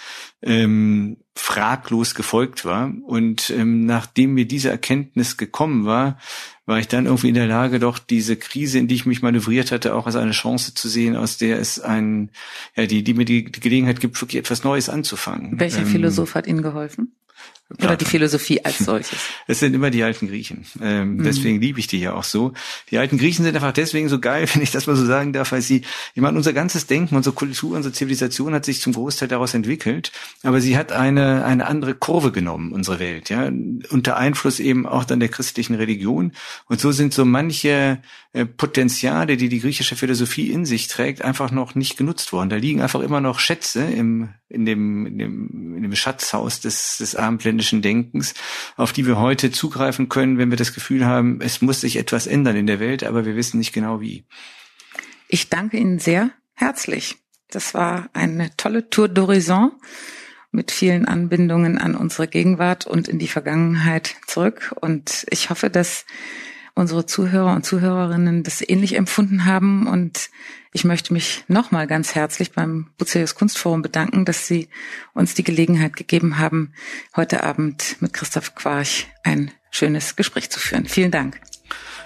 ähm, 0.42 1.18
fraglos 1.38 2.14
gefolgt 2.14 2.64
war. 2.64 2.92
Und 3.04 3.50
ähm, 3.50 3.84
nachdem 3.84 4.34
mir 4.34 4.46
diese 4.46 4.70
Erkenntnis 4.70 5.36
gekommen 5.36 5.84
war, 5.84 6.18
war 6.64 6.78
ich 6.78 6.88
dann 6.88 7.06
irgendwie 7.06 7.28
in 7.28 7.34
der 7.34 7.46
Lage, 7.46 7.78
doch 7.78 7.98
diese 7.98 8.36
Krise, 8.36 8.78
in 8.78 8.88
die 8.88 8.96
ich 8.96 9.06
mich 9.06 9.22
manövriert 9.22 9.70
hatte, 9.70 9.94
auch 9.94 10.06
als 10.06 10.16
eine 10.16 10.32
Chance 10.32 10.74
zu 10.74 10.88
sehen, 10.88 11.14
aus 11.14 11.36
der 11.36 11.60
es 11.60 11.78
ein, 11.78 12.30
ja, 12.74 12.86
die, 12.86 13.04
die 13.04 13.14
mir 13.14 13.24
die, 13.24 13.44
die 13.44 13.60
Gelegenheit 13.60 14.00
gibt, 14.00 14.20
wirklich 14.20 14.40
etwas 14.40 14.64
Neues 14.64 14.88
anzufangen. 14.88 15.60
Welcher 15.60 15.82
ähm, 15.82 15.86
Philosoph 15.86 16.34
hat 16.34 16.46
Ihnen 16.46 16.62
geholfen? 16.62 17.12
Platon. 17.68 17.86
Oder 17.88 17.96
die 17.96 18.04
Philosophie 18.04 18.64
als 18.64 18.78
solches. 18.84 19.18
Es 19.48 19.58
sind 19.58 19.74
immer 19.74 19.90
die 19.90 20.04
alten 20.04 20.28
Griechen. 20.28 20.66
Ähm, 20.80 21.16
mhm. 21.16 21.24
Deswegen 21.24 21.60
liebe 21.60 21.80
ich 21.80 21.88
die 21.88 21.98
ja 21.98 22.14
auch 22.14 22.22
so. 22.22 22.52
Die 22.92 22.98
alten 22.98 23.18
Griechen 23.18 23.44
sind 23.44 23.56
einfach 23.56 23.72
deswegen 23.72 24.08
so 24.08 24.20
geil, 24.20 24.46
wenn 24.54 24.62
ich 24.62 24.70
das 24.70 24.86
mal 24.86 24.94
so 24.94 25.04
sagen 25.04 25.32
darf, 25.32 25.50
weil 25.50 25.62
sie, 25.62 25.82
ich 26.14 26.22
meine, 26.22 26.36
unser 26.36 26.52
ganzes 26.52 26.86
Denken, 26.86 27.16
unsere 27.16 27.34
Kultur, 27.34 27.76
unsere 27.76 27.92
Zivilisation 27.92 28.54
hat 28.54 28.64
sich 28.64 28.80
zum 28.80 28.92
Großteil 28.92 29.26
daraus 29.26 29.52
entwickelt, 29.52 30.12
aber 30.44 30.60
sie 30.60 30.78
hat 30.78 30.92
eine, 30.92 31.44
eine 31.44 31.66
andere 31.66 31.94
Kurve 31.94 32.30
genommen, 32.30 32.72
unsere 32.72 33.00
Welt, 33.00 33.30
ja, 33.30 33.50
unter 33.90 34.16
Einfluss 34.16 34.60
eben 34.60 34.86
auch 34.86 35.04
dann 35.04 35.18
der 35.18 35.28
christlichen 35.28 35.74
Religion. 35.74 36.32
Und 36.66 36.80
so 36.80 36.92
sind 36.92 37.14
so 37.14 37.24
manche 37.24 37.98
äh, 38.32 38.46
Potenziale, 38.46 39.36
die 39.36 39.48
die 39.48 39.60
griechische 39.60 39.96
Philosophie 39.96 40.50
in 40.50 40.66
sich 40.66 40.86
trägt, 40.86 41.22
einfach 41.22 41.50
noch 41.50 41.74
nicht 41.74 41.96
genutzt 41.96 42.32
worden. 42.32 42.50
Da 42.50 42.56
liegen 42.56 42.80
einfach 42.80 43.00
immer 43.00 43.20
noch 43.20 43.40
Schätze 43.40 43.82
im, 43.82 44.28
in 44.48 44.64
dem, 44.64 45.06
in 45.06 45.18
dem, 45.18 45.76
in 45.76 45.82
dem 45.82 45.94
Schatzhaus 45.94 46.60
des, 46.60 46.98
des 46.98 47.16
abendländischen 47.16 47.82
Denkens, 47.82 48.34
auf 48.76 48.92
die 48.92 49.06
wir 49.06 49.18
heute 49.18 49.50
zugreifen 49.50 50.08
können, 50.08 50.38
wenn 50.38 50.50
wir 50.50 50.56
das 50.56 50.72
Gefühl 50.72 51.04
haben, 51.04 51.40
es 51.40 51.62
muss 51.62 51.80
sich 51.80 51.96
etwas 51.96 52.26
ändern 52.26 52.56
in 52.56 52.66
der 52.66 52.80
Welt, 52.80 53.04
aber 53.04 53.24
wir 53.24 53.36
wissen 53.36 53.58
nicht 53.58 53.72
genau 53.72 54.00
wie. 54.00 54.24
Ich 55.28 55.48
danke 55.48 55.78
Ihnen 55.78 55.98
sehr 55.98 56.30
herzlich. 56.54 57.16
Das 57.50 57.74
war 57.74 58.08
eine 58.12 58.56
tolle 58.56 58.90
Tour 58.90 59.06
d'Horizon 59.06 59.70
mit 60.52 60.70
vielen 60.70 61.06
Anbindungen 61.06 61.78
an 61.78 61.94
unsere 61.94 62.28
Gegenwart 62.28 62.86
und 62.86 63.08
in 63.08 63.18
die 63.18 63.28
Vergangenheit 63.28 64.16
zurück. 64.26 64.74
Und 64.80 65.26
ich 65.30 65.50
hoffe, 65.50 65.70
dass 65.70 66.06
unsere 66.76 67.06
Zuhörer 67.06 67.54
und 67.54 67.64
Zuhörerinnen 67.64 68.42
das 68.44 68.62
ähnlich 68.66 68.96
empfunden 68.96 69.46
haben. 69.46 69.88
Und 69.88 70.30
ich 70.72 70.84
möchte 70.84 71.12
mich 71.12 71.42
nochmal 71.48 71.86
ganz 71.86 72.14
herzlich 72.14 72.52
beim 72.52 72.90
Bucerius 72.98 73.34
Kunstforum 73.34 73.82
bedanken, 73.82 74.24
dass 74.24 74.46
Sie 74.46 74.68
uns 75.14 75.34
die 75.34 75.42
Gelegenheit 75.42 75.96
gegeben 75.96 76.38
haben, 76.38 76.74
heute 77.16 77.42
Abend 77.42 77.96
mit 78.00 78.12
Christoph 78.12 78.54
Quarch 78.54 79.08
ein 79.24 79.50
schönes 79.70 80.14
Gespräch 80.16 80.50
zu 80.50 80.60
führen. 80.60 80.86
Vielen 80.86 81.10
Dank. 81.10 81.40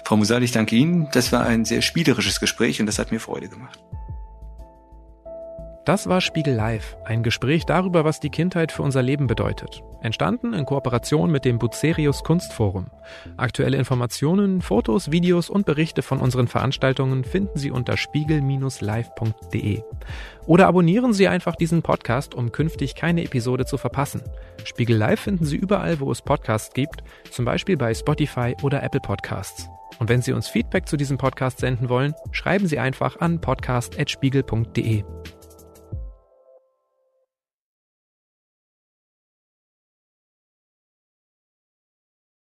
Frau 0.07 0.17
Musal, 0.17 0.43
ich 0.43 0.53
danke 0.53 0.77
Ihnen. 0.77 1.09
Das 1.13 1.33
war 1.33 1.45
ein 1.45 1.65
sehr 1.65 1.83
spielerisches 1.83 2.41
Gespräch 2.41 2.81
und 2.81 2.87
das 2.87 2.99
hat 2.99 3.11
mir 3.11 3.21
Freude 3.21 3.49
gemacht. 3.49 3.79
Das 5.91 6.09
war 6.09 6.21
Spiegel 6.21 6.55
Live, 6.55 6.97
ein 7.05 7.25
Gespräch 7.25 7.67
darüber, 7.67 8.05
was 8.05 8.21
die 8.21 8.31
Kindheit 8.31 8.71
für 8.71 8.85
unser 8.85 9.03
Leben 9.03 9.27
bedeutet. 9.27 9.83
Entstanden 10.03 10.55
in 10.55 10.65
Kooperation 10.65 11.33
mit 11.33 11.45
dem 11.45 11.59
Bucerius 11.59 12.23
Kunstforum. 12.23 12.93
Aktuelle 13.37 13.77
Informationen, 13.77 14.63
Fotos, 14.63 15.11
Videos 15.11 15.51
und 15.51 15.67
Berichte 15.67 16.03
von 16.03 16.21
unseren 16.21 16.47
Veranstaltungen 16.47 17.25
finden 17.25 17.59
Sie 17.59 17.73
unter 17.73 17.97
spiegel-live.de. 17.97 19.83
Oder 20.47 20.69
abonnieren 20.69 21.13
Sie 21.13 21.27
einfach 21.27 21.57
diesen 21.57 21.83
Podcast, 21.83 22.37
um 22.37 22.53
künftig 22.53 22.95
keine 22.95 23.25
Episode 23.25 23.67
zu 23.67 23.77
verpassen. 23.77 24.23
Spiegel 24.63 24.97
Live 24.97 25.19
finden 25.19 25.45
Sie 25.45 25.57
überall, 25.57 25.99
wo 25.99 26.13
es 26.13 26.23
Podcasts 26.23 26.73
gibt, 26.73 27.03
zum 27.33 27.45
Beispiel 27.45 27.77
bei 27.77 27.93
Spotify 27.95 28.55
oder 28.63 28.85
Apple 28.85 29.01
Podcasts. 29.01 29.69
Und 29.99 30.09
wenn 30.09 30.23
Sie 30.23 30.35
uns 30.35 30.47
Feedback 30.47 30.87
zu 30.87 30.97
diesem 30.97 31.19
Podcast 31.19 31.59
senden 31.59 31.89
wollen, 31.89 32.15
schreiben 32.31 32.69
Sie 32.69 32.79
einfach 32.79 33.19
an 33.19 33.41
podcast.spiegel.de. 33.41 35.03